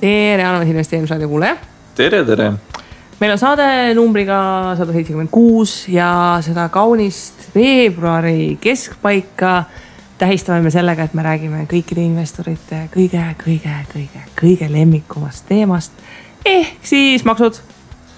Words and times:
tere, 0.00 0.44
Annemas 0.44 0.68
investeerimisraadio 0.68 1.28
kuulaja. 1.28 1.56
tere, 1.94 2.24
tere. 2.24 2.52
meil 3.20 3.32
on 3.32 3.38
saade 3.38 3.94
numbriga 3.94 4.38
sada 4.78 4.92
seitsekümmend 4.94 5.28
kuus 5.32 5.88
ja 5.92 6.38
seda 6.44 6.68
kaunist 6.72 7.50
veebruari 7.54 8.56
keskpaika 8.60 9.64
tähistame 10.18 10.62
me 10.64 10.70
sellega, 10.72 11.04
et 11.04 11.14
me 11.14 11.22
räägime 11.24 11.66
kõikide 11.68 12.04
investorite 12.04 12.86
kõige, 12.94 13.24
kõige, 13.44 13.74
kõige, 13.92 14.24
kõige 14.40 14.70
lemmikumast 14.72 15.46
teemast 15.48 15.92
ehk 16.48 16.86
siis 16.86 17.24
maksud. 17.28 17.60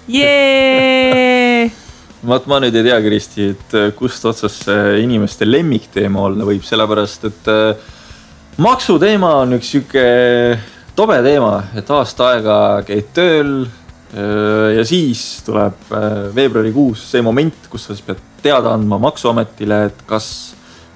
vaat 2.29 2.45
ma 2.47 2.59
nüüd 2.63 2.75
ei 2.79 2.85
tea, 2.87 3.01
Kristi, 3.03 3.49
et 3.51 3.75
kust 3.99 4.23
otsast 4.25 4.69
see 4.69 5.01
inimeste 5.03 5.47
lemmikteema 5.47 6.19
olla 6.29 6.47
võib, 6.47 6.63
sellepärast 6.63 7.27
et 7.27 7.51
äh, 7.51 7.75
maksuteema 8.63 9.33
on 9.41 9.59
üks 9.59 9.67
sihuke 9.75 10.07
tobe 10.95 11.19
teema, 11.25 11.55
et 11.77 11.89
aasta 11.89 12.33
aega 12.33 12.57
käid 12.87 13.13
tööl. 13.15 13.55
Ja 14.13 14.83
siis 14.85 15.41
tuleb 15.41 15.87
veebruarikuus 16.35 17.01
see 17.09 17.23
moment, 17.25 17.65
kus 17.65 17.87
sa 17.87 17.95
siis 17.95 18.05
pead 18.05 18.19
teada 18.43 18.75
andma 18.75 18.99
maksuametile, 19.01 19.79
et 19.87 20.03
kas 20.05 20.27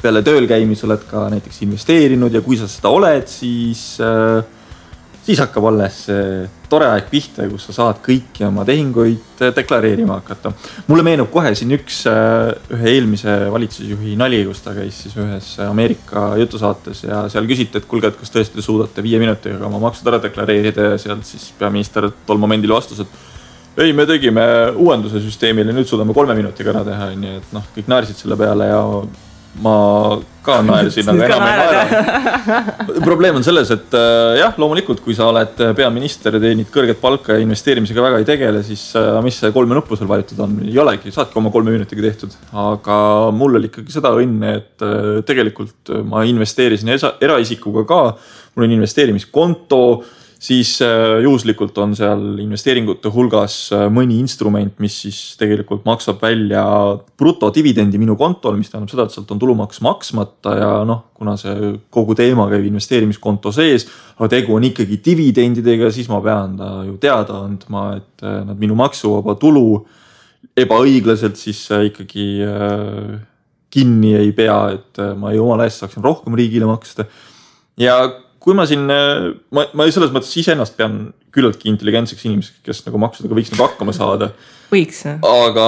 peale 0.02 0.22
tööl 0.26 0.46
käimist 0.50 0.86
oled 0.86 1.02
ka 1.10 1.26
näiteks 1.34 1.64
investeerinud 1.66 2.36
ja 2.38 2.44
kui 2.46 2.60
sa 2.60 2.70
seda 2.70 2.92
oled, 2.94 3.26
siis 3.32 3.96
äh, 4.04 4.44
siis 5.27 5.41
hakkab 5.44 5.66
alles 5.67 5.98
see 6.08 6.45
tore 6.72 6.88
aeg 6.91 7.08
pihta, 7.12 7.45
kus 7.52 7.67
sa 7.67 7.76
saad 7.76 7.99
kõiki 8.04 8.45
oma 8.48 8.63
tehinguid 8.67 9.41
deklareerima 9.55 10.20
hakata. 10.22 10.52
mulle 10.88 11.03
meenub 11.08 11.30
kohe 11.31 11.53
siin 11.56 11.72
üks, 11.75 12.02
äh, 12.11 12.52
ühe 12.75 12.94
eelmise 12.95 13.38
valitsusjuhi 13.52 14.16
nali, 14.20 14.42
kus 14.48 14.64
ta 14.64 14.75
käis 14.75 15.03
siis 15.03 15.16
ühes 15.20 15.53
Ameerika 15.67 16.30
jutusaates 16.39 17.03
ja 17.08 17.25
seal 17.31 17.48
küsiti, 17.50 17.80
et 17.80 17.88
kuulge, 17.88 18.11
et 18.11 18.20
kas 18.20 18.33
tõesti 18.33 18.59
te 18.59 18.66
suudate 18.66 19.03
viie 19.03 19.20
minutiga 19.20 19.64
oma 19.67 19.81
maksud 19.88 20.08
ära 20.11 20.22
deklareerida 20.23 20.94
ja 20.94 21.00
sealt 21.02 21.28
siis 21.28 21.50
peaminister 21.59 22.09
tol 22.28 22.39
momendil 22.42 22.75
vastas, 22.75 23.03
et 23.03 23.83
ei, 23.83 23.94
me 23.94 24.08
tegime 24.09 24.44
uuenduse 24.75 25.22
süsteemile, 25.22 25.75
nüüd 25.75 25.88
suudame 25.88 26.16
kolme 26.17 26.36
minutiga 26.39 26.73
ära 26.73 26.83
teha, 26.88 27.11
onju, 27.14 27.39
et 27.42 27.55
noh, 27.55 27.72
kõik 27.75 27.92
naersid 27.92 28.20
selle 28.23 28.39
peale 28.39 28.72
ja 28.72 28.83
ma 29.63 29.75
ka 30.45 30.59
naersin, 30.67 31.09
aga 31.11 31.27
enam 31.27 31.45
ei 31.47 31.58
naera. 31.59 32.59
probleem 33.08 33.39
on 33.39 33.45
selles, 33.45 33.72
et 33.73 33.97
äh, 33.97 34.38
jah, 34.39 34.55
loomulikult, 34.61 35.02
kui 35.03 35.16
sa 35.17 35.27
oled 35.31 35.59
peaminister 35.77 36.38
ja 36.38 36.41
teenid 36.44 36.72
kõrget 36.73 37.02
palka 37.02 37.36
ja 37.36 37.44
investeerimisega 37.44 38.05
väga 38.05 38.22
ei 38.22 38.27
tegele, 38.27 38.64
siis 38.67 38.83
äh, 38.99 39.17
mis 39.25 39.39
see 39.41 39.53
kolme 39.55 39.77
nuppu 39.77 39.99
seal 39.99 40.09
vajutud 40.11 40.44
on, 40.45 40.59
ei 40.67 40.77
olegi, 40.83 41.14
saadki 41.16 41.39
oma 41.41 41.52
kolme 41.53 41.75
minutiga 41.75 42.05
tehtud. 42.08 42.38
aga 42.67 42.99
mul 43.36 43.59
oli 43.59 43.72
ikkagi 43.72 43.97
seda 43.97 44.14
õnne, 44.17 44.53
et 44.61 44.88
äh, 44.88 45.09
tegelikult 45.27 45.94
ma 46.08 46.23
investeerisin 46.27 46.94
eraisikuga 46.95 47.88
ka, 47.89 48.02
mul 48.55 48.69
on 48.69 48.77
investeerimiskonto 48.80 49.81
siis 50.39 50.75
äh, 50.85 51.19
juhuslikult 51.23 51.77
on 51.81 51.95
seal 51.97 52.38
investeeringute 52.41 53.09
hulgas 53.13 53.55
äh, 53.73 53.85
mõni 53.93 54.19
instrument, 54.21 54.75
mis 54.83 54.99
siis 55.05 55.19
tegelikult 55.39 55.85
maksab 55.88 56.21
välja 56.21 56.63
brutodividendi 57.17 57.99
minu 58.02 58.17
kontol, 58.19 58.58
mis 58.59 58.69
tähendab 58.69 58.91
seda, 58.93 59.08
et 59.08 59.15
sealt 59.15 59.31
on 59.33 59.41
tulumaks 59.41 59.81
maksmata 59.85 60.53
ja 60.59 60.71
noh, 60.88 61.08
kuna 61.17 61.33
see 61.41 61.73
kogu 61.93 62.15
teema 62.17 62.45
käib 62.52 62.67
investeerimiskonto 62.69 63.53
sees, 63.55 63.88
aga 64.17 64.30
tegu 64.38 64.58
on 64.58 64.67
ikkagi 64.69 64.99
dividendidega, 65.05 65.89
siis 65.93 66.09
ma 66.11 66.21
pean 66.25 66.53
ta 66.59 66.69
ju 66.85 66.99
teada 67.02 67.41
andma, 67.47 67.88
et 67.97 68.25
äh, 68.25 68.43
nad 68.45 68.61
minu 68.61 68.77
maksuvaba 68.77 69.38
tulu 69.41 69.81
ebaõiglaselt 70.58 71.38
siis 71.38 71.59
ikkagi 71.89 72.27
kinni 73.73 74.13
ei 74.17 74.30
pea, 74.38 74.58
et 74.77 75.02
ma 75.17 75.33
jumala 75.33 75.65
eest 75.67 75.83
saaksin 75.83 76.05
rohkem 76.05 76.37
riigile 76.37 76.70
maksta. 76.70 77.05
ja 77.77 77.97
kui 78.47 78.55
ma 78.55 78.63
siin, 78.63 78.85
äh, 78.87 79.25
ma, 79.52 79.65
ma 79.75 79.85
selles 79.91 80.13
mõttes 80.15 80.31
iseennast 80.39 80.77
pean 80.80 81.09
küllaltki 81.35 81.67
intelligentseks 81.67 82.23
inimeseks, 82.30 82.61
kes 82.63 82.85
nagu 82.85 83.02
maksudega 83.03 83.35
võiks 83.35 83.52
nagu 83.52 83.65
hakkama 83.65 83.95
saada. 83.95 84.30
võiks. 84.71 85.02
aga 85.19 85.65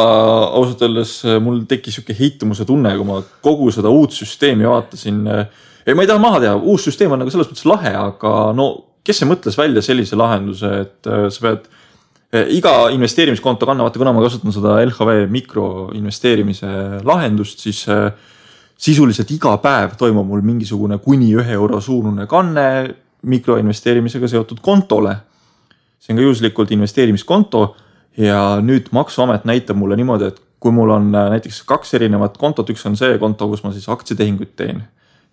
ausalt 0.56 0.86
öeldes 0.88 1.18
äh, 1.28 1.42
mul 1.44 1.66
tekkis 1.68 1.98
sihuke 1.98 2.16
heitumuse 2.16 2.64
tunne, 2.70 2.94
kui 2.96 3.10
ma 3.10 3.20
kogu 3.44 3.68
seda 3.76 3.92
uut 3.92 4.16
süsteemi 4.16 4.70
vaatasin. 4.70 5.20
Äh, 5.28 5.66
ei, 5.84 5.98
ma 5.98 6.06
ei 6.06 6.12
taha 6.12 6.24
maha 6.24 6.40
teha, 6.46 6.56
uus 6.56 6.88
süsteem 6.88 7.12
on 7.12 7.20
nagu 7.20 7.36
selles 7.36 7.52
mõttes 7.52 7.68
lahe, 7.68 7.92
aga 8.00 8.34
no 8.56 8.70
kes 9.04 9.20
see 9.20 9.28
mõtles 9.28 9.60
välja 9.60 9.84
sellise 9.84 10.16
lahenduse, 10.20 10.72
et 10.86 11.08
sa 11.34 11.44
pead 11.44 11.68
iga 12.54 12.74
investeerimiskonto 12.94 13.66
kanna, 13.66 13.88
vaata 13.88 14.00
kuna 14.00 14.12
ma 14.14 14.22
kasutan 14.22 14.54
seda 14.54 14.76
LHV 14.84 15.24
mikroinvesteerimise 15.34 16.70
lahendust, 17.08 17.64
siis 17.66 17.88
sisuliselt 18.80 19.32
iga 19.36 19.58
päev 19.60 19.98
toimub 20.00 20.28
mul 20.28 20.42
mingisugune 20.46 20.98
kuni 21.04 21.34
ühe 21.36 21.56
euro 21.58 21.82
suurune 21.84 22.28
kanne 22.28 22.96
mikroinvesteerimisega 23.22 24.28
seotud 24.28 24.62
kontole. 24.62 25.16
see 26.00 26.14
on 26.14 26.18
ka 26.18 26.24
juhuslikult 26.24 26.72
investeerimiskonto 26.72 27.76
ja 28.18 28.60
nüüd 28.64 28.88
maksuamet 28.92 29.44
näitab 29.46 29.78
mulle 29.78 29.98
niimoodi, 30.00 30.30
et 30.32 30.40
kui 30.60 30.72
mul 30.72 30.90
on 30.90 31.12
äh, 31.16 31.30
näiteks 31.36 31.64
kaks 31.68 31.94
erinevat 31.94 32.38
kontot, 32.38 32.70
üks 32.72 32.86
on 32.88 32.96
see 33.00 33.18
konto, 33.20 33.48
kus 33.52 33.64
ma 33.64 33.72
siis 33.76 33.90
aktsiatehinguid 33.90 34.56
teen. 34.56 34.82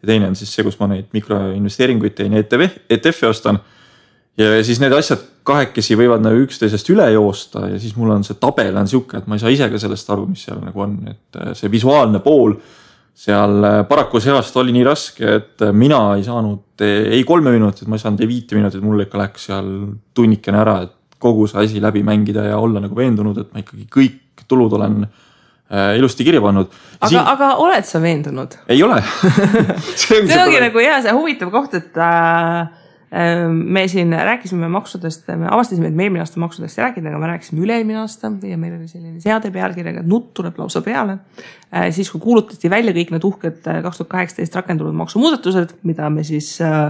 ja 0.03 0.07
teine 0.07 0.29
on 0.29 0.37
siis 0.37 0.53
see, 0.55 0.65
kus 0.67 0.79
ma 0.81 0.91
neid 0.91 1.07
mikroinvesteeringuid 1.15 2.15
teen 2.19 2.35
ja 2.35 2.43
ETF, 2.43 2.79
ETF-i 2.91 3.27
ostan. 3.27 3.61
ja 4.39 4.65
siis 4.65 4.81
need 4.83 4.93
asjad 4.93 5.23
kahekesi 5.47 5.95
võivad 5.97 6.25
nagu 6.27 6.43
üksteisest 6.43 6.91
üle 6.91 7.07
joosta 7.15 7.69
ja 7.71 7.79
siis 7.79 7.95
mul 7.97 8.11
on 8.11 8.27
see 8.27 8.39
tabel 8.43 8.77
on 8.77 8.91
sihuke, 8.91 9.23
et 9.23 9.31
ma 9.31 9.39
ei 9.39 9.45
saa 9.45 9.55
ise 9.55 9.71
ka 9.71 9.79
sellest 9.79 10.11
aru, 10.11 10.27
mis 10.27 10.43
seal 10.49 10.59
nagu 10.67 10.83
on, 10.83 10.99
et 11.15 11.41
äh, 11.41 11.55
see 11.55 11.71
visuaalne 11.71 12.19
pool 12.27 12.59
seal 13.17 13.65
äh, 13.65 13.83
paraku 13.89 14.21
see 14.21 14.35
aasta 14.35 14.61
oli 14.61 14.75
nii 14.77 14.85
raske, 14.87 15.37
et 15.41 15.65
äh, 15.65 15.73
mina 15.73 16.01
ei 16.19 16.25
saanud 16.27 16.85
äh, 16.85 17.07
ei 17.17 17.25
kolme 17.29 17.55
minutit, 17.55 17.89
ma 17.89 17.97
ei 17.97 18.03
saanud 18.03 18.21
ei 18.21 18.29
viite 18.29 18.59
minutit, 18.59 18.83
mul 18.85 19.07
ikka 19.07 19.21
läks 19.23 19.49
seal 19.51 19.71
tunnikene 20.17 20.61
ära, 20.61 20.81
et 20.85 21.21
kogu 21.23 21.47
see 21.49 21.63
asi 21.65 21.81
läbi 21.83 22.05
mängida 22.05 22.45
ja 22.51 22.59
olla 22.61 22.83
nagu 22.85 22.97
veendunud, 22.99 23.41
et 23.41 23.55
ma 23.55 23.65
ikkagi 23.65 23.87
kõik 23.93 24.45
tulud 24.47 24.77
olen 24.77 25.07
äh, 25.07 25.97
ilusti 25.97 26.27
kirja 26.29 26.43
pannud. 26.45 26.69
aga 27.01 27.09
siin..., 27.13 27.23
aga 27.33 27.53
oled 27.65 27.89
sa 27.89 28.03
veendunud? 28.05 28.59
ei 28.69 28.83
ole 28.85 29.01
see, 29.01 30.19
on 30.21 30.29
see 30.29 30.43
ongi 30.43 30.61
nagu 30.67 30.85
hea, 30.85 31.01
see 31.07 31.17
huvitav 31.17 31.55
koht, 31.55 31.79
et 31.81 31.97
äh, 31.97 32.67
me 33.53 33.89
siin 33.89 34.11
rääkisime 34.13 34.69
maksudest, 34.69 35.29
me 35.39 35.47
avastasime, 35.51 35.87
et 35.89 35.95
me 35.95 36.07
eelmine 36.07 36.25
aasta 36.25 36.41
maksudest 36.43 36.79
ei 36.79 36.85
rääkinud, 36.89 37.13
aga 37.13 37.21
me 37.23 37.29
rääkisime 37.31 37.63
üle-eelmine 37.63 38.01
aasta 38.01 38.33
ja 38.43 38.59
meil 38.59 38.75
oli 38.75 38.89
selline 38.91 39.21
seade 39.23 39.53
pealkirjaga, 39.55 40.03
et 40.03 40.11
nutt 40.11 40.33
tuleb 40.35 40.59
lausa 40.59 40.83
peale. 40.83 41.19
Ehm, 41.71 41.93
siis, 41.95 42.11
kui 42.11 42.21
kuulutati 42.25 42.71
välja 42.71 42.95
kõik 42.97 43.13
need 43.15 43.29
uhked 43.29 43.61
eh, 43.63 43.79
kaks 43.87 44.03
tuhat 44.03 44.11
kaheksateist 44.11 44.59
rakendunud 44.59 44.99
maksumuudatused, 44.99 45.77
mida 45.87 46.11
me 46.11 46.27
siis 46.27 46.51
eh, 46.67 46.83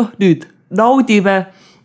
noh, 0.00 0.10
nüüd 0.22 0.48
naudime. 0.80 1.36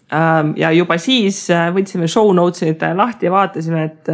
Ehm, 0.07 0.55
ja 0.63 0.71
juba 0.71 0.97
siis 1.01 1.43
võtsime 1.75 2.07
show 2.07 2.31
notes'id 2.37 2.87
lahti 2.95 3.27
ja 3.27 3.35
vaatasime, 3.35 3.85
et 3.91 4.13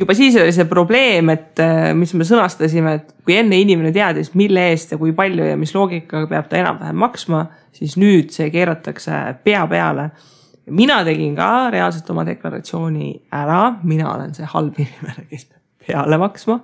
juba 0.00 0.14
siis 0.16 0.36
oli 0.40 0.52
see 0.56 0.64
probleem, 0.64 1.28
et 1.34 1.60
mis 1.94 2.14
me 2.16 2.24
sõnastasime, 2.24 2.94
et 2.96 3.10
kui 3.26 3.36
enne 3.36 3.58
inimene 3.60 3.92
teadis, 3.92 4.32
mille 4.38 4.70
eest 4.72 4.94
ja 4.94 4.98
kui 5.00 5.12
palju 5.16 5.44
ja 5.44 5.58
mis 5.60 5.74
loogikaga 5.76 6.26
peab 6.30 6.48
ta 6.48 6.56
enam-vähem 6.60 6.96
maksma 6.96 7.44
siis 7.72 7.96
nüüd 8.00 8.32
see 8.34 8.50
keeratakse 8.52 9.20
pea 9.44 9.66
peale. 9.70 10.10
mina 10.70 11.00
tegin 11.04 11.34
ka 11.34 11.70
reaalselt 11.70 12.10
oma 12.10 12.24
deklaratsiooni 12.26 13.08
ära, 13.34 13.62
mina 13.82 14.12
olen 14.14 14.34
see 14.34 14.46
halb 14.46 14.76
inimene, 14.78 15.26
kes 15.30 15.48
peab 15.48 15.86
peale 15.86 16.18
maksma. 16.18 16.60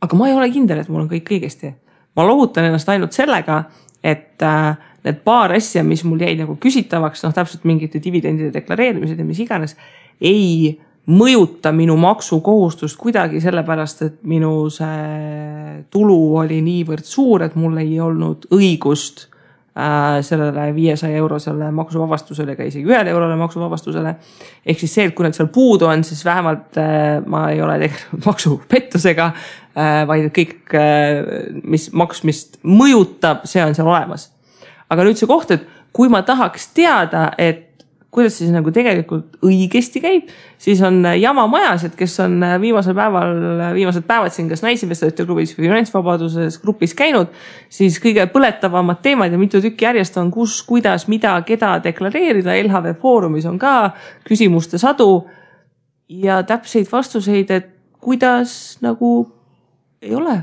aga 0.00 0.16
ma 0.16 0.28
ei 0.28 0.34
ole 0.34 0.50
kindel, 0.50 0.80
et 0.80 0.88
mul 0.88 1.04
on 1.04 1.10
kõik 1.10 1.30
õigesti. 1.36 1.74
ma 2.16 2.26
lohutan 2.26 2.70
ennast 2.70 2.88
ainult 2.88 3.12
sellega, 3.12 3.64
et 4.02 4.42
äh, 4.42 4.76
need 5.04 5.20
paar 5.24 5.52
asja, 5.52 5.84
mis 5.84 6.04
mul 6.04 6.20
jäid 6.20 6.40
nagu 6.40 6.56
küsitavaks, 6.60 7.24
noh 7.24 7.34
täpselt 7.34 7.64
mingite 7.64 8.00
dividendide 8.00 8.52
deklareerimised 8.52 9.18
ja 9.18 9.24
mis 9.24 9.40
iganes, 9.40 9.76
ei 10.20 10.80
mõjuta 11.10 11.72
minu 11.72 11.96
maksukohustust 12.00 12.96
kuidagi, 12.96 13.40
sellepärast 13.44 14.02
et 14.06 14.18
minu 14.24 14.70
see 14.72 15.84
tulu 15.92 16.18
oli 16.40 16.62
niivõrd 16.64 17.04
suur, 17.04 17.44
et 17.44 17.56
mul 17.60 17.76
ei 17.82 17.98
olnud 18.00 18.48
õigust 18.54 19.28
Äh, 19.78 20.22
sellele 20.22 20.74
viiesaja 20.74 21.16
eurosele 21.16 21.70
maksuvabastusele 21.74 22.52
ega 22.54 22.62
isegi 22.62 22.86
ühele 22.86 23.10
eurole 23.10 23.34
maksuvabastusele. 23.34 24.12
ehk 24.66 24.78
siis 24.78 24.92
see, 24.94 25.06
et 25.08 25.14
kui 25.18 25.26
need 25.26 25.34
seal 25.34 25.48
puudu 25.50 25.88
on, 25.90 26.04
siis 26.06 26.20
vähemalt 26.24 26.78
äh, 26.78 27.18
ma 27.26 27.40
ei 27.50 27.58
ole 27.62 27.80
tegelenud 27.82 28.22
maksupettusega, 28.28 29.26
äh, 29.74 30.04
vaid 30.06 30.28
kõik, 30.36 30.76
mis 31.66 31.88
maksmist 31.90 32.60
mõjutab, 32.62 33.42
see 33.50 33.64
on 33.66 33.74
seal 33.74 33.90
olemas. 33.90 34.28
aga 34.94 35.08
nüüd 35.08 35.18
see 35.18 35.26
koht, 35.26 35.50
et 35.50 35.66
kui 35.90 36.06
ma 36.06 36.22
tahaks 36.22 36.68
teada, 36.70 37.32
et 37.34 37.73
kuidas 38.14 38.36
siis 38.38 38.52
nagu 38.54 38.70
tegelikult 38.74 39.40
õigesti 39.44 40.00
käib, 40.02 40.30
siis 40.60 40.78
on 40.86 41.00
jama 41.18 41.46
majas, 41.50 41.86
et 41.88 41.96
kes 41.98 42.14
on 42.22 42.38
viimasel 42.62 42.94
päeval, 42.96 43.34
viimased 43.74 44.06
päevad 44.06 44.34
siin 44.34 44.48
kas 44.50 44.62
Naisinvestorite 44.62 45.26
klubis 45.26 45.56
või 45.56 45.66
Finantsvabaduses 45.66 46.60
grupis 46.62 46.94
käinud, 46.94 47.34
siis 47.72 47.98
kõige 48.02 48.28
põletavamad 48.30 49.02
teemad 49.02 49.34
ja 49.34 49.40
mitu 49.40 49.62
tükki 49.64 49.88
järjest 49.88 50.18
on, 50.22 50.30
kus, 50.34 50.60
kuidas, 50.68 51.08
mida, 51.10 51.34
keda 51.46 51.76
deklareerida. 51.84 52.54
LHV 52.62 52.94
Foorumis 53.02 53.50
on 53.50 53.58
ka 53.58 53.92
küsimuste 54.28 54.78
sadu. 54.78 55.24
Ja 56.08 56.42
täpseid 56.46 56.86
vastuseid, 56.92 57.50
et 57.50 57.70
kuidas 58.04 58.76
nagu 58.84 59.14
ei 60.04 60.14
ole 60.14 60.42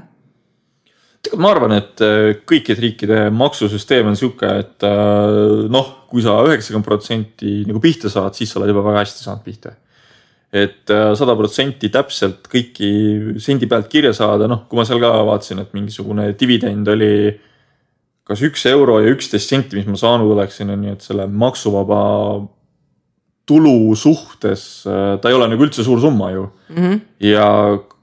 tegelikult 1.21 1.43
ma 1.43 1.51
arvan, 1.53 1.75
et 1.77 2.01
äh, 2.01 2.31
kõikide 2.49 2.81
riikide 2.81 3.19
maksusüsteem 3.35 4.09
on 4.09 4.17
sihuke, 4.17 4.49
et 4.63 4.85
äh, 4.87 5.67
noh, 5.71 5.93
kui 6.09 6.23
sa 6.25 6.39
üheksakümmend 6.47 6.87
protsenti 6.87 7.61
nagu 7.67 7.81
pihta 7.83 8.09
saad, 8.11 8.35
siis 8.37 8.51
sa 8.51 8.59
oled 8.59 8.73
juba 8.73 8.83
väga 8.89 9.03
hästi 9.03 9.25
saanud 9.25 9.45
pihta. 9.45 9.75
et 10.51 10.89
äh, 10.91 11.13
sada 11.15 11.35
protsenti 11.39 11.87
täpselt 11.93 12.49
kõiki 12.51 13.37
sendi 13.39 13.69
pealt 13.71 13.87
kirja 13.87 14.11
saada, 14.13 14.49
noh, 14.51 14.65
kui 14.67 14.79
ma 14.79 14.83
seal 14.87 14.99
ka 14.99 15.13
vaatasin, 15.29 15.61
et 15.63 15.77
mingisugune 15.77 16.33
dividend 16.39 16.89
oli 16.91 17.13
kas 18.27 18.41
üks 18.43 18.65
euro 18.67 18.97
ja 18.99 19.13
üksteist 19.13 19.49
senti, 19.49 19.77
mis 19.77 19.87
ma 19.87 19.99
saanud 19.99 20.33
oleksin, 20.33 20.73
on 20.73 20.83
ju, 20.87 20.97
et 20.97 21.05
selle 21.05 21.27
maksuvaba 21.27 22.01
tulu 23.47 23.93
suhtes, 23.95 24.65
ta 24.85 25.29
ei 25.29 25.37
ole 25.37 25.47
nagu 25.51 25.65
üldse 25.65 25.83
suur 25.85 26.01
summa 26.01 26.31
ju 26.31 26.49
mm. 26.69 26.75
-hmm. 26.81 26.99
ja 27.29 27.47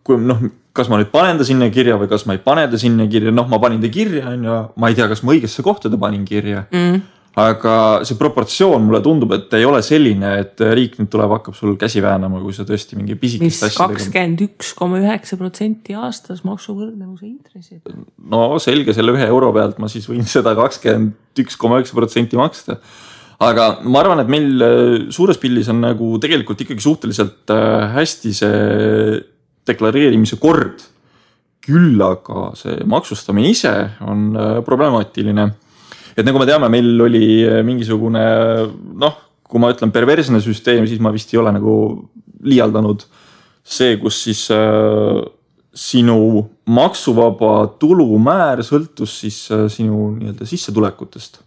kui 0.04 0.16
noh 0.22 0.40
kas 0.78 0.90
ma 0.90 1.00
nüüd 1.00 1.12
panen 1.12 1.40
ta 1.40 1.46
sinna 1.46 1.68
kirja 1.74 1.98
või 2.00 2.10
kas 2.10 2.26
ma 2.28 2.36
ei 2.36 2.42
pane 2.42 2.66
ta 2.70 2.80
sinna 2.80 3.08
kirja, 3.10 3.34
noh, 3.34 3.48
ma 3.50 3.60
panin 3.62 3.82
ta 3.82 3.90
kirja, 3.92 4.26
on 4.32 4.48
ju, 4.48 4.58
ma 4.78 4.90
ei 4.90 4.98
tea, 4.98 5.08
kas 5.10 5.24
ma 5.24 5.34
õigesse 5.34 5.64
kohta 5.66 5.90
ta 5.90 6.00
panin 6.00 6.24
kirja 6.28 6.64
mm. 6.70 7.00
aga 7.42 7.74
see 8.08 8.18
proportsioon 8.20 8.86
mulle 8.86 9.02
tundub, 9.04 9.34
et 9.36 9.58
ei 9.58 9.66
ole 9.68 9.82
selline, 9.86 10.32
et 10.44 10.64
riik 10.78 10.96
nüüd 11.00 11.10
tuleb, 11.12 11.34
hakkab 11.38 11.58
sul 11.58 11.76
käsi 11.80 12.02
väänama, 12.04 12.40
kui 12.44 12.56
sa 12.56 12.66
tõesti 12.68 12.98
mingi 12.98 13.18
pisikest 13.18 13.68
asja. 13.68 13.88
kakskümmend 13.90 14.46
üks 14.48 14.72
koma 14.78 15.02
üheksa 15.02 15.40
protsenti 15.40 15.98
aastas 15.98 16.44
maksuvõrdlevuse 16.46 17.28
intressid. 17.28 18.00
no 18.30 18.48
selge, 18.62 18.96
selle 18.96 19.16
ühe 19.16 19.28
euro 19.28 19.52
pealt 19.56 19.82
ma 19.82 19.90
siis 19.92 20.08
võin 20.10 20.26
seda 20.28 20.56
kakskümmend 20.58 21.44
üks 21.44 21.58
koma 21.60 21.82
üheksa 21.82 21.98
protsenti 21.98 22.38
maksta 22.38 22.78
aga 23.38 23.68
ma 23.86 24.02
arvan, 24.02 24.22
et 24.22 24.30
meil 24.30 25.10
suures 25.14 25.38
pildis 25.38 25.70
on 25.70 25.82
nagu 25.84 26.16
tegelikult 26.22 26.64
ikkagi 26.64 26.82
suhteliselt 26.82 27.52
äh, 27.54 27.90
hästi 27.94 28.32
see 28.34 29.18
deklareerimise 29.68 30.38
kord. 30.42 30.84
küll 31.68 32.00
aga 32.00 32.54
see 32.56 32.78
maksustamine 32.88 33.50
ise 33.52 33.72
on 34.00 34.28
äh, 34.32 34.60
problemaatiline. 34.64 35.48
et 36.16 36.24
nagu 36.24 36.38
me 36.38 36.46
teame, 36.48 36.68
meil 36.72 37.00
oli 37.00 37.44
äh, 37.44 37.62
mingisugune 37.64 38.24
noh, 38.98 39.18
kui 39.48 39.60
ma 39.60 39.72
ütlen 39.72 39.92
perversne 39.92 40.40
süsteem, 40.44 40.86
siis 40.88 41.00
ma 41.00 41.12
vist 41.12 41.32
ei 41.34 41.40
ole 41.40 41.52
nagu 41.56 41.74
liialdanud. 42.44 43.04
see, 43.68 43.98
kus 44.00 44.22
siis 44.24 44.46
äh, 44.50 45.20
sinu 45.74 46.48
maksuvaba 46.66 47.66
tulumäär 47.80 48.62
sõltus 48.66 49.20
siis 49.22 49.44
äh, 49.52 49.66
sinu 49.68 50.10
nii-öelda 50.16 50.48
sissetulekutest. 50.48 51.40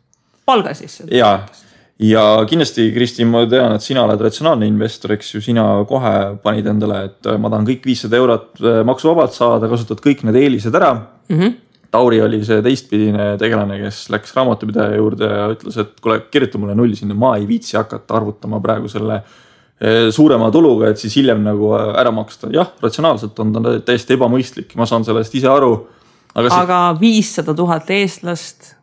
palga 0.45 0.73
sissetulekutest. 0.73 1.70
Ja 2.01 2.21
kindlasti, 2.49 2.87
Kristi, 2.95 3.25
ma 3.29 3.43
tean, 3.49 3.75
et 3.75 3.85
sina 3.85 4.03
oled 4.07 4.21
ratsionaalne 4.25 4.67
investor, 4.69 5.13
eks 5.15 5.35
ju, 5.35 5.41
sina 5.45 5.65
kohe 5.89 6.13
panid 6.43 6.69
endale, 6.71 7.03
et 7.09 7.29
äh, 7.29 7.37
ma 7.41 7.51
tahan 7.53 7.67
kõik 7.67 7.85
viissada 7.89 8.17
eurot 8.17 8.63
äh, 8.63 8.79
maksuvabalt 8.87 9.35
saada, 9.37 9.69
kasutad 9.71 10.01
kõik 10.03 10.25
need 10.25 10.39
eelised 10.41 10.75
ära 10.77 10.95
mm. 10.95 11.37
-hmm. 11.37 11.59
Tauri 11.91 12.21
oli 12.23 12.37
see 12.47 12.61
teistpidine 12.63 13.33
tegelane, 13.35 13.75
kes 13.81 14.05
läks 14.13 14.31
raamatupidaja 14.37 14.95
juurde 14.95 15.27
ja 15.27 15.47
ütles, 15.51 15.75
et 15.81 15.97
kuule, 16.01 16.21
kirjuta 16.31 16.57
mulle 16.57 16.75
null 16.75 16.93
sinna, 16.95 17.13
ma 17.13 17.33
ei 17.35 17.43
viitsi 17.47 17.75
hakata 17.77 18.15
arvutama 18.15 18.61
praegu 18.63 18.87
selle 18.87 19.17
äh, 19.19 20.07
suurema 20.09 20.51
tuluga, 20.51 20.89
et 20.89 20.97
siis 20.97 21.15
hiljem 21.19 21.43
nagu 21.43 21.73
ära 21.75 22.11
maksta. 22.11 22.47
jah, 22.53 22.71
ratsionaalselt 22.81 23.39
on 23.39 23.53
ta 23.53 23.79
täiesti 23.79 24.15
ebamõistlik, 24.15 24.75
ma 24.75 24.85
saan 24.85 25.05
sellest 25.05 25.35
ise 25.35 25.51
aru. 25.51 25.87
aga 26.33 26.95
viissada 26.99 27.53
tuhat 27.53 27.89
eestlast 27.89 28.80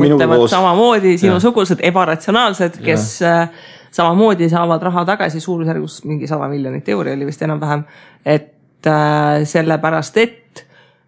mõtlevad 0.00 0.44
samamoodi, 0.50 1.16
sinusugused 1.20 1.82
ebaratsionaalsed, 1.84 2.78
kes 2.84 3.08
ja. 3.22 3.34
Äh, 3.44 3.72
samamoodi 3.94 4.48
saavad 4.50 4.82
raha 4.82 5.04
tagasi 5.06 5.40
suurusjärgus 5.40 6.02
mingi 6.08 6.26
sada 6.30 6.48
miljonit 6.50 6.88
euri 6.88 7.14
oli 7.14 7.26
vist 7.28 7.42
enam-vähem. 7.42 7.84
et 8.24 8.86
äh, 8.86 9.44
sellepärast, 9.44 10.16
et 10.16 10.64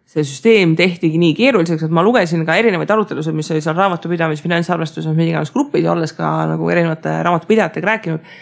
see 0.06 0.25
süsteem 0.25 0.77
tehtigi 0.79 1.19
nii 1.19 1.35
keeruliseks, 1.37 1.87
et 1.87 1.93
ma 1.93 2.05
lugesin 2.06 2.44
ka 2.47 2.55
erinevaid 2.56 2.91
arutelusid, 2.94 3.35
mis 3.37 3.50
oli 3.50 3.61
seal 3.65 3.77
raamatupidamis, 3.77 4.43
finantsarvestuses, 4.43 5.17
mis 5.17 5.33
iganes 5.33 5.50
grupis 5.53 5.87
olles 5.91 6.15
ka 6.17 6.31
nagu 6.53 6.71
erinevate 6.71 7.23
raamatupidajatega 7.27 7.93
rääkinud. 7.93 8.37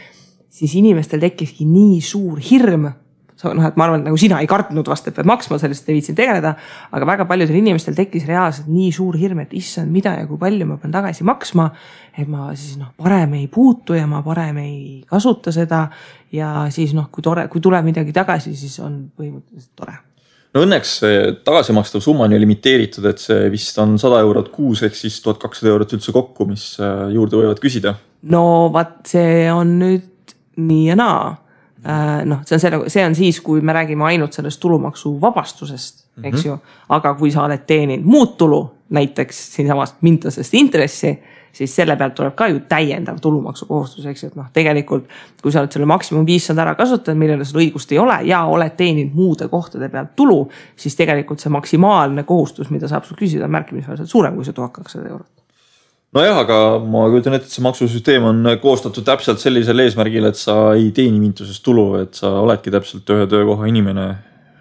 siis 0.55 0.75
inimestel 0.79 1.21
tekkiski 1.21 1.65
nii 1.67 2.01
suur 2.01 2.39
hirm 2.51 2.93
noh, 3.43 3.67
et 3.67 3.77
ma 3.77 3.89
arvan, 3.89 4.03
et 4.03 4.09
nagu 4.09 4.19
sina 4.21 4.39
ei 4.43 4.49
kartnud 4.51 4.89
vast, 4.89 5.09
et 5.09 5.17
pead 5.17 5.29
maksma, 5.29 5.59
sellest 5.61 5.89
ei 5.89 5.99
viitsinud 5.99 6.19
tegeleda. 6.19 6.55
aga 6.95 7.09
väga 7.09 7.27
paljudel 7.29 7.59
inimestel 7.59 7.97
tekkis 7.99 8.29
reaalselt 8.31 8.71
nii 8.71 8.93
suur 8.95 9.19
hirm, 9.19 9.43
et 9.45 9.53
issand, 9.57 9.91
mida 9.93 10.15
ja 10.19 10.29
kui 10.31 10.39
palju 10.41 10.67
ma 10.69 10.79
pean 10.81 10.95
tagasi 10.95 11.27
maksma. 11.27 11.71
et 12.17 12.29
ma 12.29 12.53
siis 12.55 12.79
noh, 12.79 12.95
parem 12.97 13.35
ei 13.35 13.49
puutu 13.49 13.99
ja 13.99 14.07
ma 14.07 14.23
parem 14.23 14.59
ei 14.63 15.05
kasuta 15.11 15.53
seda. 15.53 15.89
ja 16.33 16.67
siis 16.71 16.95
noh, 16.95 17.11
kui 17.11 17.23
tore, 17.23 17.49
kui 17.49 17.61
tuleb 17.61 17.85
midagi 17.85 18.13
tagasi, 18.13 18.55
siis 18.57 18.79
on 18.81 19.07
põhimõtteliselt 19.17 19.75
tore 19.77 19.99
no 20.55 20.63
õnneks 20.63 20.97
see 21.03 21.21
tagasimakstav 21.47 22.03
summa 22.05 22.29
on 22.29 22.35
ju 22.35 22.41
limiteeritud, 22.41 23.07
et 23.11 23.19
see 23.23 23.49
vist 23.53 23.79
on 23.83 23.99
sada 23.99 24.21
eurot 24.23 24.53
kuus 24.55 24.85
ehk 24.87 24.95
siis 24.95 25.19
tuhat 25.23 25.41
kakssada 25.43 25.73
eurot 25.73 25.97
üldse 25.97 26.15
kokku, 26.15 26.47
mis 26.47 26.75
äh, 26.79 27.09
juurde 27.15 27.41
võivad 27.41 27.63
küsida. 27.63 27.97
no 28.31 28.71
vaat 28.75 29.03
see 29.11 29.49
on 29.53 29.79
nüüd 29.81 30.37
nii 30.55 30.85
ja 30.93 30.99
naa 30.99 31.33
noh, 32.25 32.41
see 32.49 32.57
on 32.57 32.73
nagu, 32.73 32.89
see 32.89 33.05
on 33.05 33.15
siis, 33.15 33.41
kui 33.45 33.61
me 33.61 33.75
räägime 33.77 34.07
ainult 34.09 34.33
sellest 34.33 34.61
tulumaksuvabastusest, 34.61 36.05
eks 36.23 36.25
mm 36.25 36.41
-hmm. 36.41 36.47
ju. 36.47 36.59
aga 36.89 37.15
kui 37.15 37.31
sa 37.31 37.45
oled 37.45 37.67
teeninud 37.67 38.07
muud 38.07 38.37
tulu, 38.39 38.71
näiteks 38.91 39.55
siinsamast 39.55 39.97
mintasest 40.01 40.55
intressi, 40.55 41.19
siis 41.53 41.77
selle 41.77 41.97
pealt 41.97 42.15
tuleb 42.15 42.35
ka 42.35 42.49
ju 42.49 42.61
täiendav 42.69 43.21
tulumaksukohustus, 43.21 44.07
eks 44.07 44.23
ju, 44.23 44.29
et 44.29 44.37
noh, 44.37 44.47
tegelikult. 44.53 45.05
kui 45.43 45.53
sa 45.53 45.61
oled 45.61 45.73
selle 45.73 45.87
maksimum 45.87 46.27
viissada 46.27 46.63
ära 46.63 46.75
kasutanud, 46.75 47.19
millele 47.19 47.45
sul 47.45 47.61
õigust 47.61 47.93
ei 47.93 47.99
ole 47.99 48.19
ja 48.23 48.45
oled 48.45 48.77
teeninud 48.77 49.15
muude 49.15 49.49
kohtade 49.49 49.89
pealt 49.89 50.17
tulu, 50.17 50.49
siis 50.77 50.97
tegelikult 50.97 51.41
see 51.41 51.51
maksimaalne 51.51 52.23
kohustus, 52.23 52.71
mida 52.71 52.89
saab 52.89 53.05
sul 53.05 53.17
küsida, 53.17 53.45
on 53.45 53.51
märkimisväärselt 53.51 54.09
suurem 54.09 54.35
kui 54.35 54.45
see 54.45 54.53
tuhat 54.53 54.73
kakssada 54.73 55.09
eurot 55.09 55.34
nojah, 56.15 56.39
aga 56.45 56.59
ma 56.79 57.07
kujutan 57.11 57.37
ette, 57.37 57.49
et 57.49 57.57
see 57.57 57.65
maksusüsteem 57.65 58.29
on 58.29 58.53
koostatud 58.63 59.07
täpselt 59.07 59.43
sellisel 59.43 59.83
eesmärgil, 59.85 60.29
et 60.31 60.39
sa 60.39 60.57
ei 60.77 60.89
teeni 60.95 61.19
mintusest 61.23 61.65
tulu, 61.65 61.89
et 62.03 62.15
sa 62.19 62.31
oledki 62.45 62.73
täpselt 62.75 63.11
ühe 63.15 63.27
töökoha 63.31 63.69
inimene. 63.71 64.07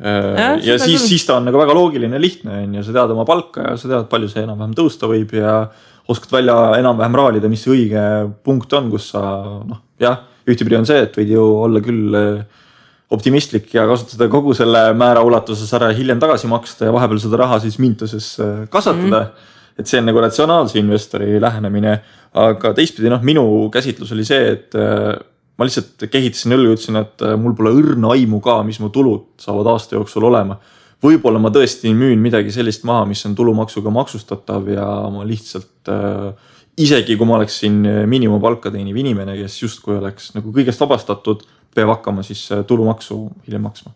ja, 0.03 0.49
ja 0.57 0.77
siis, 0.81 1.05
siis 1.07 1.23
ta 1.27 1.37
on 1.37 1.45
nagu 1.47 1.59
väga 1.61 1.75
loogiline, 1.77 2.19
lihtne 2.19 2.63
on 2.63 2.77
ju, 2.79 2.83
sa 2.83 2.95
tead 2.97 3.13
oma 3.13 3.25
palka 3.29 3.69
ja 3.69 3.75
sa 3.79 3.91
tead, 3.91 4.09
palju 4.11 4.31
see 4.31 4.43
enam-vähem 4.43 4.73
tõusta 4.77 5.07
võib 5.07 5.31
ja 5.37 5.61
oskad 6.09 6.33
välja 6.33 6.57
enam-vähem 6.81 7.15
raalida, 7.15 7.51
mis 7.51 7.63
see 7.63 7.75
õige 7.77 8.01
punkt 8.43 8.73
on, 8.75 8.89
kus 8.91 9.13
sa 9.13 9.21
noh, 9.63 9.79
jah, 10.01 10.25
ühtepidi 10.49 10.81
on 10.81 10.89
see, 10.89 11.05
et 11.05 11.15
võid 11.15 11.31
ju 11.31 11.45
olla 11.63 11.79
küll 11.85 12.17
eh, 12.19 12.65
optimistlik 13.13 13.69
ja 13.77 13.85
kasutada 13.87 14.27
kogu 14.31 14.57
selle 14.57 14.89
määra 14.97 15.21
ulatuses 15.23 15.69
ära 15.77 15.91
ja 15.91 15.97
hiljem 15.97 16.19
tagasi 16.19 16.49
maksta 16.51 16.89
ja 16.89 16.95
vahepeal 16.95 17.21
seda 17.23 17.39
raha 17.45 17.61
siis 17.63 17.77
mintuses 17.79 18.33
eh, 18.41 18.53
kasvatada 18.73 19.19
mm. 19.21 19.31
-hmm 19.31 19.51
et 19.79 19.89
see 19.89 19.99
on 19.99 20.07
nagu 20.09 20.21
ratsionaalse 20.21 20.79
investori 20.79 21.39
lähenemine. 21.41 21.97
aga 22.33 22.71
teistpidi 22.73 23.11
noh, 23.13 23.21
minu 23.21 23.43
käsitlus 23.73 24.11
oli 24.15 24.23
see, 24.25 24.47
et 24.55 24.77
äh, 24.77 25.11
ma 25.57 25.67
lihtsalt 25.67 26.07
kehitasin 26.09 26.55
õlgu, 26.55 26.77
ütlesin, 26.77 26.97
et 27.03 27.21
äh, 27.25 27.35
mul 27.37 27.53
pole 27.57 27.73
õrna 27.77 28.15
aimu 28.15 28.39
ka, 28.41 28.61
mis 28.65 28.79
mu 28.81 28.89
tulud 28.93 29.35
saavad 29.41 29.69
aasta 29.73 29.99
jooksul 29.99 30.25
olema. 30.29 30.57
võib-olla 31.03 31.39
ma 31.41 31.51
tõesti 31.53 31.91
müün 31.93 32.21
midagi 32.23 32.51
sellist 32.55 32.85
maha, 32.87 33.05
mis 33.05 33.21
on 33.27 33.35
tulumaksuga 33.35 33.91
maksustatav 33.93 34.69
ja 34.71 34.87
ma 35.13 35.25
lihtsalt 35.27 35.91
äh, 35.93 36.51
isegi 36.77 37.17
kui 37.19 37.29
ma 37.29 37.37
oleksin 37.37 37.83
miinimumpalka 38.09 38.71
teeniv 38.73 38.97
inimene, 38.97 39.35
kes 39.37 39.59
justkui 39.61 39.99
oleks 39.99 40.31
nagu 40.33 40.53
kõigest 40.55 40.81
vabastatud, 40.81 41.43
peab 41.73 41.91
hakkama 41.97 42.25
siis 42.25 42.47
tulumaksu 42.67 43.27
hiljem 43.45 43.69
maksma. 43.69 43.93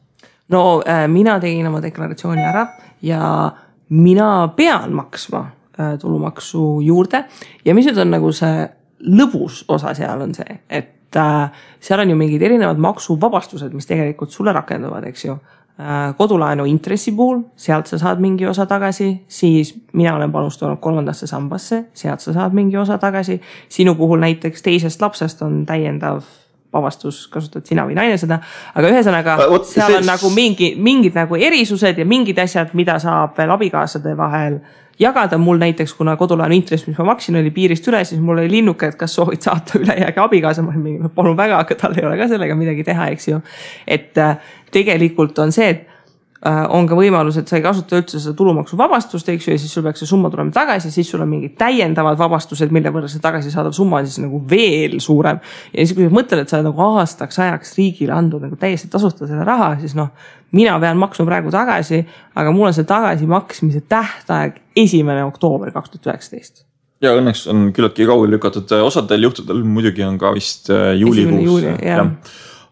no 0.53 0.81
äh, 0.85 1.07
mina 1.09 1.39
tegin 1.39 1.73
oma 1.73 1.81
deklaratsiooni 1.81 2.45
ära 2.45 2.67
ja 3.01 3.51
mina 3.89 4.51
pean 4.53 4.93
maksma 4.93 5.47
Äh, 5.47 5.56
tulumaksu 6.01 6.81
juurde 6.81 7.23
ja 7.65 7.75
mis 7.77 7.85
nüüd 7.85 7.99
on 8.01 8.15
nagu 8.15 8.31
see 8.33 8.65
lõbus 8.99 9.63
osa 9.67 9.93
seal 9.97 10.21
on 10.21 10.33
see, 10.35 10.57
et 10.69 11.15
äh, 11.17 11.51
seal 11.79 12.01
on 12.01 12.09
ju 12.09 12.17
mingid 12.17 12.41
erinevad 12.41 12.79
maksuvabastused, 12.81 13.73
mis 13.73 13.89
tegelikult 13.89 14.33
sulle 14.33 14.53
rakenduvad, 14.55 15.05
eks 15.11 15.25
ju 15.25 15.35
äh,. 15.77 16.15
kodulaenu 16.17 16.65
intressi 16.65 17.13
puhul, 17.15 17.43
sealt 17.55 17.87
sa 17.87 17.99
saad 18.01 18.21
mingi 18.23 18.47
osa 18.49 18.65
tagasi, 18.65 19.11
siis 19.27 19.75
mina 19.93 20.15
olen 20.15 20.31
panustanud 20.31 20.81
kolmandasse 20.81 21.27
sambasse, 21.27 21.83
sealt 21.93 22.25
sa 22.25 22.33
saad 22.33 22.57
mingi 22.57 22.77
osa 22.77 22.97
tagasi. 22.97 23.41
sinu 23.69 23.95
puhul 23.95 24.19
näiteks 24.19 24.61
teisest 24.61 25.01
lapsest 25.01 25.41
on 25.41 25.65
täiendav 25.65 26.23
vabastus, 26.73 27.27
kasutad 27.31 27.65
sina 27.65 27.85
või 27.85 27.95
naine 27.95 28.17
seda. 28.17 28.39
aga 28.75 28.89
ühesõnaga 28.89 29.37
uh, 29.45 29.61
seal 29.63 29.91
see... 29.93 30.01
on 30.01 30.09
nagu 30.09 30.29
mingi, 30.33 30.73
mingid 30.75 31.15
nagu 31.15 31.35
erisused 31.35 31.97
ja 31.97 32.05
mingid 32.05 32.39
asjad, 32.39 32.73
mida 32.73 32.99
saab 32.99 33.37
veel 33.37 33.53
abikaasade 33.53 34.17
vahel 34.17 34.57
äh, 34.57 34.86
jagada 34.99 35.37
mul 35.37 35.59
näiteks, 35.61 35.93
kuna 35.93 36.15
kodulaenu 36.17 36.55
intress, 36.55 36.87
mis 36.87 36.97
ma 36.97 37.05
maksin, 37.11 37.37
oli 37.39 37.51
piirist 37.53 37.87
üle, 37.87 38.03
siis 38.05 38.21
mul 38.21 38.41
oli 38.41 38.51
linnuke, 38.51 38.91
et 38.91 38.97
kas 38.99 39.13
soovid 39.15 39.43
saata 39.45 39.79
ülejäägi 39.79 40.23
abikaasa, 40.23 40.65
ma 40.65 40.73
olin 40.73 40.85
mingi, 40.85 41.03
no 41.03 41.11
palun 41.13 41.37
väga, 41.37 41.59
aga 41.65 41.77
tal 41.77 41.97
ei 41.97 42.05
ole 42.07 42.17
ka 42.17 42.29
sellega 42.31 42.57
midagi 42.57 42.85
teha, 42.87 43.11
eks 43.13 43.27
ju. 43.27 43.41
et 43.87 44.17
äh, 44.17 44.37
tegelikult 44.73 45.39
on 45.39 45.53
see, 45.55 45.69
et 45.69 45.96
on 46.45 46.85
ka 46.85 46.95
võimalus, 46.97 47.39
et 47.39 47.49
sa 47.49 47.57
ei 47.57 47.63
kasuta 47.65 47.97
üldse 47.97 48.19
seda 48.21 48.35
tulumaksuvabastust, 48.37 49.29
eks 49.33 49.47
ju, 49.47 49.55
ja 49.55 49.61
siis 49.61 49.71
sul 49.73 49.85
peaks 49.85 50.03
see 50.03 50.09
summa 50.09 50.29
tulema 50.29 50.53
tagasi, 50.53 50.91
siis 50.93 51.09
sul 51.09 51.23
on 51.23 51.31
mingid 51.31 51.55
täiendavad 51.57 52.19
vabastused, 52.19 52.73
mille 52.73 52.91
võrra 52.93 53.09
see 53.09 53.23
tagasisaadav 53.23 53.73
summa 53.75 54.03
on 54.03 54.09
siis 54.09 54.21
nagu 54.21 54.41
veel 54.49 54.99
suurem. 55.03 55.41
ja 55.73 55.81
siis, 55.81 55.95
kui 55.97 56.05
sa 56.05 56.13
mõtled, 56.13 56.43
et 56.43 56.53
sa 56.53 56.61
nagu 56.65 56.85
aastaks 56.85 57.41
ajaks 57.41 57.73
riigile 57.79 58.13
andnud 58.13 58.45
nagu 58.45 58.59
täiesti 58.59 58.91
tasuta 58.93 59.25
selle 59.25 59.47
raha, 59.47 59.73
siis 59.81 59.97
noh, 59.97 60.13
mina 60.57 60.77
pean 60.79 61.01
maksma 61.01 61.25
praegu 61.25 61.51
tagasi, 61.53 62.03
aga 62.37 62.53
mul 62.53 62.69
on 62.69 62.77
see 62.77 62.87
tagasimaksmise 62.87 63.83
tähtaeg 63.89 64.61
esimene 64.77 65.25
oktoober 65.25 65.73
kaks 65.73 65.95
tuhat 65.95 66.13
üheksateist 66.13 66.67
ja 67.01 67.13
õnneks 67.17 67.47
on 67.49 67.71
küllaltki 67.73 68.05
kaugele 68.09 68.37
lükatud, 68.37 68.71
osadel 68.85 69.25
juhtudel 69.25 69.65
muidugi 69.65 70.05
on 70.05 70.17
ka 70.21 70.31
vist 70.33 70.71
äh, 70.73 70.95
juulikuus. 70.97 71.43
Juuli, 71.45 71.73
jah 71.81 72.05
ja 72.05 72.05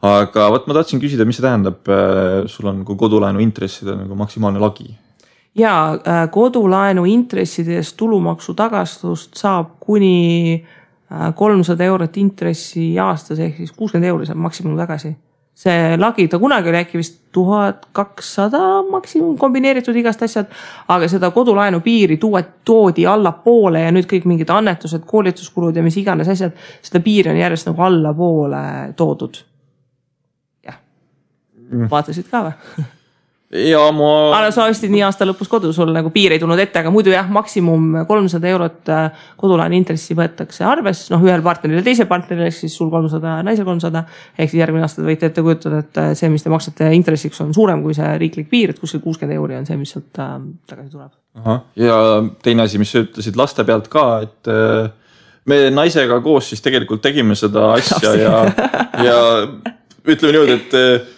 aga 0.05 0.50
vot 0.53 0.67
ma 0.67 0.77
tahtsin 0.77 1.01
küsida, 1.01 1.25
mis 1.27 1.39
see 1.39 1.45
tähendab, 1.45 1.81
äh, 1.89 2.45
sul 2.51 2.69
on 2.71 2.83
nagu 2.83 2.95
kodulaenu 3.00 3.41
intresside 3.43 3.97
nagu 3.97 4.17
maksimaalne 4.19 4.62
lagi? 4.62 4.93
ja 5.55 5.93
äh, 5.93 6.29
kodulaenu 6.31 7.05
intresside 7.05 7.77
eest 7.79 7.95
tulumaksu 7.97 8.53
tagastust 8.53 9.38
saab 9.39 9.77
kuni 9.79 10.55
äh, 10.55 11.29
kolmsada 11.35 11.88
eurot 11.88 12.17
intressi 12.17 12.95
aastas 13.00 13.39
ehk 13.39 13.62
siis 13.62 13.71
kuuskümmend 13.71 14.09
euri 14.12 14.27
saab 14.27 14.41
maksimum 14.43 14.77
tagasi. 14.77 15.15
see 15.55 15.95
lagi, 15.95 16.27
ta 16.27 16.35
kunagi 16.35 16.67
oli 16.67 16.81
äkki 16.81 16.97
vist 17.00 17.21
tuhat 17.31 17.85
kakssada 17.95 18.59
maksimum 18.91 19.38
kombineeritud 19.39 19.95
igast 19.95 20.24
asjad, 20.27 20.50
aga 20.91 21.07
seda 21.07 21.29
kodulaenu 21.31 21.79
piiri 21.79 22.17
tuua, 22.19 22.41
toodi 22.43 23.07
allapoole 23.07 23.85
ja 23.85 23.93
nüüd 23.95 24.09
kõik 24.12 24.27
mingid 24.27 24.51
annetused, 24.51 25.07
koolituskulud 25.07 25.75
ja 25.75 25.83
mis 25.83 25.95
iganes 26.03 26.27
asjad, 26.27 26.51
seda 26.83 27.00
piiri 27.00 27.31
on 27.31 27.39
järjest 27.39 27.71
nagu 27.71 27.88
allapoole 27.88 28.65
toodud. 29.00 29.39
Vaatasid 31.91 32.29
ka 32.31 32.43
või? 32.50 32.86
ja 33.55 33.81
ma. 33.93 34.10
aga 34.36 34.50
sa 34.53 34.65
ostsid 34.69 34.91
nii 34.91 35.03
aasta 35.05 35.25
lõpus 35.27 35.50
kodu, 35.50 35.69
sul 35.75 35.91
nagu 35.93 36.10
piir 36.13 36.34
ei 36.34 36.41
tulnud 36.41 36.60
ette, 36.60 36.81
aga 36.81 36.91
muidu 36.93 37.13
jah, 37.13 37.27
maksimum 37.31 38.01
kolmsada 38.10 38.50
eurot 38.50 38.91
äh, 38.91 39.27
kodulaenu 39.39 39.77
intressi 39.77 40.17
võetakse 40.17 40.65
arvesse, 40.67 41.12
noh 41.13 41.24
ühel 41.25 41.43
partneril 41.45 41.79
ja 41.79 41.86
teisel 41.86 42.10
partneril 42.10 42.50
ehk 42.50 42.57
siis 42.57 42.75
sul 42.77 42.89
kolmsada, 42.93 43.38
naisel 43.45 43.67
kolmsada. 43.67 44.05
ehk 44.34 44.50
siis 44.50 44.60
järgmine 44.63 44.88
aasta 44.88 45.01
te 45.01 45.07
võite 45.07 45.29
ette 45.29 45.45
kujutada, 45.45 45.84
et 45.86 46.01
äh, 46.01 46.12
see, 46.17 46.31
mis 46.34 46.43
te 46.43 46.53
maksate 46.53 46.89
intressiks, 46.98 47.41
on 47.45 47.53
suurem 47.55 47.86
kui 47.86 47.95
see 47.98 48.12
riiklik 48.22 48.50
piir, 48.51 48.74
et 48.74 48.81
kuskil 48.81 49.03
kuuskümmend 49.05 49.38
euri 49.38 49.60
on 49.60 49.69
see, 49.69 49.79
mis 49.79 49.93
sealt 49.95 50.22
äh, 50.22 50.36
tagasi 50.69 50.95
tuleb. 50.98 51.13
ja 51.79 51.98
teine 52.43 52.65
asi, 52.65 52.81
mis 52.81 52.95
sa 52.95 53.05
ütlesid 53.05 53.38
laste 53.39 53.65
pealt 53.67 53.91
ka, 53.93 54.05
et 54.25 54.53
me 55.45 55.65
naisega 55.69 56.17
koos 56.25 56.50
siis 56.50 56.63
tegelikult 56.65 57.03
tegime 57.05 57.38
seda 57.38 57.75
asja 57.75 58.15
ja, 58.17 58.38
ja 59.05 59.19
ütleme 60.05 60.34
niimoodi, 60.34 60.57
et 60.57 61.13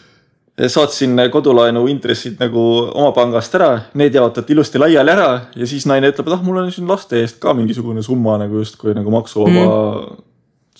saatsin 0.66 1.20
kodulaenu 1.32 1.84
intressid 1.92 2.40
nagu 2.42 2.62
oma 2.88 3.12
pangast 3.14 3.54
ära, 3.60 3.70
need 4.00 4.16
jaotati 4.18 4.56
ilusti 4.56 4.82
laiali 4.82 5.14
ära 5.14 5.28
ja 5.56 5.68
siis 5.70 5.86
naine 5.90 6.10
ütleb, 6.10 6.32
et 6.32 6.34
ah, 6.34 6.42
mul 6.46 6.64
on 6.64 6.72
siin 6.74 6.90
laste 6.90 7.20
eest 7.22 7.38
ka 7.44 7.54
mingisugune 7.58 8.02
summa 8.06 8.40
nagu 8.42 8.64
justkui 8.64 8.96
nagu 8.98 9.14
maksuvaba 9.14 9.68
mm. 9.68 10.18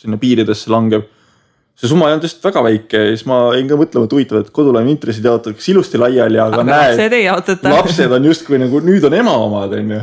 sinna 0.02 0.18
piiridesse 0.22 0.74
langeb. 0.74 1.06
see 1.78 1.92
summa 1.92 2.08
ei 2.08 2.16
olnud 2.16 2.26
just 2.26 2.42
väga 2.42 2.64
väike 2.66 3.04
ja 3.04 3.12
siis 3.14 3.28
ma 3.30 3.52
jäin 3.54 3.68
ka 3.70 3.78
mõtlema, 3.78 4.10
et 4.10 4.16
huvitav, 4.18 4.42
et 4.42 4.50
kodulaenu 4.50 4.96
intressid 4.96 5.28
jaotatakse 5.30 5.72
ilusti 5.76 6.02
laiali, 6.02 6.40
aga, 6.42 6.64
aga 6.64 6.70
näed, 6.72 7.68
lapsed 7.70 8.18
on 8.18 8.32
justkui 8.32 8.58
nagu 8.58 8.82
nüüd 8.82 9.06
on 9.06 9.14
ema 9.14 9.38
omad, 9.46 9.78
on 9.78 9.94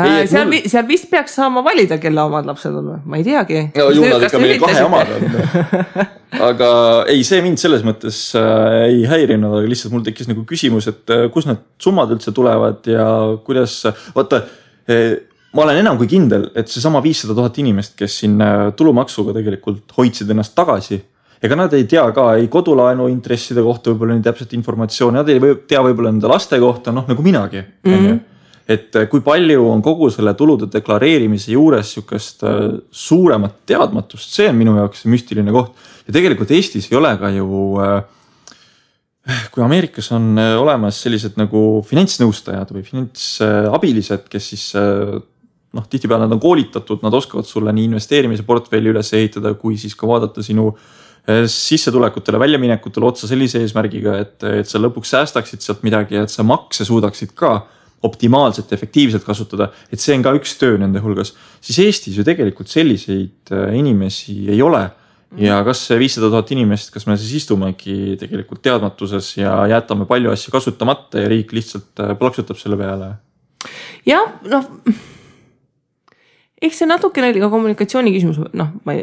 Äh, 0.00 0.22
seal 0.30 0.48
mul..., 0.48 0.68
seal 0.72 0.86
vist 0.88 1.10
peaks 1.10 1.34
saama 1.36 1.60
valida, 1.64 1.98
kelle 2.00 2.22
omad 2.24 2.46
lapsed 2.48 2.72
on 2.78 2.86
või, 2.94 3.00
ma 3.12 3.18
ei 3.20 3.26
teagi. 3.26 3.58
ju 3.76 4.06
nad 4.06 4.24
ikka 4.24 4.40
meil 4.40 4.62
kahe 4.62 4.84
omad 4.86 5.10
on. 5.12 5.26
aga 6.48 6.70
ei, 7.12 7.20
see 7.28 7.42
mind 7.44 7.60
selles 7.60 7.84
mõttes 7.84 8.22
äh, 8.40 8.78
ei 8.86 9.02
häirinud, 9.10 9.58
aga 9.58 9.68
lihtsalt 9.68 9.92
mul 9.92 10.06
tekkis 10.06 10.30
nagu 10.30 10.46
küsimus, 10.48 10.88
et 10.88 11.12
äh, 11.12 11.26
kust 11.34 11.50
need 11.50 11.60
summad 11.82 12.14
üldse 12.16 12.32
tulevad 12.32 12.88
ja 12.88 13.04
kuidas, 13.44 13.82
vaata 14.16 14.46
äh, 14.88 15.20
ma 15.52 15.66
olen 15.66 15.82
enam 15.82 16.00
kui 16.00 16.08
kindel, 16.08 16.48
et 16.56 16.72
seesama 16.72 17.04
viissada 17.04 17.36
tuhat 17.36 17.60
inimest, 17.60 17.98
kes 18.00 18.22
siin 18.24 18.40
äh, 18.40 18.70
tulumaksuga 18.78 19.36
tegelikult 19.36 19.92
hoidsid 19.98 20.32
ennast 20.32 20.56
tagasi 20.56 21.02
ega 21.42 21.58
nad 21.58 21.72
ei 21.76 21.84
tea 21.90 22.08
ka 22.16 22.30
ei 22.40 22.48
kodulaenu 22.48 23.12
intresside 23.12 23.60
kohta 23.66 23.92
võib-olla 23.92 24.16
nii 24.16 24.24
täpset 24.24 24.56
informatsiooni, 24.56 25.20
nad 25.20 25.28
ei 25.28 25.56
tea 25.68 25.84
võib-olla 25.84 26.14
nende 26.14 26.30
laste 26.32 26.56
kohta, 26.62 26.94
noh 26.96 27.04
nagu 27.10 27.24
minagi 27.26 27.60
mm, 27.60 28.04
ju 28.08 28.20
et 28.72 28.96
äh, 28.98 29.08
kui 29.10 29.22
palju 29.24 29.66
on 29.68 29.82
kogu 29.84 30.08
selle 30.12 30.34
tulude 30.38 30.68
deklareerimise 30.72 31.54
juures 31.54 31.94
sihukest 31.94 32.44
äh, 32.48 32.58
suuremat 32.90 33.62
teadmatust, 33.68 34.32
see 34.32 34.48
on 34.50 34.58
minu 34.58 34.76
jaoks 34.78 35.06
müstiline 35.10 35.54
koht. 35.54 35.74
ja 36.06 36.14
tegelikult 36.16 36.52
Eestis 36.54 36.90
ei 36.90 36.98
ole 36.98 37.12
ka 37.20 37.30
ju 37.34 37.48
äh, 37.82 37.98
kui 39.54 39.62
Ameerikas 39.62 40.10
on 40.16 40.34
olemas 40.38 40.98
sellised 41.04 41.36
nagu 41.38 41.82
finantsnõustajad 41.86 42.72
või 42.74 42.82
finantsabilised, 42.82 44.24
kes 44.30 44.48
siis 44.50 44.64
noh, 44.74 45.84
tihtipeale 45.86 46.26
nad 46.26 46.34
on 46.34 46.40
koolitatud, 46.42 47.04
nad 47.06 47.14
oskavad 47.14 47.46
sulle 47.46 47.70
nii 47.70 47.86
investeerimise 47.92 48.42
portfelli 48.42 48.90
üles 48.90 49.12
ehitada, 49.14 49.54
kui 49.54 49.78
siis 49.78 49.94
ka 49.94 50.10
vaadata 50.10 50.42
sinu 50.42 50.72
sissetulekutele, 51.22 52.40
väljaminekutele 52.42 53.06
otsa 53.12 53.30
sellise 53.30 53.62
eesmärgiga, 53.62 54.16
et, 54.24 54.34
et 54.42 54.66
sa 54.66 54.82
lõpuks 54.82 55.14
säästaksid 55.14 55.62
sealt 55.62 55.86
midagi 55.86 56.18
et 56.18 56.34
sa 56.34 56.42
makse 56.42 56.82
suudaksid 56.88 57.30
ka 57.38 57.60
optimaalselt, 58.02 58.72
efektiivselt 58.74 59.24
kasutada, 59.26 59.70
et 59.92 60.02
see 60.02 60.16
on 60.16 60.24
ka 60.24 60.34
üks 60.38 60.56
töö 60.60 60.78
nende 60.80 61.02
hulgas, 61.04 61.34
siis 61.62 61.78
Eestis 61.84 62.18
ju 62.18 62.26
tegelikult 62.26 62.70
selliseid 62.72 63.54
äh, 63.54 63.70
inimesi 63.78 64.42
ei 64.52 64.62
ole. 64.62 64.88
ja 65.40 65.62
kas 65.64 65.86
see 65.88 65.96
viissada 65.96 66.28
tuhat 66.28 66.50
inimest, 66.52 66.90
kas 66.92 67.06
me 67.08 67.14
siis 67.16 67.38
istumegi 67.38 68.18
tegelikult 68.20 68.60
teadmatuses 68.66 69.30
ja 69.38 69.54
jätame 69.70 70.04
palju 70.04 70.28
asju 70.28 70.52
kasutamata 70.52 71.22
ja 71.22 71.30
riik 71.32 71.54
lihtsalt 71.56 72.02
äh, 72.04 72.12
plaksutab 72.18 72.60
selle 72.60 72.76
peale? 72.76 73.14
jah, 74.06 74.36
noh 74.44 74.68
eks 76.62 76.78
see 76.78 76.86
natukene 76.86 77.32
oli 77.32 77.40
ka 77.42 77.48
kommunikatsiooni 77.50 78.12
küsimus, 78.14 78.38
noh, 78.58 78.68
ma, 78.86 78.94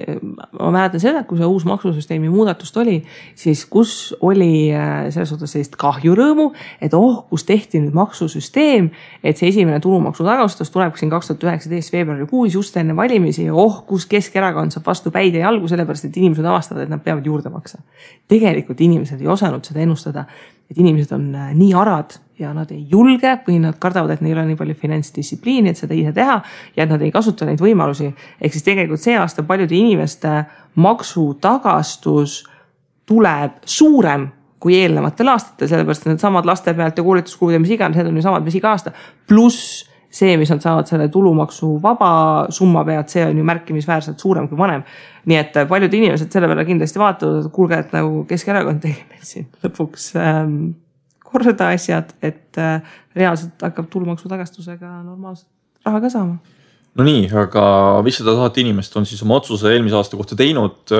ma 0.55 0.69
mäletan 0.71 1.01
seda, 1.03 1.23
kui 1.27 1.39
see 1.39 1.47
uus 1.49 1.65
maksusüsteemi 1.67 2.31
muudatus 2.31 2.71
tuli, 2.75 2.99
siis 3.37 3.65
kus 3.69 3.93
oli 4.25 4.69
äh, 4.71 5.09
selles 5.11 5.33
suhtes 5.33 5.55
sellist 5.55 5.75
kahjurõõmu, 5.79 6.49
et 6.83 6.95
oh, 6.97 7.23
kus 7.31 7.43
tehti 7.49 7.81
nüüd 7.83 7.97
maksusüsteem, 7.97 8.91
et 9.23 9.41
see 9.41 9.51
esimene 9.51 9.81
tulumaksu 9.83 10.23
tagastus 10.27 10.71
tuleb 10.71 10.95
siin 10.99 11.11
kaks 11.11 11.31
tuhat 11.33 11.47
üheksateist 11.49 11.95
veebruarikuus 11.95 12.55
just 12.55 12.79
enne 12.79 12.95
valimisi 12.95 13.49
ja 13.49 13.57
oh, 13.57 13.81
kus 13.89 14.07
Keskerakond 14.09 14.75
saab 14.75 14.87
vastu 14.87 15.11
päid 15.11 15.35
ja 15.35 15.49
jalgu, 15.49 15.67
sellepärast 15.71 16.07
et 16.07 16.21
inimesed 16.21 16.47
avastavad, 16.47 16.87
et 16.87 16.93
nad 16.93 17.03
peavad 17.03 17.27
juurde 17.27 17.51
maksa. 17.51 17.83
tegelikult 18.29 18.79
inimesed 18.81 19.19
ei 19.19 19.27
osanud 19.27 19.67
seda 19.67 19.83
ennustada, 19.83 20.25
et 20.69 20.77
inimesed 20.77 21.13
on 21.15 21.29
äh, 21.35 21.53
nii 21.57 21.73
arad 21.77 22.17
ja 22.39 22.53
nad 22.55 22.71
ei 22.71 22.85
julge 22.87 23.33
või 23.47 23.57
nad 23.59 23.75
kardavad, 23.81 24.13
et 24.13 24.21
neil 24.23 24.35
ei 24.35 24.39
ole 24.39 24.47
nii 24.51 24.59
palju 24.59 24.77
finantsdistsipliini, 24.79 25.73
et 25.73 25.81
seda 25.81 25.95
ise 25.97 26.13
teha 26.15 26.37
ja 26.75 26.85
et 26.85 26.91
nad 26.91 27.01
ei 27.03 27.11
kasuta 27.11 27.47
neid 27.47 27.59
võimalusi. 27.63 28.13
ehk 28.39 28.55
siis 28.55 28.63
tegelikult 28.63 29.03
see 29.03 29.17
aasta 29.19 29.43
paljude 29.43 29.75
inimeste 29.75 30.45
maksutagastus 30.79 32.43
tuleb 33.09 33.59
suurem 33.65 34.29
kui 34.59 34.75
eelnevatel 34.75 35.31
aastatel, 35.31 35.69
sellepärast 35.71 36.05
et 36.05 36.13
needsamad 36.13 36.47
laste 36.47 36.73
pealt 36.75 36.97
ja 36.97 37.03
koolituskulud 37.03 37.55
ja 37.55 37.59
mis 37.63 37.71
iganes, 37.71 37.95
need 37.97 38.09
on 38.11 38.17
ju 38.19 38.23
samad, 38.25 38.43
mis 38.43 38.57
iga 38.59 38.73
aasta. 38.75 38.91
pluss 39.27 39.88
see, 40.09 40.37
mis 40.41 40.49
nad 40.49 40.63
saavad 40.63 40.89
selle 40.89 41.07
tulumaksuvaba 41.13 42.11
summa 42.53 42.83
pealt, 42.85 43.11
see 43.13 43.23
on 43.27 43.37
ju 43.37 43.45
märkimisväärselt 43.45 44.19
suurem 44.19 44.47
kui 44.49 44.57
varem. 44.57 44.83
nii 45.29 45.37
et 45.37 45.57
paljud 45.69 45.93
inimesed 45.93 46.31
selle 46.33 46.49
peale 46.49 46.65
kindlasti 46.65 47.01
vaatavad, 47.01 47.45
et 47.45 47.53
kuulge, 47.53 47.77
et 47.83 47.93
nagu 47.93 48.23
Keskerakond 48.29 48.81
tegi 48.81 49.03
meil 49.11 49.25
siin 49.27 49.49
lõpuks 49.63 50.11
ähm, 50.17 50.55
korda 51.23 51.69
asjad, 51.75 52.15
et 52.25 52.57
äh, 52.57 52.81
reaalselt 53.15 53.61
hakkab 53.61 53.89
tulumaksu 53.93 54.31
tagastusega 54.31 54.99
normaalselt 55.03 55.49
raha 55.85 56.01
ka 56.01 56.11
saama. 56.13 56.39
no 56.97 57.05
nii, 57.05 57.27
aga 57.43 57.63
viissada 58.05 58.33
tuhat 58.37 58.57
inimest 58.61 58.97
on 58.97 59.05
siis 59.05 59.21
oma 59.25 59.37
otsuse 59.39 59.71
eelmise 59.73 59.99
aasta 59.99 60.17
kohta 60.17 60.37
teinud. 60.39 60.97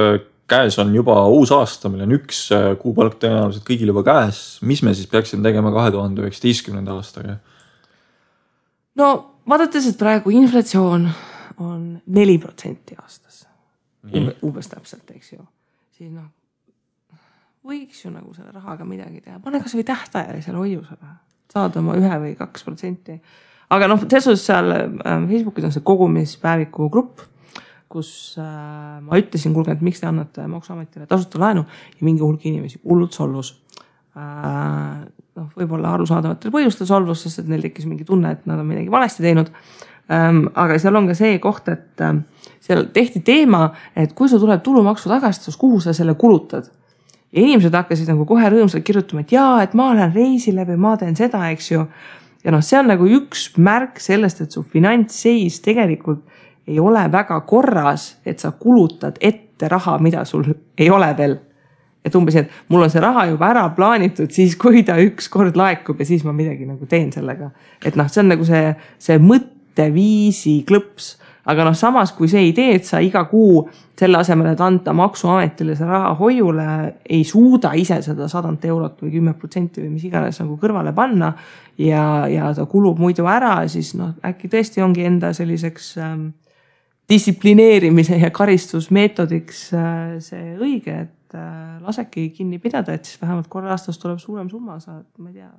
käes 0.50 0.80
on 0.82 0.96
juba 0.96 1.14
uus 1.30 1.52
aasta, 1.54 1.90
meil 1.90 2.08
on 2.08 2.16
üks 2.18 2.48
äh, 2.54 2.72
kuupalk 2.82 3.20
tõenäoliselt 3.22 3.66
kõigil 3.66 3.92
juba 3.92 4.06
käes. 4.06 4.60
mis 4.62 4.84
me 4.86 4.94
siis 4.94 5.10
peaksime 5.10 5.44
tegema 5.46 5.74
kahe 5.74 5.92
tuhande 5.98 6.26
üheksateistkümnenda 6.26 6.98
aastaga? 6.98 7.40
No 8.96 9.42
vaadates, 9.50 9.88
et 9.88 9.98
praegu 9.98 10.30
inflatsioon 10.30 11.10
on 11.60 12.02
neli 12.06 12.38
protsenti 12.38 12.96
aastas. 13.02 13.48
umbes 14.44 14.68
täpselt, 14.68 15.12
eks 15.12 15.34
ju, 15.34 15.44
siis 15.92 16.12
noh 16.12 16.30
võiks 17.70 18.04
ju 18.04 18.12
nagu 18.14 18.34
selle 18.36 18.54
rahaga 18.56 18.86
midagi 18.88 19.22
teha, 19.24 19.40
pane 19.44 19.62
kasvõi 19.64 19.86
tähtajalisele 19.88 20.62
hoiusele, 20.62 21.16
saad 21.52 21.78
oma 21.82 21.98
ühe 22.00 22.22
või 22.24 22.36
kaks 22.40 22.66
protsenti. 22.66 23.20
aga 23.70 23.90
noh, 23.90 24.00
selles 24.06 24.30
suhtes 24.30 24.46
seal 24.46 24.72
äh, 24.74 24.88
Facebookis 25.28 25.68
on 25.68 25.76
see 25.76 25.86
kogumispäeviku 25.86 26.90
grupp, 26.94 27.26
kus 27.90 28.12
äh, 28.40 29.00
ma 29.02 29.20
ütlesin, 29.20 29.54
kuulge, 29.54 29.76
et 29.76 29.86
miks 29.86 30.02
te 30.02 30.10
annate 30.10 30.46
Maksuametile 30.48 31.08
tasuta 31.10 31.42
laenu 31.42 31.66
ja 31.66 32.06
mingi 32.06 32.24
hulk 32.24 32.46
inimesi 32.46 32.82
hullult 32.84 33.18
solvus 33.18 33.54
äh,. 33.54 33.69
Noh, 34.20 35.52
võib-olla 35.58 35.94
arusaadavatel 35.98 36.54
põhjustel 36.54 36.90
solvus, 36.90 37.24
sest 37.26 37.44
et 37.44 37.52
neil 37.52 37.64
tekkis 37.66 37.88
mingi 37.90 38.08
tunne, 38.08 38.34
et 38.36 38.50
nad 38.50 38.60
on 38.60 38.68
midagi 38.68 38.92
valesti 38.92 39.26
teinud 39.26 39.52
ähm,. 40.12 40.46
aga 40.56 40.80
seal 40.82 41.00
on 41.00 41.08
ka 41.10 41.16
see 41.18 41.38
koht, 41.44 41.70
et 41.72 42.04
äh, 42.06 42.20
seal 42.64 42.88
tehti 42.94 43.24
teema, 43.26 43.70
et 43.96 44.14
kui 44.18 44.30
sul 44.30 44.42
tuleb 44.42 44.64
tulumaksu 44.66 45.12
tagastus, 45.12 45.58
kuhu 45.58 45.80
sa 45.84 45.94
selle 45.96 46.18
kulutad 46.20 46.70
ja 47.32 47.42
inimesed 47.42 47.76
hakkasid 47.76 48.10
nagu 48.10 48.26
kohe 48.30 48.50
rõõmsalt 48.50 48.86
kirjutama, 48.86 49.24
et 49.24 49.34
jaa, 49.34 49.60
et 49.64 49.76
ma 49.78 49.92
lähen 49.94 50.16
reisile 50.16 50.66
või 50.68 50.80
ma 50.82 50.96
teen 50.98 51.18
seda, 51.18 51.44
eks 51.54 51.72
ju. 51.72 51.86
ja 52.44 52.54
noh, 52.56 52.64
see 52.66 52.80
on 52.80 52.90
nagu 52.90 53.08
üks 53.20 53.52
märk 53.58 54.02
sellest, 54.02 54.42
et 54.42 54.56
su 54.56 54.64
finantsseis 54.64 55.62
tegelikult 55.66 56.26
ei 56.70 56.80
ole 56.80 57.06
väga 57.12 57.40
korras, 57.50 58.16
et 58.26 58.40
sa 58.40 58.52
kulutad 58.52 59.18
ette 59.22 59.70
raha, 59.70 59.98
mida 60.02 60.26
sul 60.26 60.46
ei 60.78 60.90
ole 60.90 61.10
veel. 61.18 61.38
Et 62.06 62.16
umbes, 62.16 62.36
et 62.40 62.52
mul 62.72 62.86
on 62.86 62.92
see 62.92 63.02
raha 63.04 63.26
juba 63.30 63.50
ära 63.52 63.66
plaanitud, 63.76 64.32
siis 64.32 64.56
kui 64.60 64.84
ta 64.88 64.98
ükskord 65.04 65.58
laekub 65.60 66.00
ja 66.00 66.08
siis 66.08 66.24
ma 66.28 66.34
midagi 66.36 66.68
nagu 66.68 66.86
teen 66.90 67.12
sellega. 67.12 67.52
et 67.86 67.96
noh, 68.00 68.08
see 68.08 68.24
on 68.24 68.32
nagu 68.36 68.46
see, 68.48 68.76
see 69.00 69.20
mõtteviisi 69.24 70.62
klõps 70.68 71.16
aga 71.50 71.66
noh, 71.66 71.76
samas 71.78 72.12
kui 72.16 72.30
see 72.30 72.50
idee, 72.52 72.76
et 72.78 72.88
sa 72.88 73.00
iga 73.04 73.24
kuu 73.30 73.64
selle 74.00 74.20
asemel, 74.22 74.52
et 74.54 74.62
anda 74.64 74.94
maksuametile 74.96 75.76
see 75.78 75.88
raha 75.88 76.12
hoiule, 76.20 76.66
ei 77.10 77.24
suuda 77.28 77.74
ise 77.80 78.00
seda 78.06 78.30
sadat 78.32 78.66
eurot 78.70 79.02
või 79.04 79.14
kümme 79.18 79.34
protsenti 79.40 79.84
või 79.84 79.96
mis 79.96 80.06
iganes 80.08 80.40
nagu 80.44 80.58
kõrvale 80.62 80.94
panna. 80.96 81.34
ja, 81.80 82.28
ja 82.28 82.52
ta 82.56 82.66
kulub 82.70 83.00
muidu 83.00 83.28
ära, 83.32 83.62
siis 83.72 83.94
noh, 83.98 84.14
äkki 84.26 84.52
tõesti 84.52 84.84
ongi 84.84 85.06
enda 85.08 85.32
selliseks 85.34 85.94
ähm, 86.04 86.26
distsiplineerimise 87.10 88.20
ja 88.20 88.30
karistusmeetodiks 88.36 89.64
äh, 89.74 90.18
see 90.24 90.58
õige, 90.60 91.06
et 91.08 91.16
äh, 91.38 91.78
lasebki 91.84 92.30
kinni 92.36 92.60
pidada, 92.62 92.96
et 92.96 93.08
siis 93.08 93.22
vähemalt 93.22 93.50
korra 93.52 93.74
aastas 93.76 94.00
tuleb 94.02 94.20
suurem 94.22 94.50
summa, 94.52 94.80
saad, 94.84 95.06
ma 95.20 95.32
ei 95.32 95.40
tea, 95.42 95.52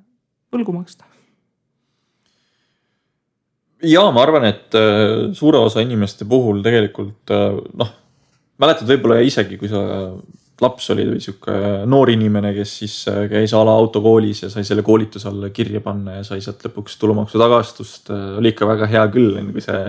võlgu 0.55 0.75
maksta 0.77 1.09
ja 3.87 4.05
ma 4.13 4.25
arvan, 4.27 4.49
et 4.51 4.77
äh, 4.79 5.31
suure 5.37 5.63
osa 5.63 5.85
inimeste 5.85 6.29
puhul 6.29 6.61
tegelikult 6.65 7.33
äh, 7.35 7.57
noh, 7.81 7.97
mäletad 8.61 8.91
võib-olla 8.91 9.23
isegi, 9.25 9.59
kui 9.61 9.71
sa 9.71 9.83
laps 10.61 10.91
olid 10.93 11.15
või 11.15 11.23
sihuke 11.25 11.55
noor 11.89 12.11
inimene, 12.13 12.53
kes 12.53 12.73
siis 12.83 12.95
käis 13.31 13.55
a 13.57 13.63
la 13.65 13.73
autokoolis 13.81 14.43
ja 14.45 14.51
sai 14.53 14.67
selle 14.69 14.85
koolituse 14.85 15.31
alla 15.31 15.49
kirja 15.57 15.81
panna 15.81 16.19
ja 16.19 16.27
sai 16.27 16.43
sealt 16.45 16.61
lõpuks 16.67 16.99
tulumaksu 17.01 17.41
tagastust. 17.41 18.11
oli 18.13 18.53
ikka 18.53 18.69
väga 18.69 18.91
hea 18.91 19.07
küll, 19.15 19.39
kui 19.55 19.65
see 19.65 19.87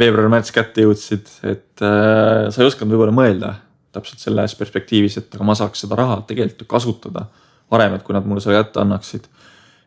veebruar-märts 0.00 0.54
kätte 0.54 0.84
jõudsid, 0.84 1.28
et 1.46 1.84
äh, 1.84 2.48
sa 2.50 2.62
ei 2.62 2.68
osanud 2.68 2.94
võib-olla 2.94 3.14
mõelda 3.14 3.54
täpselt 3.92 4.22
selles 4.22 4.54
perspektiivis, 4.58 5.18
et 5.18 5.34
aga 5.34 5.46
ma 5.46 5.56
saaks 5.58 5.84
seda 5.84 5.98
raha 5.98 6.20
tegelikult 6.28 6.68
kasutada 6.70 7.26
varem, 7.70 7.94
et 7.94 8.06
kui 8.06 8.14
nad 8.14 8.26
mulle 8.26 8.42
selle 8.42 8.60
kätte 8.60 8.82
annaksid. 8.82 9.28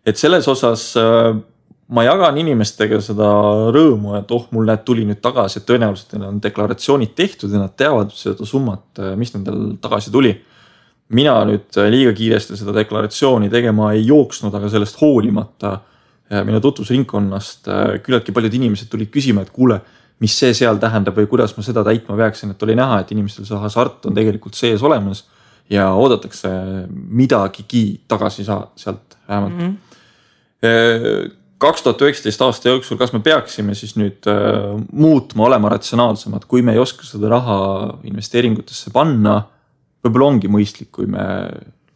et 0.05 0.17
selles 0.19 0.47
osas 0.47 0.93
äh, 0.99 1.35
ma 1.93 2.05
jagan 2.05 2.37
inimestega 2.39 2.99
seda 3.03 3.27
rõõmu, 3.73 4.15
et 4.19 4.31
oh, 4.33 4.47
mul 4.55 4.67
näed, 4.69 4.83
tuli 4.87 5.05
nüüd 5.07 5.21
tagasi, 5.23 5.59
et 5.59 5.67
tõenäoliselt 5.67 6.15
neil 6.15 6.29
on 6.29 6.41
deklaratsioonid 6.43 7.13
tehtud 7.17 7.53
ja 7.53 7.61
nad 7.61 7.75
teavad 7.79 8.13
seda 8.15 8.47
summat, 8.47 9.01
mis 9.19 9.33
nendel 9.35 9.77
tagasi 9.83 10.13
tuli. 10.13 10.33
mina 11.13 11.33
nüüd 11.45 11.75
liiga 11.91 12.13
kiiresti 12.15 12.55
seda 12.57 12.73
deklaratsiooni 12.73 13.49
tegema 13.51 13.91
ei 13.93 14.05
jooksnud, 14.07 14.53
aga 14.55 14.69
sellest 14.71 14.95
hoolimata 15.01 15.75
minu 16.47 16.61
tutvusringkonnast 16.63 17.67
küllaltki 18.05 18.33
paljud 18.33 18.53
inimesed 18.53 18.89
tulid 18.89 19.11
küsima, 19.13 19.43
et 19.43 19.51
kuule, 19.53 19.81
mis 20.23 20.35
see 20.39 20.55
seal 20.55 20.79
tähendab 20.81 21.17
või 21.19 21.27
kuidas 21.31 21.55
ma 21.57 21.65
seda 21.65 21.83
täitma 21.85 22.15
peaksin, 22.19 22.53
et 22.53 22.65
oli 22.65 22.75
näha, 22.79 23.01
et 23.03 23.11
inimestel 23.15 23.47
see 23.49 23.59
hasart 23.59 24.05
on 24.07 24.15
tegelikult 24.15 24.55
sees 24.55 24.83
olemas 24.83 25.25
ja 25.71 25.89
oodatakse 25.99 26.49
midagigi 26.89 27.85
tagasi 28.07 28.45
saa-, 28.47 28.67
sealt 28.79 29.17
vähemalt 29.27 29.57
mm. 29.57 29.71
-hmm 29.71 31.39
kaks 31.63 31.83
tuhat 31.83 32.01
üheksateist 32.03 32.41
aasta 32.43 32.71
jooksul, 32.71 32.97
kas 32.99 33.13
me 33.13 33.21
peaksime 33.23 33.75
siis 33.77 33.95
nüüd 33.99 34.27
äh, 34.31 34.73
muutma, 34.91 35.45
olema 35.47 35.71
ratsionaalsemad, 35.71 36.47
kui 36.49 36.63
me 36.65 36.75
ei 36.75 36.81
oska 36.81 37.07
seda 37.07 37.31
raha 37.31 37.57
investeeringutesse 38.09 38.91
panna. 38.95 39.41
võib-olla 40.03 40.33
ongi 40.33 40.49
mõistlik, 40.51 40.89
kui 40.91 41.07
me 41.07 41.23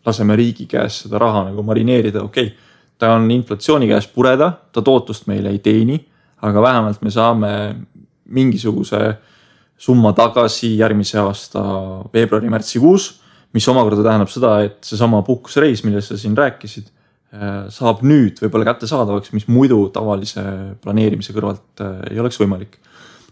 laseme 0.08 0.38
riigi 0.40 0.66
käes 0.72 1.02
seda 1.04 1.20
raha 1.20 1.44
nagu 1.50 1.64
marineerida, 1.68 2.24
okei 2.24 2.52
okay,. 2.52 2.76
ta 2.98 3.12
on 3.18 3.28
inflatsiooni 3.32 3.90
käes 3.90 4.08
pureda, 4.08 4.52
ta 4.72 4.82
tootlust 4.82 5.28
meile 5.28 5.52
ei 5.52 5.60
teeni, 5.60 6.00
aga 6.42 6.62
vähemalt 6.62 7.02
me 7.04 7.12
saame 7.12 7.52
mingisuguse 8.30 9.02
summa 9.78 10.14
tagasi 10.18 10.74
järgmise 10.78 11.20
aasta 11.22 11.64
veebruari-märtsikuus. 12.14 13.22
mis 13.54 13.68
omakorda 13.68 14.04
tähendab 14.04 14.30
seda, 14.30 14.60
et 14.62 14.84
seesama 14.84 15.22
puhkusereis, 15.26 15.84
millest 15.84 16.12
sa 16.12 16.18
siin 16.18 16.36
rääkisid 16.38 16.92
Äh, 17.28 17.66
saab 17.76 18.06
nüüd 18.08 18.38
võib-olla 18.40 18.70
kättesaadavaks, 18.70 19.34
mis 19.36 19.50
muidu 19.52 19.82
tavalise 19.92 20.42
planeerimise 20.80 21.34
kõrvalt 21.36 21.82
äh, 21.84 21.98
ei 22.14 22.22
oleks 22.24 22.40
võimalik. 22.40 22.78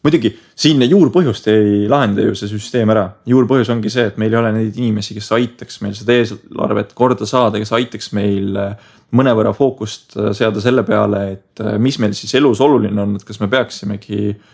muidugi 0.03 0.34
siin 0.53 0.84
juurpõhjust 0.84 1.47
ei 1.49 1.88
lahenda 1.89 2.25
ju 2.25 2.36
see 2.36 2.51
süsteem 2.51 2.91
ära, 2.91 3.05
juurpõhjus 3.25 3.71
ongi 3.71 3.89
see, 3.89 4.03
et 4.12 4.19
meil 4.19 4.36
ei 4.36 4.39
ole 4.41 4.51
neid 4.51 4.75
inimesi, 4.75 5.15
kes 5.15 5.31
aitaks 5.38 5.79
meil 5.81 5.95
seda 5.95 6.19
eelarvet 6.19 6.91
korda 6.93 7.25
saada, 7.25 7.58
kes 7.58 7.71
aitaks 7.71 8.12
meil 8.13 8.60
äh, 8.60 8.75
mõnevõrra 9.15 9.55
fookust 9.55 10.19
seada 10.36 10.60
selle 10.60 10.84
peale, 10.84 11.23
et 11.38 11.63
mis 11.79 11.95
meil 12.03 12.12
siis 12.17 12.36
elus 12.36 12.60
oluline 12.60 12.99
on, 12.99 13.15
et 13.15 13.23
kas 13.23 13.39
me 13.39 13.47
peaksimegi 13.47 14.21
äh, 14.34 14.53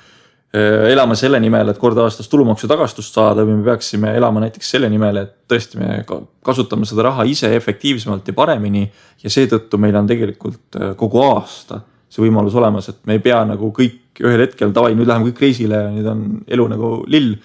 elama 0.54 1.16
selle 1.16 1.40
nimel, 1.40 1.70
et 1.72 1.78
kord 1.80 2.00
aastas 2.04 2.28
tulumaksu 2.28 2.68
tagastust 2.68 3.16
saada 3.16 3.46
või 3.48 3.56
me 3.62 3.64
peaksime 3.70 4.12
elama 4.18 4.42
näiteks 4.44 4.74
selle 4.74 4.90
nimel, 4.92 5.22
et 5.22 5.32
tõesti 5.48 5.80
me 5.80 6.02
kasutame 6.44 6.88
seda 6.90 7.06
raha 7.08 7.24
ise 7.24 7.54
efektiivsemalt 7.56 8.28
ja 8.28 8.36
paremini. 8.36 8.92
ja 9.24 9.30
seetõttu 9.30 9.78
meil 9.80 9.96
on 9.96 10.08
tegelikult 10.08 10.76
äh, 10.76 10.92
kogu 11.00 11.22
aasta 11.24 11.80
see 12.12 12.26
võimalus 12.26 12.56
olemas, 12.60 12.90
et 12.92 13.00
me 13.08 13.16
ei 13.16 13.24
pea 13.24 13.40
nagu 13.48 13.72
kõik 13.72 14.20
ühel 14.20 14.44
hetkel 14.44 14.74
davai, 14.76 14.92
nüüd 14.98 15.08
läheme 15.08 15.30
kõik 15.30 15.40
reisile 15.46 15.86
ja 15.86 15.90
nüüd 15.94 16.08
on 16.12 16.24
elu 16.48 16.68
nagu 16.76 16.94
lill. 17.08 17.36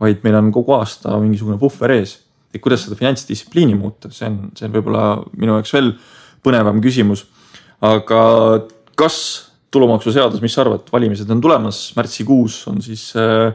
vaid 0.00 0.20
meil 0.26 0.34
on 0.36 0.50
kogu 0.52 0.74
aasta 0.76 1.14
mingisugune 1.22 1.58
puhver 1.58 1.94
ees. 1.94 2.18
et 2.52 2.60
kuidas 2.60 2.82
seda 2.84 2.96
finantsdistsipliini 2.96 3.74
muuta, 3.78 4.10
see 4.10 4.26
on, 4.26 4.50
see 4.56 4.66
on 4.66 4.74
võib-olla 4.74 5.22
minu 5.36 5.54
jaoks 5.54 5.72
veel 5.72 5.92
põnevam 6.42 6.82
küsimus. 6.82 7.26
aga 7.80 8.66
kas 8.96 9.45
tulumaksuseadus, 9.76 10.42
mis 10.44 10.54
sa 10.56 10.64
arvad, 10.64 10.86
valimised 10.92 11.30
on 11.32 11.40
tulemas, 11.44 11.80
märtsikuus 11.96 12.60
on 12.70 12.80
siis 12.84 13.08
äh, 13.20 13.50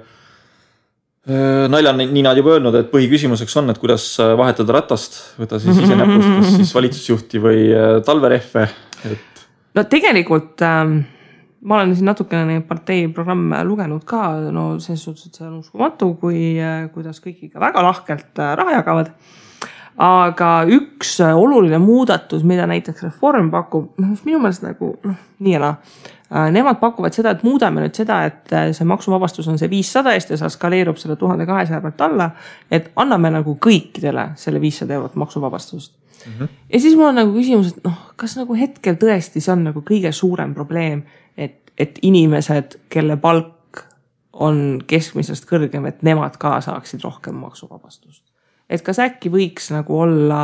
äh 1.27 1.69
naljanini 1.71 2.23
nad 2.25 2.39
juba 2.39 2.55
öelnud, 2.55 2.77
et 2.79 2.91
põhiküsimuseks 2.93 3.57
on, 3.61 3.73
et 3.73 3.81
kuidas 3.81 4.07
äh, 4.21 4.33
vahetada 4.39 4.77
ratast, 4.79 5.19
võta 5.41 5.59
siis 5.61 5.81
ise 5.83 5.97
näpust, 5.97 6.29
kas 6.37 6.53
siis 6.59 6.75
valitsusjuhti 6.77 7.41
või 7.43 7.65
äh, 7.73 7.97
talverehve, 8.05 8.67
et. 9.11 9.45
no 9.77 9.85
tegelikult 9.89 10.63
ähm, 10.67 11.01
ma 11.65 11.81
olen 11.81 11.93
siin 11.97 12.09
natukene 12.09 12.47
neid 12.47 12.65
partei 12.69 13.05
programme 13.13 13.61
lugenud 13.67 14.05
ka, 14.07 14.23
no 14.53 14.71
selles 14.83 15.05
suhtes, 15.05 15.29
et 15.29 15.37
see 15.41 15.49
on 15.49 15.59
uskumatu, 15.59 16.13
kui, 16.21 16.55
kuidas 16.95 17.21
kõik 17.23 17.47
ikka 17.49 17.61
väga 17.61 17.85
lahkelt 17.85 18.45
raha 18.61 18.79
jagavad 18.79 19.13
aga 19.97 20.49
üks 20.71 21.17
oluline 21.35 21.77
muudatus, 21.81 22.43
mida 22.47 22.65
näiteks 22.69 23.03
Reform 23.03 23.51
pakub, 23.51 23.91
noh 24.01 24.25
minu 24.25 24.39
meelest 24.41 24.65
nagu 24.65 24.95
noh, 25.03 25.21
nii 25.39 25.53
ja 25.53 25.61
naa. 25.61 25.77
Äh, 26.31 26.47
nemad 26.55 26.79
pakuvad 26.79 27.11
seda, 27.11 27.33
et 27.35 27.41
muudame 27.43 27.83
nüüd 27.83 27.97
seda, 27.97 28.21
et 28.29 28.53
äh, 28.55 28.69
see 28.71 28.87
maksuvabastus 28.87 29.49
on 29.51 29.57
see 29.59 29.67
viissada 29.71 30.13
eest 30.15 30.31
ja 30.31 30.37
see 30.39 30.51
skaleerub 30.53 30.99
selle 30.99 31.17
tuhande 31.19 31.45
kahesaja 31.49 31.81
pealt 31.83 32.03
alla. 32.07 32.29
et 32.71 32.87
anname 32.95 33.33
nagu 33.35 33.57
kõikidele 33.59 34.29
selle 34.39 34.61
viissada 34.63 34.95
eurot 34.95 35.15
maksuvabastust 35.19 35.91
mm. 36.25 36.33
-hmm. 36.39 36.47
ja 36.73 36.79
siis 36.79 36.95
mul 36.95 37.09
on 37.09 37.19
nagu 37.19 37.33
küsimus, 37.35 37.75
et 37.75 37.83
noh, 37.83 37.97
kas 38.15 38.37
nagu 38.39 38.55
hetkel 38.55 38.95
tõesti 38.95 39.43
see 39.43 39.51
on 39.51 39.67
nagu 39.67 39.83
kõige 39.83 40.11
suurem 40.11 40.53
probleem, 40.55 41.03
et, 41.37 41.59
et 41.77 41.99
inimesed, 42.01 42.79
kelle 42.89 43.17
palk 43.17 43.83
on 44.31 44.79
keskmisest 44.87 45.51
kõrgem, 45.51 45.85
et 45.85 46.01
nemad 46.01 46.37
ka 46.39 46.61
saaksid 46.61 47.03
rohkem 47.03 47.35
maksuvabastust 47.35 48.30
et 48.71 48.83
kas 48.85 49.01
äkki 49.03 49.31
võiks 49.33 49.71
nagu 49.75 49.97
olla 50.05 50.41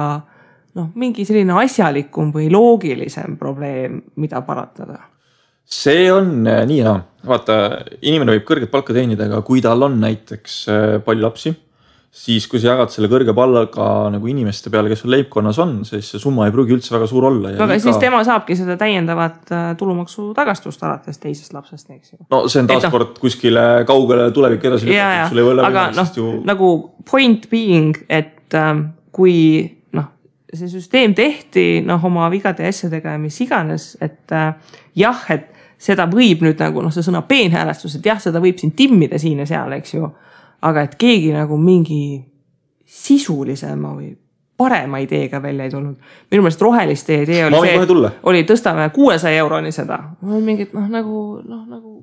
noh, 0.78 0.90
mingi 1.00 1.26
selline 1.28 1.56
asjalikum 1.64 2.34
või 2.36 2.50
loogilisem 2.54 3.38
probleem, 3.40 4.02
mida 4.22 4.42
paratada? 4.46 5.00
see 5.68 6.08
on 6.12 6.48
äh, 6.48 6.62
nii 6.68 6.80
ja 6.80 6.92
naa, 6.94 7.00
vaata, 7.28 7.56
inimene 8.02 8.38
võib 8.38 8.46
kõrget 8.48 8.72
palka 8.72 8.96
teenida, 8.96 9.28
aga 9.28 9.42
kui 9.48 9.64
tal 9.64 9.84
on 9.84 9.98
näiteks 10.00 10.60
äh, 10.72 10.86
palju 11.04 11.26
lapsi 11.26 11.56
siis 12.18 12.48
kui 12.50 12.60
sa 12.62 12.72
jagad 12.72 12.92
selle 12.92 13.10
kõrge 13.12 13.34
palga 13.38 13.88
nagu 14.14 14.30
inimeste 14.30 14.72
peale, 14.74 14.90
kes 14.92 15.04
sul 15.04 15.14
leibkonnas 15.14 15.60
on, 15.62 15.74
siis 15.88 16.10
see 16.14 16.22
summa 16.22 16.48
ei 16.48 16.54
pruugi 16.56 16.74
üldse 16.76 16.96
väga 16.96 17.10
suur 17.10 17.28
olla. 17.30 17.54
aga 17.54 17.78
iga... 17.78 17.84
siis 17.84 18.00
tema 18.02 18.24
saabki 18.28 18.58
seda 18.58 18.78
täiendavat 18.80 19.54
äh, 19.54 19.68
tulumaksu 19.80 20.32
tagastust 20.38 20.84
alates 20.88 21.22
teisest 21.22 21.54
lapsest, 21.56 21.90
eks 21.94 22.16
ju. 22.16 22.20
no 22.34 22.44
see 22.50 22.64
on 22.64 22.70
noh 22.70 22.82
taaskord 22.82 23.14
no, 23.14 23.22
kuskile 23.22 23.66
kaugele 23.90 24.30
tulevikku 24.36 24.72
edasi 24.72 24.90
lükatud, 24.90 25.64
aga 25.68 25.88
noh 25.98 26.14
ju..., 26.18 26.32
nagu 26.48 26.72
point 27.08 27.50
being, 27.54 27.94
et 28.10 28.58
äh, 28.58 28.74
kui 29.16 29.38
noh, 29.98 30.10
see 30.54 30.72
süsteem 30.74 31.14
tehti 31.18 31.68
noh, 31.86 32.02
oma 32.10 32.32
vigade 32.34 32.66
ja 32.66 32.74
asjadega 32.74 33.14
ja 33.16 33.22
mis 33.22 33.38
iganes, 33.46 33.92
et 34.02 34.34
äh, 34.36 34.56
jah, 34.98 35.28
et 35.34 35.54
seda 35.78 36.10
võib 36.10 36.42
nüüd 36.42 36.58
nagu 36.66 36.82
noh, 36.82 36.94
see 36.94 37.06
sõna 37.06 37.22
peenhäälestus, 37.30 38.00
et 38.00 38.10
jah, 38.10 38.18
seda 38.22 38.42
võib 38.42 38.58
siin 38.58 38.74
timmida 38.78 39.22
siin 39.22 39.46
ja 39.46 39.50
seal, 39.50 39.78
eks 39.78 40.00
ju 40.00 40.10
aga 40.62 40.88
et 40.88 40.96
keegi 40.96 41.34
nagu 41.36 41.58
mingi 41.58 42.22
sisulisema 42.88 43.92
või 43.96 44.14
parema 44.58 44.98
ideega 44.98 45.42
välja 45.42 45.68
ei 45.68 45.72
tulnud. 45.72 45.96
minu 46.32 46.42
meelest 46.42 46.62
roheliste 46.62 47.22
idee 47.24 47.46
oli 47.46 47.60
see, 47.62 48.12
oli 48.24 48.44
tõstame 48.44 48.90
kuuesaja 48.94 49.38
euroni 49.44 49.72
seda. 49.72 50.00
mingid 50.22 50.74
noh, 50.74 50.88
nagu 50.90 51.20
noh, 51.46 51.66
nagu 51.68 51.94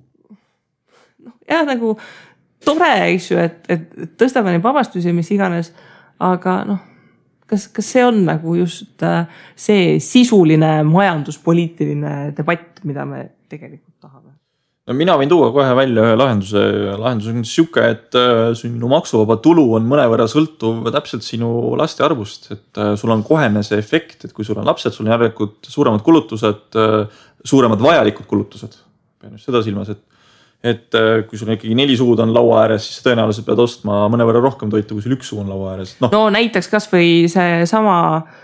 noh, 1.25 1.35
jah, 1.51 1.65
nagu 1.67 1.97
tore, 2.65 2.93
eks 3.11 3.31
ju, 3.31 3.39
et, 3.39 3.65
et 3.69 4.19
tõstame 4.21 4.55
neid 4.55 4.63
vabastusi, 4.63 5.13
mis 5.13 5.31
iganes. 5.35 5.73
aga 6.21 6.61
noh, 6.69 6.79
kas, 7.51 7.67
kas 7.75 7.91
see 7.97 8.05
on 8.07 8.23
nagu 8.29 8.55
just 8.59 9.03
äh, 9.03 9.27
see 9.57 9.99
sisuline 10.01 10.77
majanduspoliitiline 10.89 12.33
debatt, 12.37 12.85
mida 12.85 13.07
me 13.09 13.27
tegelikult 13.51 13.99
tahame? 14.01 14.34
No 14.89 14.97
mina 14.97 15.17
võin 15.21 15.31
tuua 15.31 15.51
kohe 15.55 15.75
välja 15.77 16.05
ühe 16.05 16.17
lahenduse, 16.19 16.63
lahendus 17.01 17.31
on 17.33 17.45
sihuke, 17.49 17.85
et 17.95 18.19
äh, 18.21 18.53
sinu 18.59 18.91
maksuvaba 18.93 19.39
tulu 19.45 19.67
on 19.79 19.87
mõnevõrra 19.89 20.27
sõltuv 20.31 20.85
täpselt 20.95 21.27
sinu 21.27 21.51
laste 21.81 22.05
arvust, 22.07 22.51
et 22.55 22.81
äh, 22.81 22.95
sul 23.01 23.15
on 23.15 23.25
kohene 23.27 23.65
see 23.67 23.81
efekt, 23.81 24.27
et 24.27 24.35
kui 24.37 24.47
sul 24.47 24.61
on 24.61 24.69
lapsed, 24.69 24.93
sul 24.95 25.09
on 25.09 25.15
järelikult 25.17 25.71
suuremad 25.73 26.05
kulutused, 26.05 26.67
äh, 26.81 27.23
suuremad 27.45 27.81
vajalikud 27.85 28.29
kulutused. 28.29 28.77
pean 29.21 29.39
just 29.39 29.49
seda 29.49 29.65
silmas, 29.65 29.89
et, 29.89 30.03
et 30.65 30.97
kui 31.29 31.41
sul 31.41 31.55
ikkagi 31.55 31.77
neli 31.77 31.97
suud 31.97 32.21
on 32.21 32.33
laua 32.37 32.65
ääres, 32.65 32.85
siis 32.89 33.05
tõenäoliselt 33.05 33.47
pead 33.49 33.61
ostma 33.61 34.05
mõnevõrra 34.13 34.43
rohkem 34.45 34.73
toitu, 34.73 34.97
kui 34.97 35.05
sul 35.05 35.17
üks 35.17 35.33
suu 35.33 35.41
on 35.41 35.49
laua 35.53 35.75
ääres. 35.75 35.97
No.. 36.05 36.13
no 36.13 36.27
näiteks 36.33 36.69
kasvõi 36.73 37.25
seesama 37.33 37.97
Ähm, 38.05 38.44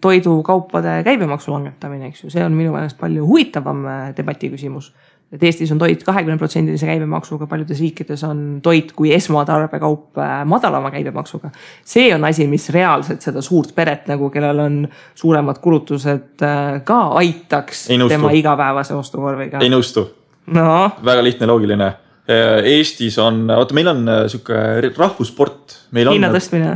toidukaupade 0.00 1.02
käibemaksu 1.06 1.52
langetamine, 1.52 2.08
eks 2.10 2.24
ju, 2.24 2.30
see 2.30 2.42
on 2.44 2.56
minu 2.58 2.72
meelest 2.74 2.98
palju 2.98 3.26
huvitavam 3.26 3.84
äh, 3.86 4.08
debati 4.16 4.50
küsimus. 4.50 4.92
et 5.32 5.42
Eestis 5.42 5.72
on 5.74 5.78
toit 5.78 6.02
kahekümne 6.06 6.38
protsendilise 6.38 6.86
käibemaksuga, 6.86 7.46
paljudes 7.50 7.80
riikides 7.82 8.22
on 8.24 8.60
toit 8.62 8.92
kui 8.98 9.12
esmatarbekaup 9.14 10.18
äh, 10.18 10.40
madalama 10.44 10.90
käibemaksuga. 10.90 11.50
see 11.84 12.14
on 12.14 12.24
asi, 12.24 12.46
mis 12.46 12.68
reaalselt 12.74 13.22
seda 13.22 13.42
suurt 13.42 13.74
peret 13.74 14.08
nagu, 14.10 14.30
kellel 14.30 14.58
on 14.58 14.80
suuremad 15.14 15.62
kulutused, 15.62 16.42
äh, 16.42 16.80
ka 16.84 16.98
aitaks 17.22 17.86
tema 18.08 18.34
igapäevase 18.34 18.94
ostukorviga. 18.94 19.62
ei 19.62 19.70
nõustu 19.70 20.08
no.. 20.46 20.90
väga 21.04 21.22
lihtne, 21.22 21.46
loogiline 21.46 21.92
Äh, 21.92 22.05
Eestis 22.26 23.18
on, 23.22 23.44
vaata, 23.46 23.74
meil 23.76 23.92
on 23.92 24.02
äh, 24.10 24.24
sihuke 24.30 24.56
rahvussport. 24.96 25.76
hinna 25.94 26.32
tõstmine. 26.34 26.72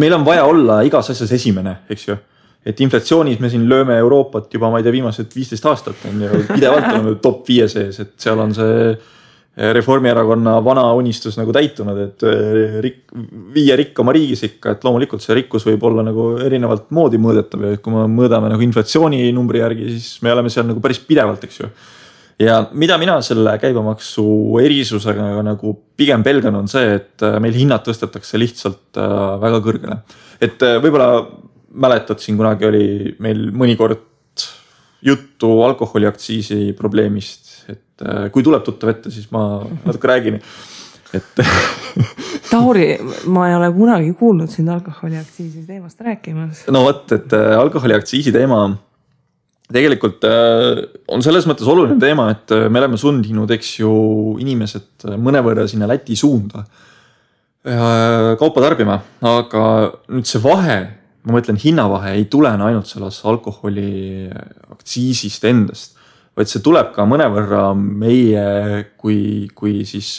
meil 0.00 0.16
on 0.16 0.26
vaja 0.26 0.48
olla 0.50 0.80
igas 0.86 1.12
asjas 1.12 1.30
esimene, 1.38 1.76
eks 1.90 2.08
ju. 2.08 2.16
et 2.66 2.80
inflatsioonis 2.82 3.38
me 3.40 3.48
siin 3.52 3.68
lööme 3.70 3.96
Euroopat 4.02 4.50
juba, 4.54 4.70
ma 4.70 4.80
ei 4.80 4.84
tea, 4.84 4.96
viimased 4.98 5.30
viisteist 5.36 5.66
aastat 5.70 6.02
on 6.10 6.26
ju, 6.26 6.42
pidevalt 6.50 6.90
oleme 6.90 7.14
top 7.26 7.46
viie 7.48 7.68
sees, 7.70 8.00
et 8.02 8.16
seal 8.20 8.42
on 8.42 8.56
see 8.56 8.90
äh, 8.90 9.70
Reformierakonna 9.78 10.56
vana 10.64 10.84
unistus 10.98 11.38
nagu 11.38 11.54
täitunud, 11.54 12.02
et 12.08 12.26
rik-, 12.82 13.14
viie 13.54 13.78
rikkama 13.78 14.14
riigis 14.16 14.42
ikka, 14.46 14.74
et 14.74 14.84
loomulikult 14.86 15.22
see 15.22 15.38
rikkus 15.38 15.68
võib 15.70 15.86
olla 15.86 16.02
nagu 16.06 16.32
erinevat 16.42 16.90
moodi 16.96 17.22
mõõdetav 17.22 17.64
ja 17.68 17.78
kui 17.78 17.94
me 17.94 18.08
mõõdame 18.10 18.50
nagu 18.50 18.66
inflatsiooninumbri 18.66 19.62
järgi, 19.62 19.88
siis 19.94 20.18
me 20.26 20.34
oleme 20.34 20.50
seal 20.50 20.66
nagu 20.66 20.82
päris 20.82 21.02
pidevalt, 21.06 21.46
eks 21.46 21.62
ju 21.62 21.70
ja 22.40 22.56
mida 22.72 22.96
mina 23.00 23.18
selle 23.24 23.54
käibemaksu 23.60 24.24
erisusega 24.62 25.42
nagu 25.44 25.74
pigem 25.98 26.24
pelgan, 26.24 26.56
on 26.62 26.70
see, 26.70 26.96
et 26.96 27.26
äh, 27.26 27.36
meil 27.42 27.56
hinnad 27.56 27.84
tõstetakse 27.86 28.40
lihtsalt 28.40 29.00
äh, 29.00 29.16
väga 29.42 29.60
kõrgele. 29.64 30.00
et 30.40 30.62
äh, 30.64 30.78
võib-olla 30.82 31.26
mäletad, 31.70 32.22
siin 32.22 32.38
kunagi 32.40 32.66
oli 32.66 32.86
meil 33.22 33.50
mõnikord 33.54 34.06
juttu 35.04 35.52
alkoholiaktsiisi 35.64 36.74
probleemist, 36.76 37.52
et 37.72 38.02
kui 38.34 38.44
tuleb 38.44 38.64
tuttav 38.66 38.90
ette, 38.92 39.12
siis 39.12 39.30
ma 39.32 39.62
natuke 39.86 40.10
räägin, 40.10 40.40
et 41.16 41.40
Tauri, 42.50 42.88
ma 43.30 43.46
ei 43.46 43.54
ole 43.54 43.68
kunagi 43.74 44.12
kuulnud 44.18 44.50
sind 44.50 44.72
alkoholiaktsiisi 44.72 45.66
teemast 45.68 46.00
rääkimas. 46.02 46.64
no 46.72 46.84
vot, 46.88 47.04
et 47.16 47.36
alkoholiaktsiisi 47.36 48.32
teema 48.34 48.64
tegelikult 49.74 50.24
äh, 50.26 50.80
on 51.10 51.22
selles 51.24 51.46
mõttes 51.48 51.68
oluline 51.70 51.98
teema, 52.02 52.28
et 52.34 52.54
äh, 52.54 52.66
me 52.72 52.80
oleme 52.82 52.98
sundinud, 53.00 53.50
eks 53.54 53.74
ju, 53.80 53.92
inimesed 54.42 55.06
mõnevõrra 55.20 55.66
sinna 55.70 55.88
Läti 55.90 56.16
suunda 56.18 56.64
äh, 56.64 58.32
kaupa 58.40 58.64
tarbima, 58.64 58.98
aga 59.26 59.64
nüüd 60.10 60.28
see 60.28 60.42
vahe, 60.44 60.80
ma 61.26 61.36
mõtlen 61.36 61.60
hinnavahe 61.60 62.16
ei 62.18 62.26
tulene 62.32 62.66
ainult 62.70 62.90
sellest 62.90 63.26
alkoholi 63.28 64.30
aktsiisist 64.72 65.46
endast, 65.50 65.98
vaid 66.38 66.50
see 66.50 66.62
tuleb 66.64 66.94
ka 66.94 67.04
mõnevõrra 67.08 67.70
meie 67.76 68.84
kui, 68.98 69.50
kui 69.54 69.84
siis 69.84 70.14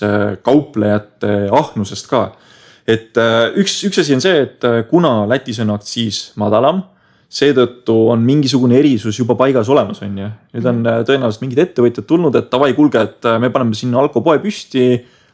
kauplejate 0.46 1.48
ahnusest 1.50 2.10
ka. 2.12 2.28
et 2.86 3.18
üks, 3.58 3.80
üks 3.88 4.04
asi 4.04 4.14
on 4.14 4.22
see, 4.22 4.44
et 4.46 4.68
kuna 4.92 5.24
Lätis 5.32 5.64
on 5.64 5.74
aktsiis 5.74 6.28
madalam 6.38 6.84
seetõttu 7.32 7.96
on 8.12 8.24
mingisugune 8.28 8.76
erisus 8.82 9.15
juba 9.20 9.38
paigas 9.39 9.70
olemas, 9.72 10.02
on 10.04 10.17
ju. 10.20 10.30
nüüd 10.58 10.67
on 10.67 10.82
äh, 10.84 11.02
tõenäoliselt 11.08 11.46
mingid 11.46 11.62
ettevõtjad 11.63 12.08
tulnud, 12.08 12.36
et 12.36 12.50
davai, 12.52 12.74
kuulge, 12.76 13.04
et 13.08 13.28
äh, 13.30 13.38
me 13.39 13.52
paneme 13.54 13.78
sinna 13.78 14.02
alkopoe 14.04 14.41
püsti. 14.44 14.86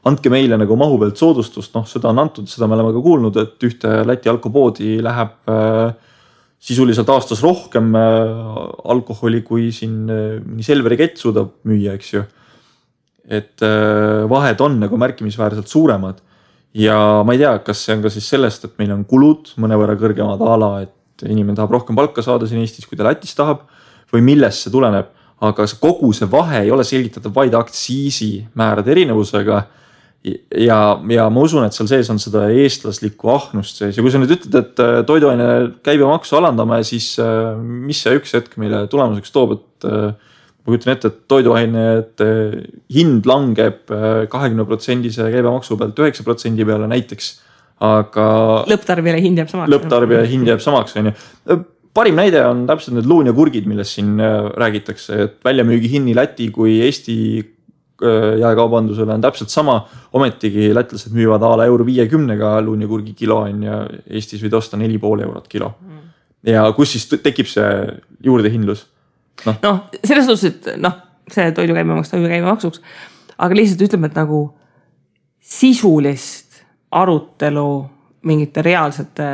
andke 0.07 0.29
meile 0.31 0.55
nagu 0.55 0.75
mahu 0.79 0.99
pealt 1.01 1.17
soodustust, 1.19 1.73
noh, 1.75 1.83
seda 1.89 2.07
on 2.13 2.21
antud, 2.21 2.45
seda 2.47 2.67
me 2.69 2.77
oleme 2.77 2.93
ka 2.95 3.01
kuulnud, 3.03 3.39
et 3.41 3.63
ühte 3.67 3.89
Läti 4.07 4.29
alkopoodi 4.29 5.01
läheb 5.03 5.49
äh, 5.51 5.89
sisuliselt 6.63 7.09
aastas 7.09 7.41
rohkem 7.43 7.91
alkoholi, 7.97 9.43
kui 9.45 9.67
siin 9.71 10.07
mõni 10.07 10.63
Selveri 10.65 10.97
kett 10.97 11.19
suudab 11.21 11.51
müüa, 11.69 11.93
eks 11.97 12.13
ju. 12.13 12.23
et 13.27 13.61
vahed 14.31 14.63
on 14.63 14.79
nagu 14.81 14.97
märkimisväärselt 14.97 15.69
suuremad 15.69 16.23
ja 16.73 16.97
ma 17.25 17.35
ei 17.35 17.43
tea, 17.43 17.53
kas 17.65 17.83
see 17.85 17.95
on 17.97 18.01
ka 18.05 18.11
siis 18.13 18.27
sellest, 18.31 18.65
et 18.65 18.75
meil 18.81 18.95
on 18.95 19.05
kulud 19.05 19.53
mõnevõrra 19.61 19.99
kõrgemad 19.99 20.41
a 20.41 20.57
la, 20.57 20.71
et 20.87 20.96
et 21.17 21.31
inimene 21.31 21.57
tahab 21.57 21.73
rohkem 21.73 21.97
palka 21.97 22.23
saada 22.25 22.47
siin 22.47 22.61
Eestis, 22.61 22.85
kui 22.87 22.97
ta 22.97 23.07
Lätis 23.07 23.35
tahab 23.37 23.65
või 24.13 24.23
millest 24.25 24.65
see 24.65 24.73
tuleneb. 24.73 25.13
aga 25.37 25.67
see 25.69 25.77
kogu 25.77 26.07
see 26.17 26.25
vahe 26.25 26.63
ei 26.63 26.71
ole 26.73 26.81
selgitatav 26.81 27.33
vaid 27.35 27.53
aktsiisimäärade 27.53 28.91
erinevusega. 28.91 29.65
ja, 30.57 30.77
ja 31.09 31.27
ma 31.29 31.41
usun, 31.45 31.63
et 31.63 31.73
seal 31.73 31.87
sees 31.87 32.09
on 32.09 32.17
seda 32.19 32.47
eestlaslikku 32.49 33.29
ahnust 33.29 33.77
sees 33.77 33.97
ja 33.97 34.03
kui 34.03 34.11
sa 34.11 34.19
nüüd 34.19 34.33
ütled, 34.33 34.55
et 34.59 34.81
äh, 34.81 35.03
toiduaine 35.07 35.49
käibemaksu 35.85 36.39
alandame, 36.39 36.81
siis 36.83 37.13
äh, 37.21 37.53
mis 37.57 38.01
see 38.03 38.17
üks 38.17 38.33
hetk 38.35 38.57
meile 38.57 38.87
tulemuseks 38.91 39.31
toob, 39.31 39.53
et 39.59 39.87
äh, 39.87 40.09
ma 40.11 40.73
kujutan 40.73 40.95
ette, 40.95 41.13
et 41.13 41.21
toiduainete 41.31 42.29
hind 42.91 43.29
langeb 43.29 43.93
kahekümne 44.33 44.65
protsendise 44.67 45.29
käibemaksu 45.31 45.77
pealt 45.79 46.01
üheksa 46.01 46.25
protsendi 46.27 46.65
peale 46.67 46.89
näiteks 46.91 47.29
aga. 47.83 48.27
lõpptarbijale 48.69 49.21
hind 49.21 49.41
jääb 49.41 49.51
samaks. 49.51 49.71
lõpptarbija 49.73 50.23
hind 50.29 50.49
jääb 50.49 50.63
samaks, 50.63 50.95
on 50.97 51.11
ju. 51.11 51.59
parim 51.97 52.17
näide 52.17 52.41
on 52.45 52.65
täpselt 52.69 52.97
need 52.97 53.09
luunjakurgid, 53.09 53.67
millest 53.69 53.97
siin 53.97 54.17
äh, 54.21 54.49
räägitakse, 54.57 55.21
et 55.27 55.37
väljamüügihind 55.45 56.09
nii 56.09 56.17
Läti 56.17 56.49
kui 56.53 56.79
Eesti 56.85 57.17
äh, 57.37 58.37
jaekaubandusele 58.41 59.13
on 59.17 59.25
täpselt 59.25 59.53
sama. 59.53 59.79
ometigi 60.13 60.71
lätlased 60.73 61.13
müüvad 61.13 61.43
a 61.45 61.55
la 61.57 61.65
euro 61.69 61.85
viiekümnega 61.85 62.57
luunjakurgi 62.65 63.13
kilo 63.13 63.41
on 63.45 63.63
ju, 63.63 63.81
Eestis 64.09 64.43
võid 64.43 64.57
osta 64.57 64.77
neli 64.77 64.97
pool 64.97 65.21
eurot 65.25 65.47
kilo. 65.47 65.73
ja 66.45 66.65
kus 66.73 66.95
siis 66.95 67.09
tekib 67.21 67.49
see 67.49 67.69
juurdehindlus? 68.23 68.87
noh 69.45 69.61
no, 69.61 69.73
selles 70.03 70.25
suhtes, 70.25 70.49
et 70.49 70.81
noh, 70.81 70.97
see 71.29 71.51
toidu 71.53 71.75
käibemaks 71.77 72.09
toidu 72.09 72.29
käibemaksuks, 72.31 72.81
aga 73.37 73.57
lihtsalt 73.57 73.85
ütleme, 73.85 74.09
et 74.09 74.17
nagu 74.17 74.47
sisulist 75.47 76.46
arutelu 76.91 77.67
mingite 78.27 78.61
reaalsete 78.61 79.27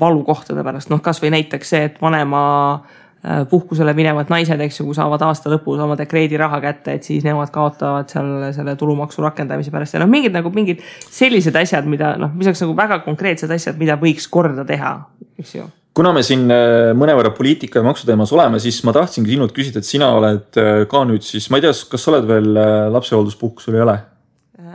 valukohtade 0.00 0.64
pärast, 0.66 0.90
noh 0.90 1.02
kasvõi 1.04 1.30
näiteks 1.34 1.72
see, 1.72 1.82
et 1.88 1.98
vanema 2.02 2.42
äh, 2.74 3.44
puhkusele 3.50 3.94
minevad 3.96 4.30
naised, 4.32 4.60
eks 4.62 4.80
ju, 4.80 4.88
kui 4.88 4.98
saavad 4.98 5.22
aasta 5.28 5.50
lõpus 5.52 5.80
oma 5.82 5.96
dekreediraha 5.98 6.58
kätte, 6.64 6.96
et 6.98 7.06
siis 7.06 7.24
nemad 7.26 7.52
kaotavad 7.54 8.10
seal 8.10 8.48
selle 8.56 8.76
tulumaksu 8.78 9.22
rakendamise 9.24 9.72
pärast. 9.74 9.94
Ja 9.94 10.02
noh, 10.02 10.10
mingid 10.10 10.34
nagu 10.34 10.50
mingid 10.54 10.82
sellised 11.06 11.56
asjad, 11.58 11.86
mida 11.90 12.16
noh, 12.20 12.34
mis 12.34 12.50
oleks 12.50 12.64
nagu 12.64 12.76
väga 12.78 13.00
konkreetsed 13.06 13.52
asjad, 13.54 13.78
mida 13.80 13.98
võiks 14.00 14.26
korda 14.32 14.66
teha, 14.66 14.96
eks 15.38 15.58
ju. 15.60 15.68
Kuna 15.96 16.10
me 16.12 16.20
siin 16.26 16.44
äh, 16.52 16.90
mõnevõrra 16.98 17.30
poliitika 17.36 17.80
ja 17.80 17.86
maksuteemas 17.86 18.34
oleme, 18.36 18.58
siis 18.60 18.82
ma 18.84 18.92
tahtsingi 18.96 19.32
sinult 19.32 19.54
küsida, 19.56 19.80
et 19.80 19.88
sina 19.88 20.10
oled 20.18 20.60
äh, 20.60 20.82
ka 20.90 21.06
nüüd 21.08 21.24
siis, 21.24 21.46
ma 21.48 21.60
ei 21.60 21.64
tea, 21.64 21.72
kas 21.72 22.04
sa 22.04 22.12
oled 22.12 22.28
veel 22.28 22.52
lapsehoolduspuhkusel 22.92 23.76
või 23.76 23.80
ei 23.80 23.86
ole? 23.86 23.98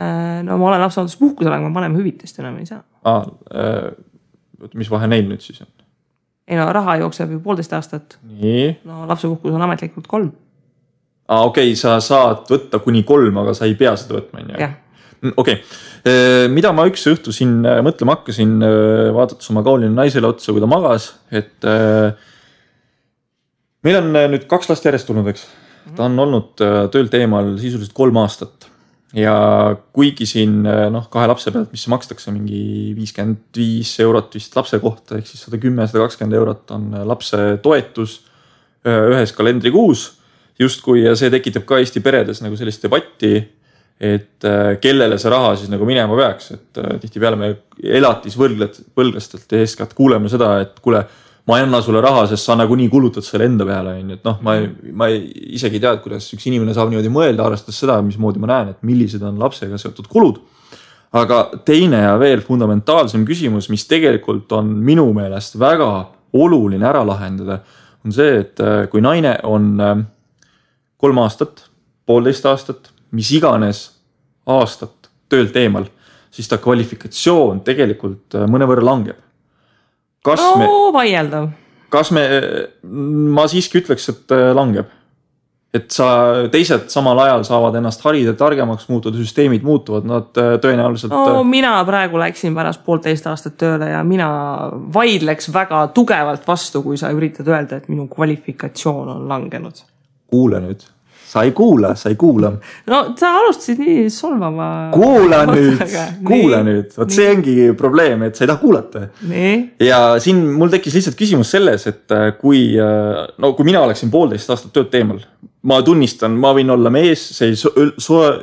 Äh, 0.02 0.42
no 0.42 0.56
ma 0.58 0.70
olen 0.70 0.80
lapsehoolduspuhkusel, 0.80 1.52
aga 1.52 1.68
ma 1.68 1.80
vanemahüvitist 1.80 2.40
enam 2.40 2.58
ei 2.62 2.66
saa. 2.68 2.80
aa, 3.04 3.22
äh, 3.52 3.90
oota, 4.60 4.78
mis 4.80 4.90
vahe 4.90 5.08
neil 5.10 5.26
nüüd 5.28 5.42
siis 5.44 5.60
on? 5.64 5.68
ei 6.48 6.58
no 6.58 6.68
raha 6.74 6.96
jookseb 7.02 7.34
ju 7.34 7.40
poolteist 7.44 7.74
aastat. 7.76 8.16
no 8.88 9.02
lapsepuhkus 9.10 9.52
on 9.52 9.64
ametlikult 9.66 10.08
kolm. 10.10 10.30
aa, 11.28 11.42
okei 11.44 11.72
okay,, 11.72 11.78
sa 11.78 11.98
saad 12.04 12.48
võtta 12.50 12.80
kuni 12.84 13.04
kolm, 13.08 13.42
aga 13.44 13.54
sa 13.58 13.68
ei 13.68 13.76
pea 13.78 13.92
seda 14.00 14.18
võtma, 14.18 14.42
on 14.42 14.54
ju? 14.54 14.70
Mm, 15.22 15.36
okei 15.36 15.58
okay., 15.60 15.76
äh, 16.08 16.46
mida 16.54 16.72
ma 16.72 16.88
üks 16.90 17.04
õhtu 17.12 17.36
siin 17.36 17.60
mõtlema 17.84 18.16
hakkasin, 18.16 18.56
vaadates 19.18 19.52
oma 19.52 19.66
kaunile 19.66 19.92
naisele 19.92 20.32
otsa, 20.32 20.56
kui 20.56 20.64
ta 20.64 20.70
magas, 20.70 21.12
et 21.30 21.68
meil 23.84 24.00
on 24.00 24.12
nüüd 24.34 24.48
kaks 24.50 24.72
last 24.72 24.88
järjest 24.88 25.10
tulnud, 25.10 25.28
eks. 25.34 25.46
ta 25.94 26.08
on 26.08 26.18
olnud 26.26 26.56
tööl 26.56 27.12
teemal 27.12 27.54
sisuliselt 27.60 27.94
kolm 27.98 28.24
aastat 28.24 28.71
ja 29.16 29.34
kuigi 29.92 30.26
siin 30.28 30.62
noh, 30.64 31.06
kahe 31.12 31.28
lapse 31.28 31.52
pealt, 31.52 31.72
mis 31.74 31.84
makstakse 31.92 32.32
mingi 32.32 32.92
viiskümmend 32.96 33.56
viis 33.56 33.92
eurot 34.00 34.34
vist 34.38 34.56
lapse 34.56 34.78
kohta 34.80 35.18
ehk 35.18 35.28
siis 35.28 35.44
sada 35.46 35.60
kümme, 35.60 35.86
sada 35.88 36.06
kakskümmend 36.06 36.38
eurot 36.38 36.72
on 36.76 36.90
lapse 37.08 37.40
toetus 37.64 38.20
ühes 38.88 39.32
kalendrikuus. 39.36 40.10
justkui 40.58 41.02
ja 41.02 41.14
see 41.16 41.30
tekitab 41.32 41.64
ka 41.66 41.78
Eesti 41.80 42.00
peredes 42.04 42.42
nagu 42.42 42.56
sellist 42.56 42.82
debatti. 42.82 43.34
et 44.02 44.42
kellele 44.82 45.18
see 45.18 45.30
raha 45.30 45.52
siis 45.56 45.70
nagu 45.70 45.86
minema 45.86 46.16
peaks, 46.18 46.50
et 46.56 46.78
tihtipeale 47.00 47.36
me 47.38 47.50
elatisvõlglastelt 47.78 49.52
ja 49.52 49.60
eeskätt 49.62 49.92
kuuleme 49.94 50.28
seda, 50.28 50.56
et 50.64 50.80
kuule, 50.82 51.04
ma 51.48 51.58
ei 51.58 51.64
anna 51.66 51.80
sulle 51.82 52.00
raha, 52.00 52.26
sest 52.30 52.46
sa 52.46 52.54
nagunii 52.58 52.88
kulutad 52.92 53.26
selle 53.26 53.48
enda 53.50 53.66
peale, 53.66 53.96
on 53.98 54.12
ju, 54.12 54.18
et 54.20 54.28
noh, 54.28 54.38
ma 54.46 54.56
ma 54.92 55.08
ei, 55.10 55.24
isegi 55.58 55.78
ei 55.78 55.82
tea, 55.82 55.96
et 55.96 56.04
kuidas 56.04 56.28
üks 56.36 56.46
inimene 56.46 56.74
saab 56.76 56.92
niimoodi 56.92 57.10
mõelda, 57.12 57.46
arvestades 57.48 57.80
seda, 57.82 57.98
mismoodi 58.04 58.42
ma 58.42 58.52
näen, 58.52 58.72
et 58.76 58.86
millised 58.86 59.24
on 59.26 59.40
lapsega 59.42 59.80
seotud 59.80 60.08
kulud. 60.12 60.40
aga 61.12 61.42
teine 61.66 61.98
ja 62.06 62.14
veel 62.16 62.40
fundamentaalsem 62.40 63.26
küsimus, 63.28 63.68
mis 63.68 63.84
tegelikult 63.90 64.52
on 64.56 64.70
minu 64.80 65.10
meelest 65.12 65.58
väga 65.60 65.90
oluline 66.32 66.86
ära 66.88 67.02
lahendada, 67.04 67.58
on 68.04 68.14
see, 68.14 68.38
et 68.40 68.60
äh, 68.60 68.86
kui 68.88 69.02
naine 69.04 69.36
on 69.44 70.06
kolm 70.96 71.18
aastat, 71.18 71.66
poolteist 72.06 72.46
aastat 72.46 72.92
mis 73.12 73.30
iganes 73.36 73.82
aastat 74.48 75.10
töölt 75.32 75.56
eemal, 75.56 75.86
siis 76.32 76.48
ta 76.48 76.58
kvalifikatsioon 76.60 77.62
tegelikult 77.66 78.36
äh, 78.36 78.48
mõnevõrra 78.50 78.84
langeb. 78.84 79.18
Kas 80.24 80.40
no, 80.40 80.56
me. 80.58 80.72
vaieldav. 80.94 81.50
kas 81.92 82.10
me, 82.14 82.24
ma 83.36 83.46
siiski 83.50 83.82
ütleks, 83.82 84.08
et 84.12 84.34
äh, 84.34 84.50
langeb. 84.56 84.90
et 85.72 85.88
sa, 85.88 86.06
teised 86.52 86.90
samal 86.92 87.16
ajal 87.24 87.46
saavad 87.48 87.78
ennast 87.80 88.02
harida, 88.04 88.34
targemaks 88.36 88.90
muutuda, 88.92 89.16
süsteemid 89.16 89.64
muutuvad, 89.64 90.08
nad 90.08 90.40
äh, 90.40 90.54
tõenäoliselt 90.62 91.14
no,. 91.14 91.44
mina 91.48 91.74
praegu 91.88 92.20
läksin 92.20 92.56
pärast 92.56 92.84
poolteist 92.84 93.28
aastat 93.30 93.56
tööle 93.60 93.88
ja 93.92 94.02
mina 94.04 94.30
vaidleks 94.94 95.48
väga 95.54 95.86
tugevalt 95.96 96.48
vastu, 96.48 96.84
kui 96.84 97.00
sa 97.00 97.12
üritad 97.14 97.48
öelda, 97.48 97.80
et 97.80 97.88
minu 97.92 98.08
kvalifikatsioon 98.12 99.14
on 99.16 99.28
langenud. 99.30 99.86
kuule 100.32 100.60
nüüd 100.64 100.84
sa 101.32 101.42
ei 101.46 101.52
kuula, 101.56 101.94
sa 101.96 102.10
ei 102.12 102.16
kuula. 102.20 102.50
no 102.86 102.98
sa 103.16 103.30
alustasid 103.40 103.80
nii 103.80 104.08
solvava. 104.12 104.68
kuula 104.92 105.42
nüüd, 105.48 105.80
kuula 106.26 106.60
nüüd, 106.66 106.90
vot 106.98 107.14
see 107.14 107.30
ongi 107.32 107.56
probleem, 107.78 108.26
et 108.26 108.36
sa 108.36 108.44
ei 108.44 108.50
taha 108.50 108.60
kuulata. 108.60 109.06
ja 109.80 110.02
siin 110.22 110.42
mul 110.58 110.72
tekkis 110.72 110.98
lihtsalt 110.98 111.16
küsimus 111.18 111.54
selles, 111.54 111.86
et 111.88 112.12
äh, 112.12 112.28
kui, 112.40 112.66
äh, 112.76 113.24
no 113.40 113.54
kui 113.56 113.68
mina 113.68 113.84
oleksin 113.86 114.12
poolteist 114.12 114.52
aastat 114.52 114.74
tööd 114.76 114.92
teemal, 114.92 115.22
ma 115.68 115.80
tunnistan, 115.86 116.36
ma 116.36 116.52
võin 116.56 116.72
olla 116.74 116.92
mees, 116.92 117.24
see 117.38 117.52
ei, 117.54 117.58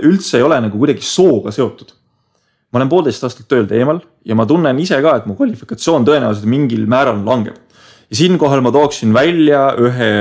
üldse 0.10 0.40
ei 0.40 0.46
ole 0.46 0.62
nagu 0.66 0.82
kuidagi 0.82 1.06
sooga 1.06 1.54
seotud. 1.54 1.94
ma 2.70 2.82
olen 2.82 2.90
poolteist 2.90 3.24
aastat 3.26 3.48
töölt 3.50 3.72
eemal 3.74 4.02
ja 4.26 4.36
ma 4.38 4.46
tunnen 4.50 4.78
ise 4.82 4.98
ka, 5.02 5.20
et 5.20 5.26
mu 5.30 5.38
kvalifikatsioon 5.38 6.06
tõenäoliselt 6.10 6.50
mingil 6.50 6.90
määral 6.90 7.22
langeb. 7.26 7.58
ja 8.10 8.24
siinkohal 8.24 8.66
ma 8.66 8.74
tooksin 8.74 9.14
välja 9.14 9.76
ühe 9.78 10.16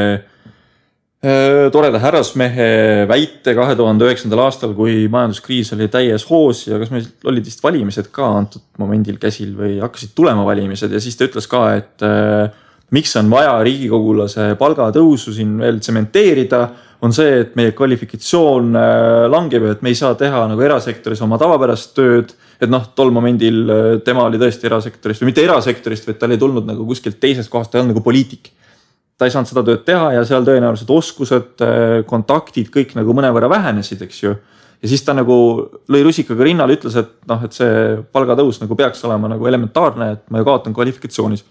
toreda 1.18 1.98
härrasmehe 1.98 3.07
väite 3.11 3.50
kahe 3.59 3.74
tuhande 3.74 4.07
üheksandal 4.07 4.44
aastal, 4.44 4.70
kui 4.78 5.09
majanduskriis 5.11 5.72
oli 5.74 5.88
täies 5.90 6.22
hoos 6.28 6.61
ja 6.68 6.78
kas 6.78 6.92
meil 6.94 7.09
olid 7.26 7.48
vist 7.48 7.62
valimised 7.64 8.12
ka 8.14 8.28
antud 8.37 8.62
momendil 8.78 9.18
käsil 9.18 9.57
või 9.59 9.81
hakkasid 9.83 10.12
tulema 10.14 10.44
valimised 10.46 10.94
ja 10.94 11.00
siis 11.02 11.18
ta 11.18 11.26
ütles 11.26 11.50
ka, 11.50 11.62
et 11.74 12.07
äh, 12.07 12.52
miks 12.94 13.16
on 13.18 13.31
vaja 13.33 13.57
riigikogulase 13.66 14.52
palgatõusu 14.61 15.35
siin 15.35 15.57
veel 15.59 15.81
tsementeerida, 15.83 16.61
on 17.02 17.12
see, 17.14 17.40
et 17.42 17.59
meie 17.59 17.74
kvalifikatsioon 17.78 18.78
äh, 18.78 19.24
langeb 19.31 19.66
ja 19.66 19.74
et 19.74 19.83
me 19.83 19.90
ei 19.90 19.98
saa 19.98 20.14
teha 20.18 20.44
nagu 20.50 20.62
erasektoris 20.64 21.22
oma 21.26 21.38
tavapärast 21.40 21.96
tööd. 21.98 22.37
et 22.59 22.70
noh, 22.70 22.88
tol 22.94 23.11
momendil 23.14 23.59
äh, 23.70 23.90
tema 24.07 24.24
oli 24.26 24.38
tõesti 24.38 24.70
erasektorist 24.70 25.22
või 25.22 25.33
mitte 25.33 25.42
erasektorist, 25.42 26.07
vaid 26.07 26.22
tal 26.22 26.35
ei 26.35 26.38
tulnud 26.38 26.66
nagu 26.66 26.87
kuskilt 26.87 27.18
teisest 27.18 27.50
kohast, 27.50 27.70
ta 27.70 27.78
ei 27.78 27.83
olnud 27.83 27.96
nagu 27.96 28.07
poliitik 28.07 28.52
ta 29.18 29.26
ei 29.26 29.35
saanud 29.35 29.50
seda 29.50 29.64
tööd 29.66 29.83
teha 29.87 30.12
ja 30.14 30.22
seal 30.26 30.46
tõenäoliselt 30.46 30.90
oskused, 30.94 31.57
äh, 31.64 32.00
kontaktid 32.09 32.70
kõik 32.74 32.94
nagu 32.98 33.14
mõnevõrra 33.16 33.50
vähenesid, 33.50 34.04
eks 34.07 34.22
ju. 34.22 34.37
ja 34.83 34.88
siis 34.88 35.02
ta 35.02 35.14
nagu 35.18 35.37
lõi 35.90 36.04
rusikaga 36.07 36.46
rinnale, 36.46 36.76
ütles, 36.78 36.94
et 37.00 37.11
noh, 37.26 37.42
et 37.44 37.57
see 37.57 37.96
palgatõus 38.14 38.61
nagu 38.62 38.78
peaks 38.78 39.02
olema 39.09 39.31
nagu 39.33 39.46
elementaarne, 39.50 40.12
et 40.12 40.22
ma 40.31 40.38
ju 40.38 40.46
kaotan 40.46 40.76
kvalifikatsioonis. 40.76 41.44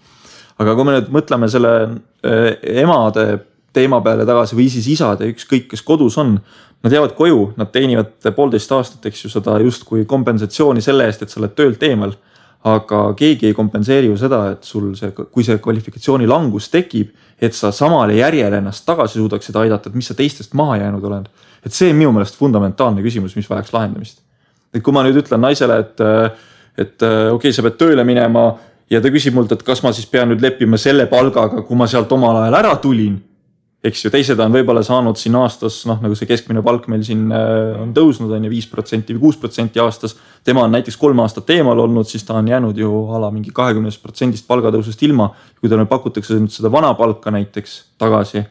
aga 0.58 0.74
kui 0.74 0.84
me 0.84 0.96
nüüd 0.96 1.12
mõtleme 1.12 1.48
selle 1.48 1.74
äh, 1.84 2.56
emade 2.82 3.28
teema 3.72 4.00
peale 4.00 4.24
tagasi 4.26 4.56
või 4.56 4.70
siis 4.72 4.88
isade, 4.88 5.28
ükskõik 5.28 5.68
kes 5.70 5.84
kodus 5.84 6.16
on. 6.18 6.38
Nad 6.78 6.92
jäävad 6.94 7.16
koju, 7.18 7.54
nad 7.58 7.72
teenivad 7.74 8.22
poolteist 8.36 8.70
aastat, 8.72 9.06
eks 9.10 9.24
ju, 9.24 9.28
seda 9.32 9.56
justkui 9.58 10.04
kompensatsiooni 10.06 10.80
selle 10.80 11.08
eest, 11.10 11.24
et 11.24 11.30
sa 11.30 11.40
oled 11.40 11.56
töölt 11.58 11.82
eemal 11.82 12.14
aga 12.66 13.02
keegi 13.18 13.48
ei 13.48 13.54
kompenseeri 13.54 14.08
ju 14.10 14.16
seda, 14.18 14.40
et 14.54 14.66
sul 14.66 14.90
see, 14.98 15.12
kui 15.14 15.46
see 15.46 15.60
kvalifikatsiooni 15.62 16.26
langus 16.28 16.68
tekib, 16.72 17.12
et 17.40 17.54
sa 17.54 17.70
samale 17.72 18.16
järjele 18.18 18.58
ennast 18.58 18.86
tagasi 18.86 19.20
suudaksid 19.20 19.56
aidata, 19.56 19.90
et 19.90 19.98
mis 19.98 20.06
sa 20.10 20.14
teistest 20.18 20.54
maha 20.58 20.78
jäänud 20.82 21.04
oled. 21.04 21.28
et 21.66 21.72
see 21.74 21.90
on 21.90 21.96
minu 21.98 22.12
meelest 22.12 22.36
fundamentaalne 22.38 23.02
küsimus, 23.02 23.36
mis 23.36 23.50
vajaks 23.50 23.72
lahendamist. 23.72 24.20
et 24.74 24.82
kui 24.82 24.92
ma 24.92 25.04
nüüd 25.06 25.22
ütlen 25.22 25.40
naisele, 25.40 25.78
et, 25.78 26.00
et 26.78 27.02
okei 27.02 27.32
okay,, 27.34 27.52
sa 27.52 27.62
pead 27.62 27.78
tööle 27.78 28.04
minema 28.04 28.50
ja 28.90 29.00
ta 29.00 29.12
küsib 29.12 29.34
mult, 29.34 29.52
et 29.52 29.62
kas 29.62 29.82
ma 29.82 29.92
siis 29.92 30.06
pean 30.06 30.30
nüüd 30.32 30.42
leppima 30.42 30.78
selle 30.80 31.06
palgaga, 31.06 31.62
kui 31.62 31.76
ma 31.76 31.86
sealt 31.86 32.12
omal 32.12 32.42
ajal 32.42 32.58
ära 32.62 32.76
tulin 32.82 33.18
eks 33.84 34.00
ju, 34.04 34.10
teised 34.10 34.40
on 34.42 34.54
võib-olla 34.54 34.82
saanud 34.82 35.18
siin 35.18 35.36
aastas 35.38 35.76
noh, 35.86 36.00
nagu 36.02 36.16
see 36.18 36.26
keskmine 36.26 36.62
palk 36.66 36.88
meil 36.90 37.04
siin 37.06 37.28
äh, 37.30 37.76
on 37.78 37.92
tõusnud, 37.94 38.32
on 38.34 38.46
ju 38.48 38.50
viis 38.50 38.66
protsenti 38.70 39.14
või 39.14 39.28
kuus 39.28 39.38
protsenti 39.38 39.78
aastas. 39.82 40.16
tema 40.44 40.64
on 40.66 40.72
näiteks 40.74 40.96
kolm 40.98 41.20
aastat 41.22 41.50
eemal 41.54 41.78
olnud, 41.84 42.08
siis 42.10 42.24
ta 42.26 42.34
on 42.40 42.48
jäänud 42.50 42.78
ju 42.78 42.90
a 43.14 43.20
la 43.22 43.30
mingi 43.30 43.52
kahekümnest 43.54 44.02
protsendist 44.02 44.48
palgatõusust 44.48 45.02
ilma. 45.06 45.30
kui 45.60 45.70
talle 45.70 45.86
pakutakse 45.86 46.34
nüüd 46.34 46.50
seda 46.50 46.72
vana 46.72 46.94
palka 46.94 47.30
näiteks 47.30 47.76
tagasi. 47.98 48.42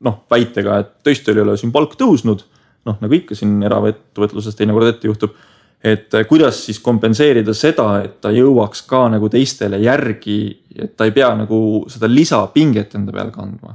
noh, 0.00 0.20
väitega, 0.30 0.78
et 0.78 0.92
tõesti 1.02 1.34
ei 1.34 1.40
ole 1.40 1.56
siin 1.56 1.72
palk 1.72 1.96
tõusnud, 1.98 2.44
noh 2.86 2.98
nagu 3.00 3.14
ikka 3.14 3.34
siin 3.34 3.62
eraettevõtluses 3.66 4.54
teinekord 4.54 4.86
ette 4.86 5.08
juhtub 5.08 5.32
et 5.82 6.14
äh, 6.14 6.26
kuidas 6.26 6.60
siis 6.66 6.78
kompenseerida 6.78 7.54
seda, 7.54 7.88
et 8.04 8.20
ta 8.20 8.30
jõuaks 8.30 8.86
ka 8.86 9.08
nagu 9.10 9.28
teistele 9.28 9.82
järgi, 9.82 10.38
et 10.78 10.94
ta 10.96 11.04
ei 11.04 11.10
pea 11.10 11.32
nagu 11.34 11.58
seda 11.90 12.06
lisapinget 12.06 12.94
enda 12.94 13.12
peal 13.12 13.34
kandma 13.34 13.74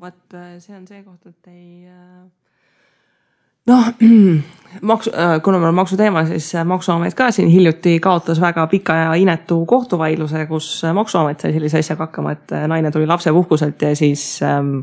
vot 0.00 0.34
äh, 0.34 0.58
see 0.58 0.76
on 0.76 0.86
see 0.88 1.02
koht, 1.04 1.26
et 1.28 1.50
ei 1.52 1.88
äh, 1.88 2.24
noh, 3.70 3.90
maksu, 4.90 5.12
äh, 5.14 5.36
kuna 5.44 5.60
meil 5.60 5.70
on 5.72 5.78
maksuteema, 5.78 6.24
siis 6.30 6.52
maksuamet 6.64 7.14
ka 7.18 7.30
siin 7.34 7.48
hiljuti 7.52 7.98
kaotas 8.02 8.40
väga 8.40 8.66
pika 8.72 8.96
ja 8.96 9.14
inetu 9.20 9.62
kohtuvaidluse, 9.68 10.46
kus 10.50 10.72
maksuamet 10.94 11.40
sai 11.40 11.54
sellise 11.56 11.82
asjaga 11.82 12.08
hakkama, 12.08 12.36
et 12.36 12.54
naine 12.72 12.90
tuli 12.90 13.08
lapsepuhkuselt 13.10 13.82
ja 13.82 13.94
siis 13.96 14.24
ähm, 14.46 14.78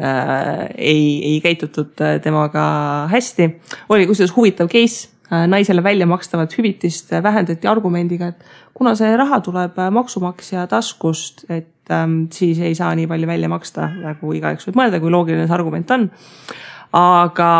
äh, 0.00 0.68
ei, 0.74 1.20
ei 1.32 1.40
käitutud 1.44 1.94
temaga 2.22 2.64
hästi. 3.12 3.50
oli 3.88 4.06
kusjuures 4.06 4.36
huvitav 4.36 4.68
case, 4.72 5.10
naisele 5.48 5.82
välja 5.82 6.06
makstavat 6.06 6.52
hüvitist 6.58 7.10
vähendati 7.22 7.66
argumendiga, 7.66 8.28
et 8.28 8.44
kuna 8.74 8.94
see 8.94 9.16
raha 9.16 9.40
tuleb 9.40 9.78
maksumaksja 9.90 10.66
taskust, 10.70 11.44
et 11.48 11.73
ähm, 11.92 12.24
siis 12.32 12.60
ei 12.60 12.74
saa 12.74 12.94
nii 12.96 13.08
palju 13.10 13.28
välja 13.28 13.50
maksta, 13.52 13.88
nagu 14.02 14.32
igaüks 14.36 14.68
võib 14.68 14.80
mõelda, 14.80 15.00
kui 15.02 15.12
loogiline 15.12 15.46
see 15.48 15.56
argument 15.56 15.90
on. 15.94 16.08
aga 16.94 17.50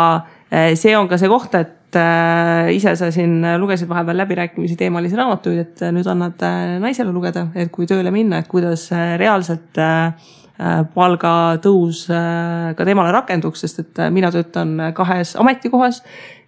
äh, 0.51 0.73
see 0.79 0.95
on 0.97 1.09
ka 1.11 1.19
see 1.21 1.31
koht, 1.31 1.55
et 1.59 1.99
äh, 1.99 2.71
ise 2.75 2.95
sa 2.95 3.11
siin 3.13 3.41
lugesid 3.61 3.89
vahepeal 3.89 4.17
läbirääkimisi 4.23 4.77
teemalisi 4.79 5.19
raamatuid, 5.19 5.59
et 5.65 5.83
äh, 5.83 5.93
nüüd 5.95 6.07
annad 6.11 6.41
äh, 6.45 6.77
naisele 6.83 7.13
lugeda, 7.13 7.49
et 7.55 7.71
kui 7.73 7.87
tööle 7.89 8.13
minna, 8.15 8.41
et 8.41 8.51
kuidas 8.51 8.87
äh, 8.95 9.15
reaalselt 9.21 9.81
äh, 9.81 10.31
äh 10.55 10.85
palgatõus 10.95 12.05
ka 12.07 12.85
temale 12.87 13.11
rakenduks, 13.11 13.65
sest 13.65 13.81
et 13.81 13.99
mina 14.15 14.29
töötan 14.31 14.77
kahes 14.95 15.33
ametikohas 15.35 15.99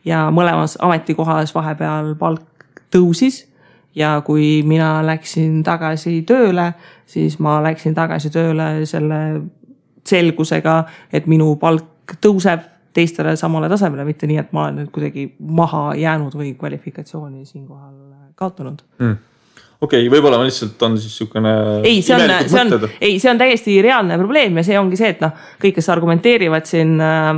ja 0.07 0.29
mõlemas 0.31 0.77
ametikohas 0.79 1.51
vahepeal 1.55 2.13
palk 2.15 2.71
tõusis 2.93 3.43
ja 3.97 4.21
kui 4.25 4.61
mina 4.67 5.01
läksin 5.05 5.63
tagasi 5.65 6.21
tööle, 6.27 6.71
siis 7.07 7.39
ma 7.43 7.57
läksin 7.63 7.95
tagasi 7.97 8.31
tööle 8.33 8.85
selle 8.89 9.21
selgusega, 10.07 10.81
et 11.11 11.27
minu 11.27 11.53
palk 11.59 12.17
tõuseb 12.23 12.65
teistele 12.95 13.35
samale 13.37 13.69
tasemele, 13.69 14.05
mitte 14.07 14.27
nii, 14.29 14.37
et 14.41 14.53
ma 14.55 14.67
olen 14.67 14.81
nüüd 14.81 14.91
kuidagi 14.95 15.29
maha 15.39 15.91
jäänud 15.99 16.35
või 16.37 16.53
kvalifikatsiooni 16.59 17.45
siinkohal 17.45 17.95
kaotanud 18.37 18.85
mm 18.99 19.17
okei 19.81 20.07
okay,, 20.07 20.11
võib-olla 20.11 20.39
lihtsalt 20.45 20.81
on 20.87 20.97
siis 20.97 21.11
niisugune. 21.11 21.53
ei, 21.85 22.01
see 22.01 22.15
on, 22.17 22.33
see 22.49 22.63
on, 22.63 22.89
ei, 23.01 23.19
see 23.21 23.31
on 23.31 23.41
täiesti 23.41 23.77
reaalne 23.85 24.17
probleem 24.17 24.57
ja 24.57 24.65
see 24.65 24.79
ongi 24.79 24.99
see, 24.99 25.11
et 25.13 25.21
noh, 25.23 25.35
kõik, 25.61 25.77
kes 25.77 25.89
argumenteerivad 25.93 26.69
siin 26.69 26.95
äh, 27.03 27.29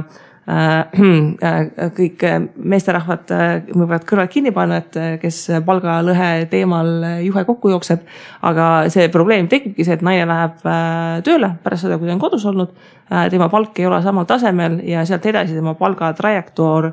kõik 1.99 2.23
meesterahvad 2.57 3.33
äh, 3.35 3.51
võivad 3.69 4.05
kõrvad 4.09 4.31
kinni 4.33 4.53
panna, 4.55 4.79
et 4.81 5.21
kes 5.21 5.43
palgalõhe 5.65 6.47
teemal 6.49 6.89
juhe 7.25 7.43
kokku 7.45 7.69
jookseb. 7.75 8.07
aga 8.41 8.69
see 8.89 9.09
probleem 9.13 9.47
tekibki 9.51 9.85
see, 9.85 9.99
et 9.99 10.05
naine 10.05 10.25
läheb 10.29 10.63
tööle 11.27 11.53
pärast 11.63 11.85
seda, 11.85 11.99
kui 11.99 12.09
ta 12.09 12.15
on 12.15 12.23
kodus 12.23 12.45
olnud. 12.49 12.73
tema 13.29 13.49
palk 13.49 13.79
ei 13.79 13.85
ole 13.85 14.01
samal 14.01 14.25
tasemel 14.25 14.81
ja 14.85 15.05
sealt 15.05 15.25
edasi 15.25 15.53
tema 15.53 15.73
palgatrajektoor 15.77 16.91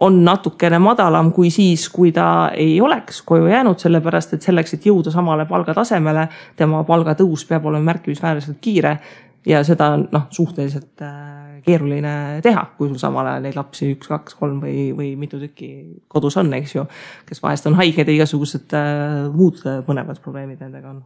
on 0.00 0.24
natukene 0.24 0.78
madalam 0.78 1.32
kui 1.34 1.50
siis, 1.50 1.88
kui 1.90 2.12
ta 2.14 2.50
ei 2.54 2.80
oleks 2.80 3.22
koju 3.26 3.48
jäänud, 3.50 3.78
sellepärast 3.82 4.36
et 4.36 4.46
selleks, 4.46 4.76
et 4.76 4.86
jõuda 4.86 5.10
samale 5.10 5.46
palgatasemele, 5.48 6.28
tema 6.56 6.84
palgatõus 6.86 7.44
peab 7.48 7.66
olema 7.66 7.92
märkimisväärselt 7.92 8.60
kiire 8.62 8.98
ja 9.46 9.64
seda 9.66 9.96
noh, 9.98 10.28
suhteliselt 10.30 11.02
äh, 11.02 11.47
keeruline 11.64 12.14
teha, 12.44 12.64
kui 12.78 12.90
sul 12.90 12.98
samal 13.00 13.28
ajal 13.30 13.46
neid 13.46 13.56
lapsi 13.58 13.92
üks, 13.94 14.10
kaks, 14.10 14.36
kolm 14.38 14.60
või, 14.64 14.90
või 14.96 15.12
mitu 15.20 15.40
tükki 15.40 15.70
kodus 16.10 16.38
on, 16.40 16.52
eks 16.58 16.76
ju. 16.76 16.84
kes 17.28 17.42
vahest 17.44 17.68
on 17.70 17.78
haiged 17.78 18.08
ja 18.08 18.18
igasugused 18.18 18.76
äh, 18.76 19.24
muud 19.34 19.62
põnevad 19.86 20.20
probleemid 20.24 20.62
nendega 20.64 20.92
on. 20.94 21.02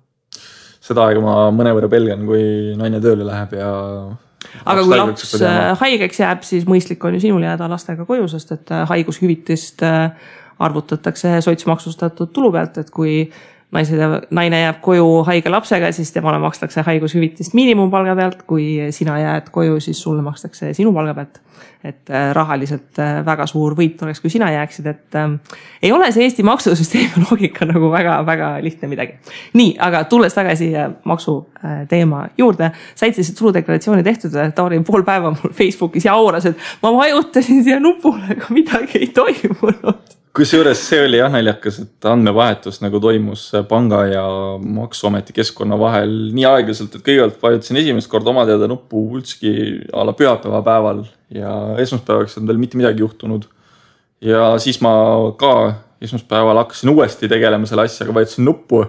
seda 0.83 1.07
aega 1.09 1.23
ma 1.25 1.37
mõnevõrra 1.55 1.91
pelgan, 1.93 2.27
kui 2.29 2.77
naine 2.79 3.01
tööle 3.03 3.27
läheb 3.29 3.57
ja 3.59 3.73
aga 4.67 4.83
kui 4.83 4.99
laps 4.99 5.35
haigeks 5.81 6.23
jääb, 6.23 6.47
siis 6.47 6.69
mõistlik 6.69 7.05
on 7.07 7.17
ju 7.17 7.27
sinul 7.27 7.45
jääda 7.47 7.71
lastega 7.71 8.07
koju, 8.09 8.29
sest 8.33 8.57
et 8.57 8.73
haigushüvitist 8.91 9.85
arvutatakse 10.63 11.41
sotsmaksustatud 11.43 12.31
tulu 12.35 12.53
pealt, 12.55 12.79
et 12.83 12.91
kui 12.95 13.25
naised 13.73 14.29
naine 14.35 14.61
jääb 14.67 14.81
koju 14.85 15.07
haige 15.29 15.51
lapsega, 15.53 15.89
siis 15.97 16.13
temale 16.13 16.39
makstakse 16.43 16.85
haigushüvitist 16.85 17.55
miinimumpalga 17.57 18.15
pealt, 18.19 18.43
kui 18.49 18.67
sina 18.93 19.17
jääd 19.21 19.49
koju, 19.55 19.79
siis 19.81 20.03
sulle 20.03 20.25
makstakse 20.25 20.75
sinu 20.77 20.93
palga 20.93 21.15
pealt. 21.17 21.41
et 21.85 22.11
äh, 22.11 22.29
rahaliselt 22.35 22.99
äh, 23.03 23.25
väga 23.27 23.43
suur 23.51 23.75
võit 23.75 23.99
oleks, 24.05 24.21
kui 24.23 24.31
sina 24.31 24.53
jääksid, 24.53 24.87
et 24.87 25.17
äh, 25.19 25.57
ei 25.83 25.91
ole 25.93 26.13
see 26.15 26.23
Eesti 26.23 26.45
maksusüsteemi 26.47 27.23
loogika 27.25 27.67
nagu 27.67 27.91
väga-väga 27.91 28.53
lihtne 28.63 28.89
midagi. 28.89 29.19
nii, 29.59 29.75
aga 29.83 30.05
tulles 30.05 30.35
tagasi 30.35 30.71
äh, 30.79 31.83
teema 31.91 32.29
juurde, 32.39 32.71
said 32.95 33.19
siis 33.19 33.35
tuludeklaratsiooni 33.35 34.07
tehtud, 34.07 34.39
Tauri 34.55 34.79
pool 34.87 35.03
päeva 35.03 35.35
mul 35.35 35.53
Facebookis 35.59 36.07
jauras, 36.07 36.47
et 36.47 36.67
ma 36.83 36.95
vajutasin 36.95 37.65
siia 37.65 37.81
nupule, 37.81 38.37
aga 38.37 38.55
midagi 38.55 39.03
ei 39.03 39.11
toimunud 39.17 40.22
kusjuures 40.37 40.81
see 40.81 41.01
oli 41.05 41.19
jah 41.21 41.31
naljakas, 41.33 41.79
et 41.83 42.07
andmevahetus 42.09 42.81
nagu 42.81 43.01
toimus 43.03 43.45
panga 43.69 44.01
ja 44.09 44.23
maksuameti 44.65 45.35
keskkonna 45.37 45.77
vahel 45.81 46.15
nii 46.33 46.47
aeglaselt, 46.49 46.97
et 46.97 47.05
kõigepealt 47.05 47.43
vajutasin 47.43 47.81
esimest 47.83 48.11
korda 48.13 48.33
oma 48.33 48.47
teada 48.49 48.69
nuppu 48.71 49.05
üldsegi 49.19 49.53
a 49.93 50.07
la 50.09 50.17
pühapäeva 50.17 50.63
päeval 50.65 51.05
ja 51.37 51.53
esmaspäevaks 51.85 52.39
on 52.41 52.49
veel 52.49 52.63
mitte 52.63 52.81
midagi 52.81 53.05
juhtunud. 53.05 53.45
ja 54.25 54.57
siis 54.63 54.81
ma 54.81 54.95
ka 55.37 55.55
esmaspäeval 56.03 56.65
hakkasin 56.65 56.91
uuesti 56.95 57.29
tegelema 57.29 57.69
selle 57.69 57.85
asjaga, 57.85 58.15
vajutasin 58.15 58.49
nuppu. 58.49 58.87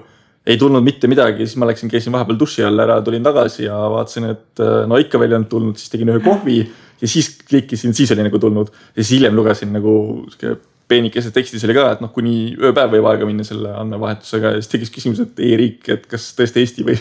ei 0.47 0.57
tulnud 0.57 0.83
mitte 0.83 1.07
midagi, 1.07 1.45
siis 1.47 1.59
ma 1.59 1.67
läksin, 1.67 1.91
käisin 1.91 2.11
vahepeal 2.11 2.39
duši 2.39 2.63
all 2.63 2.79
ära, 2.79 3.01
tulin 3.01 3.23
tagasi 3.23 3.63
ja 3.67 3.75
vaatasin, 3.91 4.31
et 4.31 4.63
no 4.87 4.99
ikka 4.99 5.19
veel 5.19 5.31
ei 5.31 5.41
olnud 5.41 5.51
tulnud, 5.51 5.79
siis 5.79 5.91
tegin 5.91 6.11
ühe 6.11 6.23
kohvi 6.23 6.61
ja 7.01 7.07
siis 7.07 7.35
klikkisin, 7.49 7.95
siis 7.95 8.11
oli 8.15 8.23
nagu 8.27 8.39
tulnud 8.39 8.71
ja 8.71 9.03
siis 9.03 9.17
hiljem 9.17 9.35
lugesin 9.35 9.71
nagu 9.75 9.93
sihuke 10.31 10.59
peenikeses 10.91 11.33
tekstis 11.33 11.63
oli 11.67 11.75
ka, 11.77 11.87
et 11.95 12.01
noh, 12.03 12.11
kuni 12.13 12.53
ööpäev 12.59 12.97
võib 12.97 13.07
aega 13.11 13.27
minna 13.27 13.45
selle 13.47 13.71
andmevahetusega 13.79 14.55
ja 14.55 14.61
siis 14.61 14.71
tekkis 14.71 14.93
küsimus, 14.93 15.21
et 15.23 15.39
e-riik, 15.43 15.87
et 15.93 16.05
kas 16.09 16.31
tõesti 16.37 16.63
Eesti 16.63 16.87
või 16.87 16.97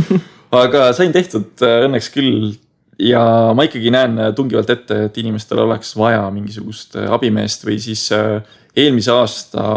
aga 0.62 0.88
sain 0.96 1.14
tehtud 1.14 1.66
äh, 1.66 1.82
õnneks 1.88 2.10
küll. 2.14 2.56
Ja 2.98 3.20
ma 3.54 3.62
ikkagi 3.62 3.92
näen 3.94 4.16
tungivalt 4.34 4.72
ette, 4.74 5.04
et 5.06 5.18
inimestel 5.22 5.60
oleks 5.62 5.92
vaja 5.94 6.24
mingisugust 6.34 6.96
äh, 6.98 7.06
abimeest 7.14 7.62
või 7.68 7.76
siis 7.82 8.08
äh, 8.16 8.40
eelmise 8.74 9.12
aasta 9.14 9.68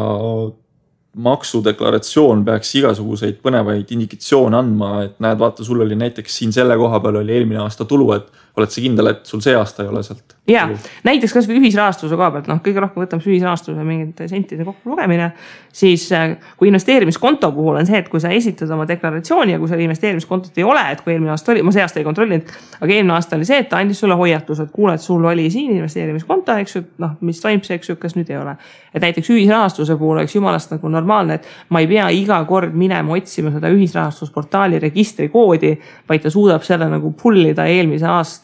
maksudeklaratsioon 1.21 2.45
peaks 2.47 2.71
igasuguseid 2.79 3.41
põnevaid 3.43 3.89
indikatsioone 3.91 4.57
andma, 4.57 4.91
et 5.05 5.17
näed, 5.23 5.39
vaata, 5.41 5.65
sul 5.67 5.83
oli 5.83 5.97
näiteks 5.99 6.37
siin 6.39 6.53
selle 6.55 6.77
koha 6.79 7.01
peal 7.03 7.19
oli 7.19 7.35
eelmine 7.35 7.59
aasta 7.65 7.85
tulu, 7.85 8.13
et 8.15 8.29
oled 8.57 8.71
sa 8.73 8.83
kindel, 8.83 9.13
et 9.13 9.25
sul 9.25 9.41
see 9.43 9.55
aasta 9.55 9.85
ei 9.85 9.91
ole 9.91 10.03
sealt? 10.03 10.35
ja 10.49 10.63
näiteks 11.05 11.33
kasvõi 11.35 11.59
ühisrahastuse 11.59 12.17
koha 12.17 12.31
pealt, 12.33 12.47
noh, 12.49 12.59
kõige 12.65 12.81
rohkem 12.81 13.03
võtab 13.03 13.21
see 13.21 13.35
ühisrahastuse 13.35 13.83
mingite 13.85 14.27
sentide 14.27 14.65
kokkulugemine. 14.65 15.31
siis 15.73 16.07
äh, 16.11 16.33
kui 16.57 16.67
investeerimiskonto 16.67 17.51
puhul 17.51 17.77
on 17.79 17.85
see, 17.87 17.99
et 18.01 18.09
kui 18.09 18.19
sa 18.19 18.31
esitad 18.33 18.69
oma 18.73 18.87
deklaratsiooni 18.87 19.53
ja 19.55 19.59
kui 19.59 19.69
seal 19.69 19.83
investeerimiskontot 19.85 20.57
ei 20.57 20.63
ole, 20.63 20.81
et 20.91 21.01
kui 21.01 21.13
eelmine 21.13 21.31
aasta 21.31 21.53
oli, 21.53 21.61
ma 21.63 21.71
see 21.71 21.83
aasta 21.85 22.01
ei 22.01 22.07
kontrollinud. 22.07 22.51
aga 22.81 22.93
eelmine 22.93 23.13
aasta 23.15 23.37
oli 23.37 23.47
see, 23.47 23.61
et 23.63 23.69
ta 23.69 23.79
andis 23.79 24.01
sulle 24.01 24.17
hoiatuse, 24.17 24.67
et 24.67 24.73
kuule, 24.73 24.97
et 24.97 25.05
sul 25.05 25.25
oli 25.25 25.49
siin 25.53 25.71
investeerimiskonto, 25.77 26.57
eks 26.65 26.75
ju, 26.75 26.83
noh, 27.05 27.15
mis 27.21 27.41
toimub 27.41 27.67
see, 27.67 27.77
eks 27.79 27.93
ju, 27.93 27.95
kas 28.01 28.17
nüüd 28.17 28.33
ei 28.33 28.41
ole. 28.41 28.55
et 28.93 29.01
näiteks 29.01 29.29
ühisrahastuse 29.31 29.95
puhul 29.95 30.17
oleks 30.17 30.35
jumalast 30.35 30.73
nagu 30.73 30.89
normaalne, 30.89 31.39
et 31.39 31.47
ma 31.69 31.79
ei 31.79 31.87
pea 31.87 32.09
iga 32.11 32.41
kord 32.49 32.73
minema 32.75 33.13
otsima 33.15 33.53
seda 33.53 33.69
ühisrahastusportaali 33.71 34.81
registrikoodi, 34.83 35.77
vaid 36.09 36.25
ta 36.25 36.33
suudab 36.33 36.65
selle 36.67 36.89
nagu 36.91 37.13
pull 37.21 37.45
ida 37.53 37.69
eelmise 37.71 38.09
aasta 38.09 38.40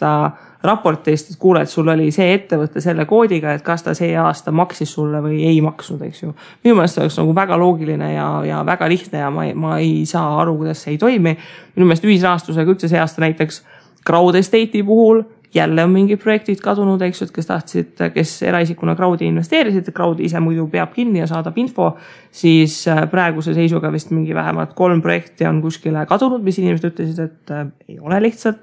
raportist, 0.63 1.31
et 1.31 1.39
kuule, 1.39 1.61
et 1.61 1.69
sul 1.69 1.87
oli 1.91 2.09
see 2.11 2.31
ettevõte 2.33 2.81
selle 2.83 3.05
koodiga, 3.09 3.53
et 3.53 3.63
kas 3.65 3.85
ta 3.85 3.93
see 3.97 4.15
aasta 4.17 4.51
maksis 4.51 4.91
sulle 4.97 5.21
või 5.23 5.41
ei 5.47 5.61
maksnud, 5.61 6.01
eks 6.07 6.23
ju. 6.23 6.33
minu 6.65 6.75
meelest 6.79 6.97
oleks 7.01 7.17
nagu 7.21 7.35
väga 7.35 7.57
loogiline 7.61 8.11
ja, 8.13 8.27
ja 8.47 8.63
väga 8.65 8.89
lihtne 8.89 9.21
ja 9.23 9.31
ma 9.33 9.45
ei, 9.45 9.53
ma 9.53 9.77
ei 9.79 10.05
saa 10.09 10.41
aru, 10.41 10.57
kuidas 10.63 10.83
see 10.83 10.95
ei 10.95 11.01
toimi. 11.01 11.37
minu 11.75 11.87
meelest 11.87 12.07
ühisrahastusega 12.07 12.73
üldse 12.73 12.89
see 12.91 12.99
aasta 13.01 13.23
näiteks 13.23 13.63
Crowd 14.07 14.35
Estate'i 14.39 14.83
puhul 14.87 15.23
jälle 15.53 15.83
on 15.83 15.91
mingid 15.91 16.19
projektid 16.19 16.59
kadunud, 16.63 17.01
eks 17.01 17.21
ju, 17.21 17.27
et 17.27 17.33
kes 17.35 17.47
tahtsid, 17.49 18.03
kes 18.13 18.33
eraisikuna 18.47 18.95
crowd'i 18.97 19.27
investeerisid, 19.31 19.89
crowd 19.95 20.19
ise 20.23 20.41
muidu 20.43 20.67
peab 20.71 20.93
kinni 20.95 21.21
ja 21.21 21.27
saadab 21.27 21.57
info. 21.57 21.93
siis 22.31 22.87
äh, 22.87 23.05
praeguse 23.09 23.53
seisuga 23.53 23.91
vist 23.91 24.11
mingi 24.11 24.35
vähemalt 24.35 24.73
kolm 24.77 25.01
projekti 25.01 25.47
on 25.47 25.61
kuskile 25.61 26.05
kadunud, 26.05 26.43
mis 26.43 26.59
inimesed 26.59 26.91
ütlesid, 26.91 27.23
et 27.23 27.51
äh, 27.51 27.65
ei 27.89 27.99
ole 27.99 28.21
lihtsalt. 28.21 28.59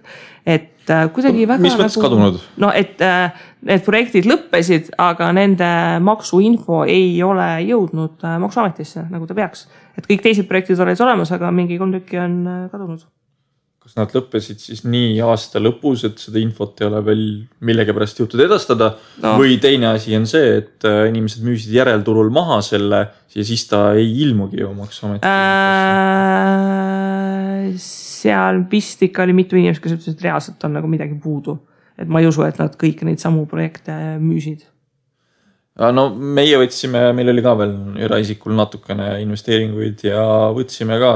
et 0.46 0.90
äh, 0.90 1.08
kuidagi 1.12 1.48
väga. 1.48 1.62
mis 1.62 1.78
mõttes 1.78 1.98
nagu, 1.98 2.08
kadunud? 2.08 2.38
no 2.56 2.70
et 2.74 3.00
äh, 3.02 3.32
need 3.64 3.84
projektid 3.86 4.28
lõppesid, 4.28 4.92
aga 4.98 5.32
nende 5.32 5.72
maksuinfo 6.04 6.84
ei 6.84 7.22
ole 7.22 7.48
jõudnud 7.64 8.22
äh, 8.24 8.38
maksuametisse, 8.44 9.08
nagu 9.10 9.26
ta 9.26 9.34
peaks. 9.34 9.66
et 9.98 10.06
kõik 10.06 10.22
teised 10.22 10.48
projektid 10.48 10.80
olid 10.80 11.00
olemas, 11.00 11.32
aga 11.32 11.50
mingi 11.50 11.80
kolm 11.80 11.96
tükki 11.96 12.20
on 12.20 12.40
äh, 12.46 12.64
kadunud 12.70 13.08
kas 13.94 14.00
nad 14.02 14.10
lõppesid 14.16 14.58
siis 14.58 14.80
nii 14.90 15.20
aasta 15.22 15.60
lõpus, 15.62 16.02
et 16.08 16.18
seda 16.18 16.40
infot 16.42 16.80
ei 16.82 16.88
ole 16.88 17.00
veel 17.06 17.20
millegipärast 17.62 18.18
jõutud 18.18 18.40
edastada 18.42 18.88
no. 19.22 19.36
või 19.38 19.58
teine 19.62 19.92
asi 19.92 20.16
on 20.18 20.26
see, 20.26 20.58
et 20.58 20.82
äh, 20.88 21.06
inimesed 21.12 21.44
müüsid 21.46 21.70
järelturul 21.76 22.30
maha 22.34 22.58
selle 22.66 23.06
ja 23.34 23.44
siis 23.46 23.62
ta 23.70 23.92
ei 23.94 24.10
ilmugi 24.24 24.60
ju 24.64 24.72
maksuametile 24.74 25.30
äh,? 25.30 26.64
seal 27.78 28.64
vist 28.70 29.02
ikka 29.06 29.22
oli 29.22 29.34
mitu 29.36 29.56
inimest, 29.58 29.82
kes 29.84 29.94
ütlesid, 29.94 30.18
et 30.18 30.26
reaalselt 30.26 30.64
on 30.66 30.74
nagu 30.74 30.90
midagi 30.90 31.14
puudu. 31.22 31.58
et 31.98 32.08
ma 32.10 32.18
ei 32.18 32.26
usu, 32.26 32.42
et 32.42 32.58
nad 32.58 32.74
kõiki 32.74 33.06
neid 33.06 33.22
samu 33.22 33.46
projekte 33.46 33.94
müüsid 34.18 34.66
no 35.94 36.08
meie 36.14 36.58
võtsime, 36.58 37.12
meil 37.14 37.30
oli 37.30 37.42
ka 37.46 37.54
veel 37.62 37.78
eraisikul 38.08 38.58
natukene 38.58 39.22
investeeringuid 39.22 40.02
ja 40.10 40.26
võtsime 40.54 40.98
ka 40.98 41.14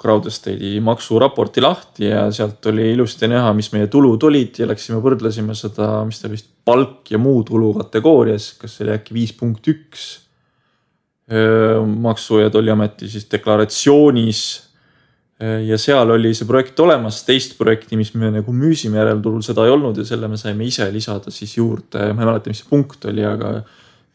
Crowd 0.00 0.28
Estate'i 0.28 0.80
maksuraporti 0.84 1.62
lahti 1.64 2.10
ja 2.10 2.26
sealt 2.34 2.66
oli 2.70 2.90
ilusti 2.92 3.28
näha, 3.30 3.52
mis 3.56 3.70
meie 3.74 3.88
tulud 3.92 4.22
olid 4.28 4.60
ja 4.60 4.68
läksime 4.68 5.00
võrdlesime 5.02 5.56
seda, 5.56 5.88
mis 6.08 6.20
ta 6.20 6.30
vist 6.32 6.48
palk 6.66 7.10
ja 7.12 7.20
muu 7.22 7.42
tulu 7.46 7.72
kategoorias, 7.78 8.52
kas 8.60 8.76
see 8.76 8.86
oli 8.86 8.94
äkki 8.98 9.16
viis 9.16 9.34
punkt 9.36 9.68
üks. 9.72 10.06
maksu- 11.26 12.38
ja 12.38 12.50
tolliameti 12.50 13.08
siis 13.08 13.26
deklaratsioonis. 13.30 14.62
ja 15.66 15.78
seal 15.78 16.10
oli 16.10 16.30
see 16.34 16.46
projekt 16.46 16.78
olemas, 16.80 17.24
teist 17.24 17.58
projekti, 17.58 17.96
mis 17.96 18.14
me 18.14 18.30
nagu 18.30 18.52
müüsime 18.52 18.96
järelturul, 18.96 19.42
seda 19.42 19.66
ei 19.66 19.70
olnud 19.70 19.98
ja 19.98 20.04
selle 20.04 20.28
me 20.28 20.36
saime 20.36 20.64
ise 20.64 20.86
lisada 20.92 21.30
siis 21.30 21.56
juurde, 21.56 22.12
ma 22.14 22.22
ei 22.22 22.26
mäleta, 22.30 22.48
mis 22.48 22.62
see 22.62 22.70
punkt 22.70 23.04
oli, 23.04 23.24
aga 23.24 23.50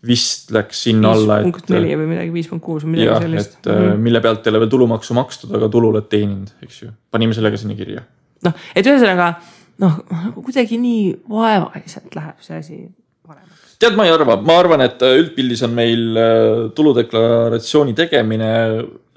vist 0.07 0.49
läks 0.53 0.83
sinna 0.87 1.13
alla. 1.13 1.39
viis 1.41 1.51
punkt 1.51 1.73
neli 1.75 1.93
või 1.93 2.07
midagi, 2.09 2.33
viis 2.33 2.47
punkt 2.49 2.65
kuus 2.65 2.85
või 2.85 2.95
midagi 2.95 3.11
jah, 3.11 3.25
sellist. 3.25 3.57
et 3.59 3.69
mm 3.69 3.81
-hmm. 3.81 4.05
mille 4.07 4.21
pealt 4.23 4.47
ei 4.47 4.53
ole 4.53 4.63
veel 4.63 4.71
tulumaksu 4.73 5.17
makstud, 5.17 5.53
aga 5.57 5.69
tulu 5.69 5.91
oled 5.93 6.07
teeninud, 6.09 6.55
eks 6.65 6.81
ju, 6.83 6.93
panime 7.13 7.37
selle 7.37 7.51
ka 7.53 7.59
sinna 7.61 7.77
kirja. 7.77 8.01
noh, 8.47 8.55
et 8.75 8.87
ühesõnaga 8.87 9.35
noh, 9.83 9.99
nagu 10.09 10.41
kuidagi 10.41 10.79
nii 10.81 11.03
vaevaliselt 11.29 12.17
läheb 12.17 12.41
see 12.41 12.57
asi 12.57 12.79
paremaks. 13.27 13.77
tead, 13.77 13.93
ma 13.99 14.07
ei 14.09 14.15
arva, 14.15 14.39
ma 14.41 14.57
arvan, 14.63 14.81
et 14.87 15.05
äh, 15.05 15.19
üldpildis 15.21 15.61
on 15.69 15.77
meil 15.77 16.17
äh, 16.17 16.65
tuludeklaratsiooni 16.73 17.93
tegemine 17.93 18.51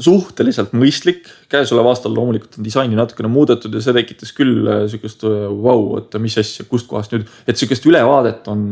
suhteliselt 0.05 0.77
mõistlik. 0.77 1.33
käesoleval 1.49 1.95
aastal 1.95 2.13
loomulikult 2.13 2.59
on 2.59 2.65
disaini 2.65 2.97
natukene 3.01 3.33
muudetud 3.33 3.73
ja 3.73 3.81
see 3.81 3.97
tekitas 3.97 4.37
küll 4.37 4.69
sihukest 4.91 5.25
vau 5.25 5.81
wow,, 5.81 5.99
et 5.99 6.21
mis 6.21 6.37
asja, 6.37 6.69
kustkohast 6.69 7.17
nüüd, 7.17 7.29
et 7.49 7.57
sihukest 7.57 7.87
ülevaadet 7.87 8.49
on 8.53 8.69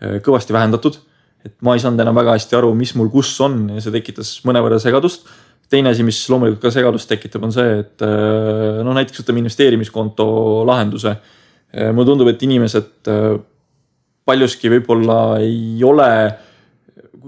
kõvasti 0.00 0.52
vähendatud 0.52 1.00
et 1.46 1.54
ma 1.64 1.74
ei 1.74 1.82
saanud 1.82 2.00
enam 2.02 2.16
väga 2.16 2.34
hästi 2.36 2.58
aru, 2.58 2.72
mis 2.76 2.92
mul 2.98 3.08
kus 3.12 3.32
on 3.44 3.62
ja 3.74 3.82
see 3.82 3.94
tekitas 3.94 4.38
mõnevõrra 4.48 4.80
segadust. 4.82 5.28
teine 5.70 5.92
asi, 5.92 6.02
mis 6.02 6.18
loomulikult 6.26 6.64
ka 6.64 6.72
segadust 6.74 7.06
tekitab, 7.06 7.44
on 7.46 7.52
see, 7.54 7.76
et 7.84 8.02
äh, 8.02 8.80
noh, 8.82 8.90
näiteks 8.96 9.22
võtame 9.22 9.38
investeerimiskonto 9.44 10.26
lahenduse. 10.66 11.14
Äh, 11.70 11.92
mulle 11.94 12.08
tundub, 12.08 12.30
et 12.32 12.42
inimesed 12.42 13.10
äh, 13.12 13.36
paljuski 14.26 14.72
võib-olla 14.72 15.38
ei 15.44 15.78
ole 15.86 16.10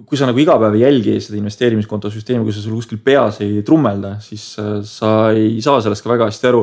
kui 0.08 0.18
sa 0.18 0.26
nagu 0.26 0.40
iga 0.40 0.56
päev 0.58 0.74
ei 0.74 0.82
jälgi 0.82 1.18
seda 1.22 1.38
investeerimiskonto 1.38 2.10
süsteemi, 2.10 2.42
kui 2.42 2.54
see 2.54 2.64
sul 2.64 2.74
kuskil 2.80 2.98
peas 3.04 3.38
ei 3.44 3.60
trummelda, 3.64 4.16
siis 4.24 4.42
sa 4.88 5.10
ei 5.36 5.60
saa 5.62 5.82
sellest 5.84 6.02
ka 6.02 6.10
väga 6.14 6.30
hästi 6.30 6.48
aru. 6.48 6.62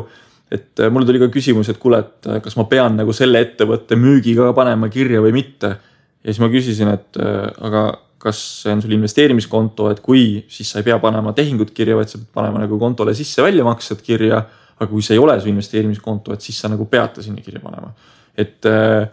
et 0.50 0.82
mul 0.90 1.06
tuli 1.06 1.20
ka 1.22 1.28
küsimus, 1.30 1.70
et 1.70 1.78
kuule, 1.78 2.00
et 2.02 2.30
kas 2.44 2.58
ma 2.58 2.66
pean 2.66 2.96
nagu 2.98 3.14
selle 3.14 3.40
ettevõtte 3.46 3.96
müügiga 3.96 4.50
panema 4.58 4.90
kirja 4.90 5.22
või 5.22 5.36
mitte 5.36 5.76
ja 6.24 6.32
siis 6.32 6.42
ma 6.44 6.50
küsisin, 6.52 6.94
et 6.94 7.20
äh, 7.20 7.50
aga 7.66 7.84
kas 8.20 8.40
see 8.64 8.74
on 8.76 8.82
sul 8.84 8.94
investeerimiskonto, 8.98 9.90
et 9.94 10.02
kui, 10.04 10.24
siis 10.52 10.74
sa 10.74 10.82
ei 10.82 10.88
pea 10.90 10.98
panema 11.00 11.32
tehingut 11.36 11.72
kirja, 11.76 11.96
vaid 11.96 12.12
sa 12.12 12.20
pead 12.20 12.34
panema 12.36 12.60
nagu 12.66 12.80
kontole 12.82 13.14
sisse 13.16 13.44
väljamaksed 13.46 14.04
kirja. 14.06 14.44
aga 14.80 14.88
kui 14.88 15.04
see 15.04 15.18
ei 15.18 15.20
ole 15.20 15.34
su 15.44 15.50
investeerimiskonto, 15.52 16.32
et 16.32 16.42
siis 16.42 16.56
sa 16.62 16.70
nagu 16.72 16.86
pead 16.88 17.18
ta 17.18 17.24
sinna 17.24 17.42
kirja 17.44 17.60
panema. 17.64 17.94
et 18.38 18.66
äh, 18.68 19.08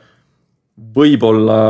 võib-olla 0.77 1.61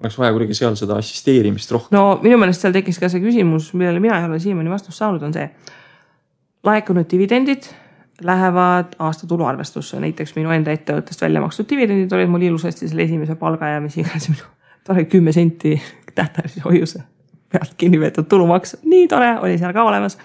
oleks 0.00 0.16
vaja 0.18 0.32
kuidagi 0.32 0.56
seal 0.56 0.78
seda 0.78 0.96
assisteerimist 0.98 1.70
rohkem. 1.74 1.94
no 1.98 2.18
minu 2.22 2.38
meelest 2.40 2.64
seal 2.64 2.74
tekkis 2.74 2.98
ka 2.98 3.10
see 3.12 3.22
küsimus, 3.22 3.72
millele 3.74 4.00
mina 4.02 4.18
ei 4.18 4.26
ole 4.30 4.40
siiamaani 4.42 4.72
vastust 4.72 4.98
saanud, 4.98 5.22
on 5.22 5.34
see. 5.34 5.50
laekunud 6.66 7.10
dividendid 7.10 7.70
lähevad 8.24 8.96
aasta 8.98 9.26
tuluarvestusse, 9.26 10.00
näiteks 10.00 10.34
minu 10.36 10.50
enda 10.54 10.72
ettevõttest 10.74 11.22
välja 11.22 11.40
makstud 11.40 11.68
dividendid 11.70 12.12
olid 12.12 12.30
mul 12.30 12.46
ilusasti 12.48 12.88
selle 12.88 13.06
esimese 13.08 13.34
palga 13.40 13.74
ja 13.74 13.80
mis 13.80 13.96
iganes 14.00 14.28
minu, 14.32 14.48
tore 14.86 15.04
kümme 15.04 15.32
senti 15.32 15.76
tähtajalise 16.14 16.64
hoiuse 16.64 17.02
pealt 17.50 17.74
kinni 17.76 17.98
peetud 17.98 18.28
tulumaks, 18.30 18.76
nii 18.86 19.08
tore, 19.10 19.32
oli 19.42 19.56
seal 19.58 19.72
ka 19.74 19.82
olemas. 19.82 20.18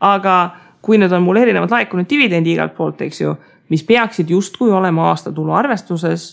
aga 0.00 0.38
kui 0.82 0.98
need 0.98 1.12
on 1.12 1.22
mul 1.22 1.38
erinevad 1.38 1.70
laekunud 1.70 2.08
dividendi 2.10 2.52
igalt 2.52 2.74
poolt, 2.74 3.00
eks 3.06 3.20
ju, 3.20 3.36
mis 3.70 3.84
peaksid 3.86 4.30
justkui 4.30 4.72
olema 4.72 5.08
aastatulu 5.12 5.54
arvestuses 5.54 6.32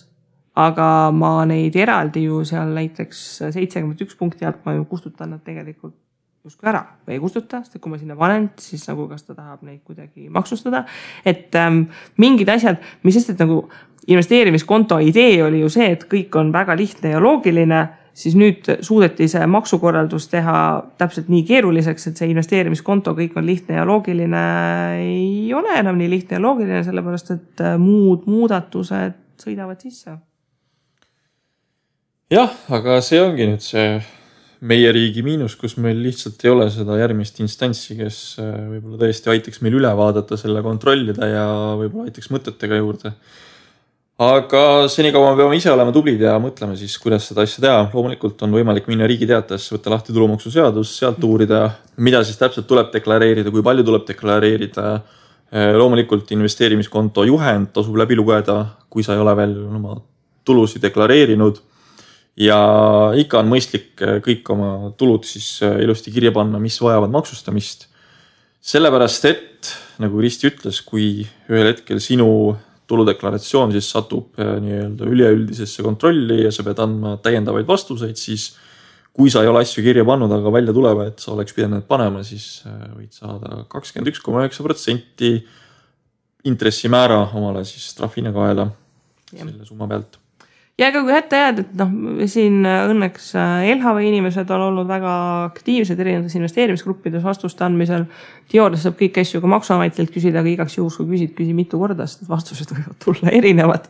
aga 0.55 1.11
ma 1.15 1.45
neid 1.47 1.75
eraldi 1.79 2.25
ju 2.25 2.41
seal 2.47 2.73
näiteks 2.75 3.19
seitsekümmend 3.55 4.01
üks 4.03 4.17
punkti 4.19 4.47
alt 4.47 4.65
ma 4.65 4.75
ju 4.75 4.85
kustutan 4.89 5.31
nad 5.31 5.43
tegelikult 5.45 5.95
justkui 6.43 6.69
ära 6.71 6.81
või 7.05 7.15
ei 7.17 7.21
kustuta, 7.21 7.61
sest 7.61 7.77
et 7.77 7.83
kui 7.83 7.91
ma 7.93 7.99
sinna 8.01 8.17
panen, 8.17 8.49
siis 8.61 8.83
nagu 8.89 9.05
kas 9.09 9.23
ta 9.27 9.35
tahab 9.37 9.63
neid 9.67 9.81
kuidagi 9.85 10.29
maksustada. 10.33 10.85
et 11.25 11.55
ähm, 11.55 11.83
mingid 12.17 12.49
asjad, 12.49 12.81
mis 13.03 13.17
sest, 13.17 13.33
et 13.33 13.41
nagu 13.41 13.63
investeerimiskonto 14.07 14.99
idee 14.99 15.43
oli 15.43 15.61
ju 15.61 15.69
see, 15.69 15.91
et 15.93 16.05
kõik 16.09 16.37
on 16.39 16.51
väga 16.53 16.75
lihtne 16.77 17.13
ja 17.13 17.19
loogiline, 17.21 17.81
siis 18.13 18.35
nüüd 18.35 18.67
suudeti 18.81 19.27
see 19.31 19.45
maksukorraldus 19.47 20.27
teha 20.31 20.55
täpselt 20.97 21.29
nii 21.31 21.45
keeruliseks, 21.47 22.07
et 22.09 22.17
see 22.17 22.31
investeerimiskonto 22.33 23.13
kõik 23.17 23.37
on 23.37 23.45
lihtne 23.45 23.77
ja 23.77 23.85
loogiline. 23.85 24.41
ei 24.97 25.53
ole 25.53 25.77
enam 25.79 26.01
nii 26.01 26.09
lihtne 26.09 26.39
ja 26.39 26.41
loogiline, 26.41 26.83
sellepärast 26.83 27.31
et 27.37 27.63
äh, 27.65 27.77
muud 27.77 28.25
muudatused 28.25 29.17
sõidavad 29.41 29.81
sisse 29.81 30.17
jah, 32.31 32.51
aga 32.71 32.99
see 33.03 33.21
ongi 33.21 33.47
nüüd 33.49 33.63
see 33.65 33.99
meie 34.61 34.91
riigi 34.93 35.23
miinus, 35.25 35.55
kus 35.57 35.73
meil 35.81 35.97
lihtsalt 36.03 36.43
ei 36.45 36.51
ole 36.51 36.67
seda 36.73 36.97
järgmist 36.99 37.39
instantsi, 37.41 37.95
kes 37.97 38.17
äh, 38.41 38.49
võib-olla 38.75 38.99
tõesti 39.01 39.31
aitaks 39.33 39.61
meil 39.65 39.79
üle 39.79 39.93
vaadata, 39.97 40.37
selle 40.37 40.61
kontrollida 40.65 41.29
ja 41.29 41.45
võib-olla 41.79 42.11
aitaks 42.11 42.29
mõtetega 42.33 42.77
juurde. 42.77 43.13
aga 44.21 44.61
senikaua 44.93 45.31
me 45.31 45.39
peame 45.39 45.57
ise 45.57 45.71
olema 45.71 45.93
tublid 45.95 46.21
ja 46.21 46.35
mõtlema 46.41 46.77
siis, 46.77 46.93
kuidas 47.01 47.25
seda 47.31 47.41
asja 47.47 47.63
teha. 47.65 47.79
loomulikult 47.93 48.43
on 48.45 48.53
võimalik 48.53 48.85
minna 48.91 49.09
Riigi 49.09 49.25
Teatajasse, 49.31 49.73
võtta 49.75 49.95
lahti 49.95 50.13
tulumaksuseadus, 50.13 50.93
sealt 50.99 51.25
uurida, 51.25 51.63
mida 51.97 52.21
siis 52.23 52.37
täpselt 52.37 52.69
tuleb 52.69 52.93
deklareerida, 52.93 53.49
kui 53.49 53.65
palju 53.65 53.87
tuleb 53.87 54.05
deklareerida. 54.13 54.93
Äh, 55.51 55.73
loomulikult 55.75 56.29
investeerimiskonto 56.31 57.25
juhend 57.27 57.73
tasub 57.73 57.97
läbi 57.99 58.15
lugeda, 58.15 58.61
kui 58.87 59.03
sa 59.03 59.17
ei 59.17 59.25
ole 59.25 59.33
veel 59.35 59.57
oma 59.65 59.97
tulusid 60.45 60.85
deklareerinud 60.85 61.57
ja 62.39 62.57
ikka 63.19 63.41
on 63.41 63.51
mõistlik 63.51 64.01
äh, 64.03 64.19
kõik 64.23 64.47
oma 64.53 64.91
tulud 64.99 65.27
siis 65.27 65.59
äh, 65.65 65.81
ilusti 65.83 66.13
kirja 66.13 66.31
panna, 66.35 66.59
mis 66.59 66.79
vajavad 66.81 67.11
maksustamist. 67.11 67.87
sellepärast, 68.61 69.25
et 69.25 69.71
nagu 69.99 70.19
Kristi 70.21 70.47
ütles, 70.51 70.81
kui 70.85 71.25
ühel 71.49 71.71
hetkel 71.71 71.99
sinu 71.99 72.55
tuludeklaratsioon 72.87 73.71
siis 73.75 73.89
satub 73.89 74.39
äh, 74.39 74.57
nii-öelda 74.63 75.07
üleüldisesse 75.09 75.83
kontrolli 75.83 76.43
ja 76.45 76.51
sa 76.51 76.63
pead 76.63 76.79
andma 76.79 77.17
täiendavaid 77.23 77.67
vastuseid, 77.67 78.19
siis 78.19 78.51
kui 79.11 79.31
sa 79.31 79.41
ei 79.43 79.49
ole 79.51 79.65
asju 79.65 79.83
kirja 79.83 80.05
pannud, 80.07 80.31
aga 80.31 80.53
välja 80.53 80.73
tuleb, 80.75 81.01
et 81.03 81.19
sa 81.19 81.33
oleks 81.33 81.55
pidanud 81.55 81.81
need 81.81 81.87
panema, 81.89 82.21
siis 82.23 82.61
võid 82.95 83.11
saada 83.11 83.65
kakskümmend 83.67 84.13
üks 84.13 84.23
koma 84.23 84.45
üheksa 84.45 84.63
protsenti 84.63 85.33
intressimäära 86.47 87.25
omale 87.35 87.65
siis 87.67 87.91
trahvina 87.97 88.31
kaela 88.33 88.69
selle 89.27 89.67
summa 89.67 89.89
pealt 89.91 90.20
ja 90.79 90.89
ega 90.89 91.01
kui 91.03 91.13
hätta 91.13 91.39
jääd, 91.39 91.61
et 91.63 91.71
noh, 91.79 91.93
siin 92.31 92.65
õnneks 92.65 93.31
äh, 93.39 93.69
LHV 93.75 94.03
inimesed 94.07 94.51
on 94.55 94.65
olnud 94.69 94.89
väga 94.89 95.13
aktiivsed 95.49 95.99
erinevates 95.99 96.35
investeerimisgruppides 96.39 97.23
vastuste 97.23 97.65
andmisel. 97.67 98.05
teoorias 98.51 98.85
saab 98.87 98.97
kõiki 98.99 99.23
asju 99.23 99.41
ka 99.43 99.51
maksuametilt 99.51 100.13
küsida, 100.13 100.41
aga 100.41 100.53
igaks 100.53 100.77
juhuks, 100.77 100.99
kui 100.99 101.13
küsid, 101.13 101.35
küsi 101.37 101.55
mitu 101.57 101.79
korda, 101.81 102.07
sest 102.09 102.29
vastused 102.29 102.71
võivad 102.75 102.99
tulla 103.03 103.33
erinevad. 103.37 103.89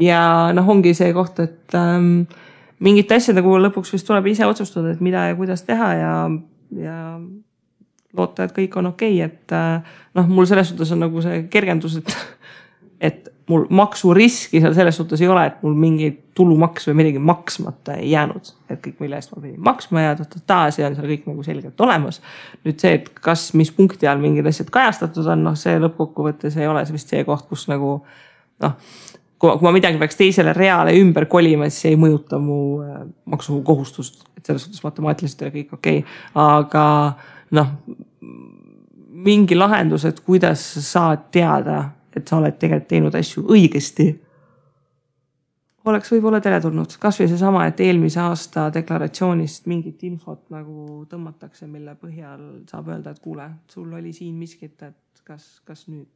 ja 0.00 0.20
noh, 0.54 0.68
ongi 0.68 0.94
see 0.94 1.12
koht, 1.16 1.40
et 1.44 1.78
ähm, 1.78 2.26
mingite 2.84 3.18
asjade 3.18 3.42
puhul 3.42 3.64
lõpuks 3.68 3.94
vist 3.94 4.06
tuleb 4.06 4.26
ise 4.32 4.46
otsustada, 4.46 4.94
et 4.94 5.02
mida 5.04 5.28
ja 5.30 5.38
kuidas 5.38 5.62
teha 5.66 5.92
ja, 5.98 6.14
ja 6.78 6.98
loota, 8.14 8.46
et 8.46 8.56
kõik 8.56 8.78
on 8.78 8.92
okei 8.92 9.18
okay., 9.18 9.30
et 9.30 9.54
äh, 9.56 9.94
noh, 10.14 10.30
mul 10.30 10.46
selles 10.50 10.70
suhtes 10.70 10.92
on 10.94 11.06
nagu 11.06 11.22
see 11.24 11.46
kergendus, 11.50 11.98
et, 12.00 12.16
et 13.10 13.33
mul 13.48 13.64
maksuriski 13.70 14.60
seal 14.60 14.74
selles 14.76 14.96
suhtes 14.96 15.20
ei 15.20 15.28
ole, 15.28 15.46
et 15.46 15.62
mul 15.62 15.74
mingi 15.76 16.10
tulumaks 16.34 16.88
või 16.88 16.98
midagi 17.02 17.20
maksmata 17.22 17.98
ei 18.00 18.10
jäänud. 18.10 18.52
et 18.70 18.80
kõik, 18.86 18.96
mille 19.04 19.18
eest 19.20 19.34
ma 19.34 19.42
pidin 19.42 19.60
maksma 19.64 20.04
ja 20.06 20.14
ta-ta-ta, 20.18 20.60
see 20.74 20.86
on 20.86 20.96
seal 20.96 21.10
kõik 21.10 21.26
nagu 21.30 21.42
selgelt 21.46 21.80
olemas. 21.80 22.20
nüüd 22.64 22.80
see, 22.80 22.94
et 23.00 23.10
kas, 23.26 23.50
mis 23.54 23.72
punkti 23.72 24.08
all 24.08 24.22
mingid 24.22 24.46
asjad 24.48 24.70
kajastatud 24.72 25.28
on, 25.34 25.44
noh, 25.50 25.58
see 25.58 25.76
lõppkokkuvõttes 25.82 26.56
ei 26.60 26.70
ole 26.70 26.84
vist 26.92 27.12
see 27.12 27.24
koht, 27.24 27.46
kus 27.50 27.68
nagu 27.72 27.98
noh 28.64 28.78
kui 29.44 29.66
ma 29.66 29.74
midagi 29.74 29.98
peaks 30.00 30.16
teisele 30.16 30.54
reale 30.56 30.94
ümber 30.96 31.26
kolima, 31.28 31.68
siis 31.68 31.84
see 31.84 31.92
ei 31.92 32.00
mõjuta 32.00 32.38
mu 32.40 32.58
äh, 32.80 33.02
maksukohustust, 33.28 34.22
et 34.38 34.46
selles 34.46 34.64
suhtes 34.64 34.84
matemaatiliselt 34.86 35.42
oli 35.44 35.54
kõik 35.58 35.76
okei 35.76 35.98
okay., 36.00 36.18
aga 36.40 36.86
noh 37.58 37.74
mingi 39.24 39.56
lahendus, 39.56 40.04
et 40.08 40.20
kuidas 40.24 40.62
sa 40.74 40.82
saad 40.84 41.28
teada 41.32 41.78
et 42.16 42.28
sa 42.28 42.38
oled 42.38 42.58
tegelikult 42.60 42.88
teinud 42.88 43.18
asju 43.18 43.44
õigesti. 43.50 44.08
oleks 45.84 46.12
võib-olla 46.12 46.40
teretulnud, 46.40 46.96
kasvõi 47.00 47.28
seesama, 47.28 47.66
et 47.68 47.80
eelmise 47.84 48.20
aasta 48.20 48.70
deklaratsioonist 48.72 49.66
mingit 49.68 50.02
infot 50.08 50.40
nagu 50.50 51.04
tõmmatakse, 51.10 51.66
mille 51.66 51.96
põhjal 52.00 52.40
saab 52.70 52.88
öelda, 52.88 53.12
et 53.12 53.20
kuule, 53.20 53.50
sul 53.68 53.92
oli 53.92 54.12
siin 54.12 54.34
miskit, 54.38 54.80
et 54.82 55.24
kas, 55.24 55.60
kas 55.64 55.86
nüüd, 55.88 56.08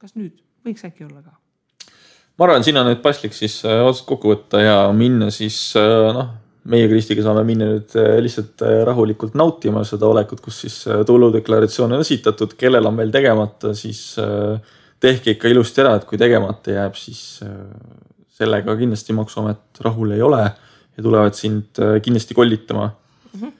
kas 0.00 0.16
nüüd 0.16 0.40
võiks 0.66 0.84
äkki 0.86 1.06
olla 1.08 1.22
ka? 1.22 1.36
ma 2.38 2.46
arvan, 2.46 2.64
siin 2.64 2.78
on 2.80 2.88
nüüd 2.88 3.02
paslik 3.04 3.34
siis 3.36 3.58
äh, 3.68 3.82
otsast 3.84 4.06
kokku 4.08 4.32
võtta 4.32 4.62
ja 4.62 4.76
minna 4.96 5.30
siis 5.34 5.58
äh, 5.78 6.08
noh 6.16 6.38
meie 6.72 6.86
Kristiga 6.86 7.24
saame 7.24 7.42
minna 7.46 7.68
nüüd 7.72 7.96
äh, 7.98 8.16
lihtsalt 8.22 8.62
rahulikult 8.86 9.34
nautima 9.38 9.82
seda 9.86 10.06
olekut, 10.08 10.40
kus 10.44 10.62
siis 10.64 10.76
tuludeklaratsioon 11.08 11.96
on 11.96 12.04
esitatud, 12.04 12.54
kellel 12.58 12.86
on 12.86 13.00
veel 13.02 13.10
tegemata, 13.14 13.72
siis 13.74 14.14
tehke 15.02 15.36
ikka 15.36 15.50
ilusti 15.50 15.82
ära, 15.82 15.96
et 15.98 16.06
kui 16.08 16.20
tegemata 16.20 16.76
jääb, 16.76 16.98
siis 16.98 17.40
äh, 17.46 17.54
sellega 18.38 18.76
kindlasti 18.78 19.16
maksuamet 19.16 19.82
rahul 19.84 20.14
ei 20.14 20.22
ole 20.22 20.44
ja 20.44 21.02
tulevad 21.02 21.36
sind 21.38 21.80
äh, 21.82 21.98
kindlasti 22.04 22.36
kollitama 22.38 22.86
mm. 22.88 23.40
-hmm. 23.40 23.52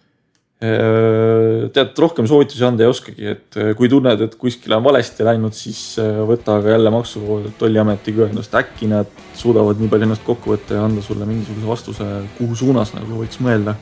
tead, 1.74 1.96
rohkem 1.98 2.26
soovitusi 2.30 2.64
anda 2.64 2.84
ei 2.84 2.90
oskagi, 2.92 3.26
et 3.26 3.56
kui 3.76 3.88
tunned, 3.90 4.20
et 4.20 4.34
kuskile 4.38 4.76
on 4.76 4.84
valesti 4.84 5.24
läinud, 5.26 5.56
siis 5.58 5.98
võta 6.28 6.60
aga 6.60 6.76
jälle 6.76 6.90
Maksu- 6.94 7.40
ja 7.44 7.50
Tolliametiga 7.58 8.28
ühendust, 8.28 8.54
äkki 8.54 8.86
nad 8.86 9.10
suudavad 9.34 9.82
nii 9.82 9.90
palju 9.90 10.06
ennast 10.06 10.22
kokku 10.22 10.54
võtta 10.54 10.78
ja 10.78 10.84
anda 10.84 11.02
sulle 11.02 11.26
mingisuguse 11.26 11.66
vastuse, 11.66 12.06
kuhu 12.38 12.54
suunas 12.54 12.94
nagu 12.94 13.24
võiks 13.24 13.42
mõelda. 13.42 13.74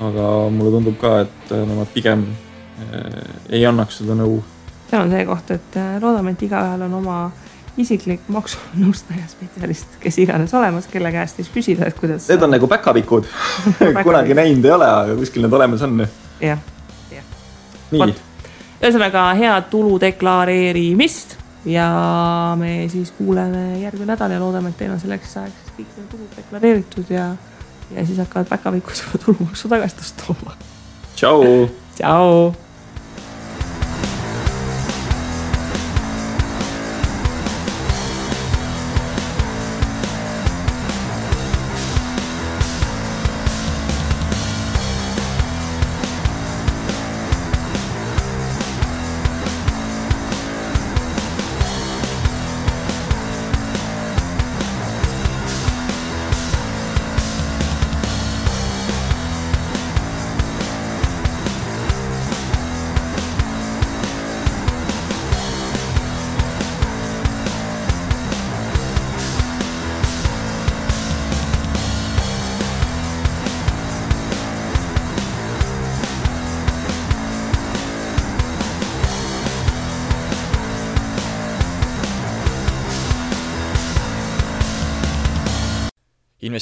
aga 0.00 0.50
mulle 0.50 0.70
tundub 0.76 0.98
ka, 1.00 1.20
et 1.20 1.50
nemad 1.50 1.88
pigem 1.94 2.26
ei 3.48 3.64
annaks 3.64 4.02
seda 4.02 4.14
nõu 4.18 4.42
seal 4.90 5.02
on 5.04 5.10
see 5.10 5.24
koht, 5.28 5.50
et 5.54 5.80
äh, 5.80 5.96
loodame, 6.02 6.34
et 6.34 6.42
igaühel 6.46 6.86
on 6.86 7.00
oma 7.00 7.18
isiklik 7.80 8.28
maksunõustaja, 8.30 9.26
spetsialist, 9.30 9.96
kes 10.02 10.18
iganes 10.22 10.52
olemas, 10.54 10.86
kelle 10.90 11.10
käest 11.14 11.40
siis 11.40 11.50
küsida, 11.50 11.88
et 11.90 11.98
kuidas. 11.98 12.28
Need 12.30 12.44
on 12.46 12.54
nagu 12.54 12.68
päkapikud 12.70 13.26
kunagi 14.06 14.36
näinud 14.38 14.66
ei 14.68 14.74
ole, 14.76 14.90
aga 15.00 15.16
kuskil 15.18 15.44
need 15.44 15.56
olemas 15.58 15.82
on. 15.86 16.04
jah, 16.42 16.62
jah. 17.10 17.32
nii. 17.94 18.14
ühesõnaga 18.78 19.26
head 19.40 19.70
tulu 19.72 19.98
deklareerimist 20.02 21.38
ja 21.66 21.88
me 22.60 22.84
siis 22.92 23.10
kuuleme 23.18 23.80
järgmine 23.82 24.12
nädal 24.12 24.36
ja 24.36 24.42
loodame, 24.42 24.70
et 24.70 24.78
teil 24.78 24.94
on 24.94 25.02
selleks 25.02 25.38
ajaks 25.42 25.74
kõik 25.78 26.02
tulud 26.10 26.36
deklareeritud 26.38 27.14
ja, 27.14 27.30
ja 27.90 28.06
siis 28.06 28.20
hakkavad 28.22 28.52
päkapikud 28.52 29.02
juba 29.02 29.24
tulumaksu 29.24 29.72
tagastust 29.72 30.22
tooma. 30.22 30.54
tšau. 31.16 31.66
tšau 31.96 32.63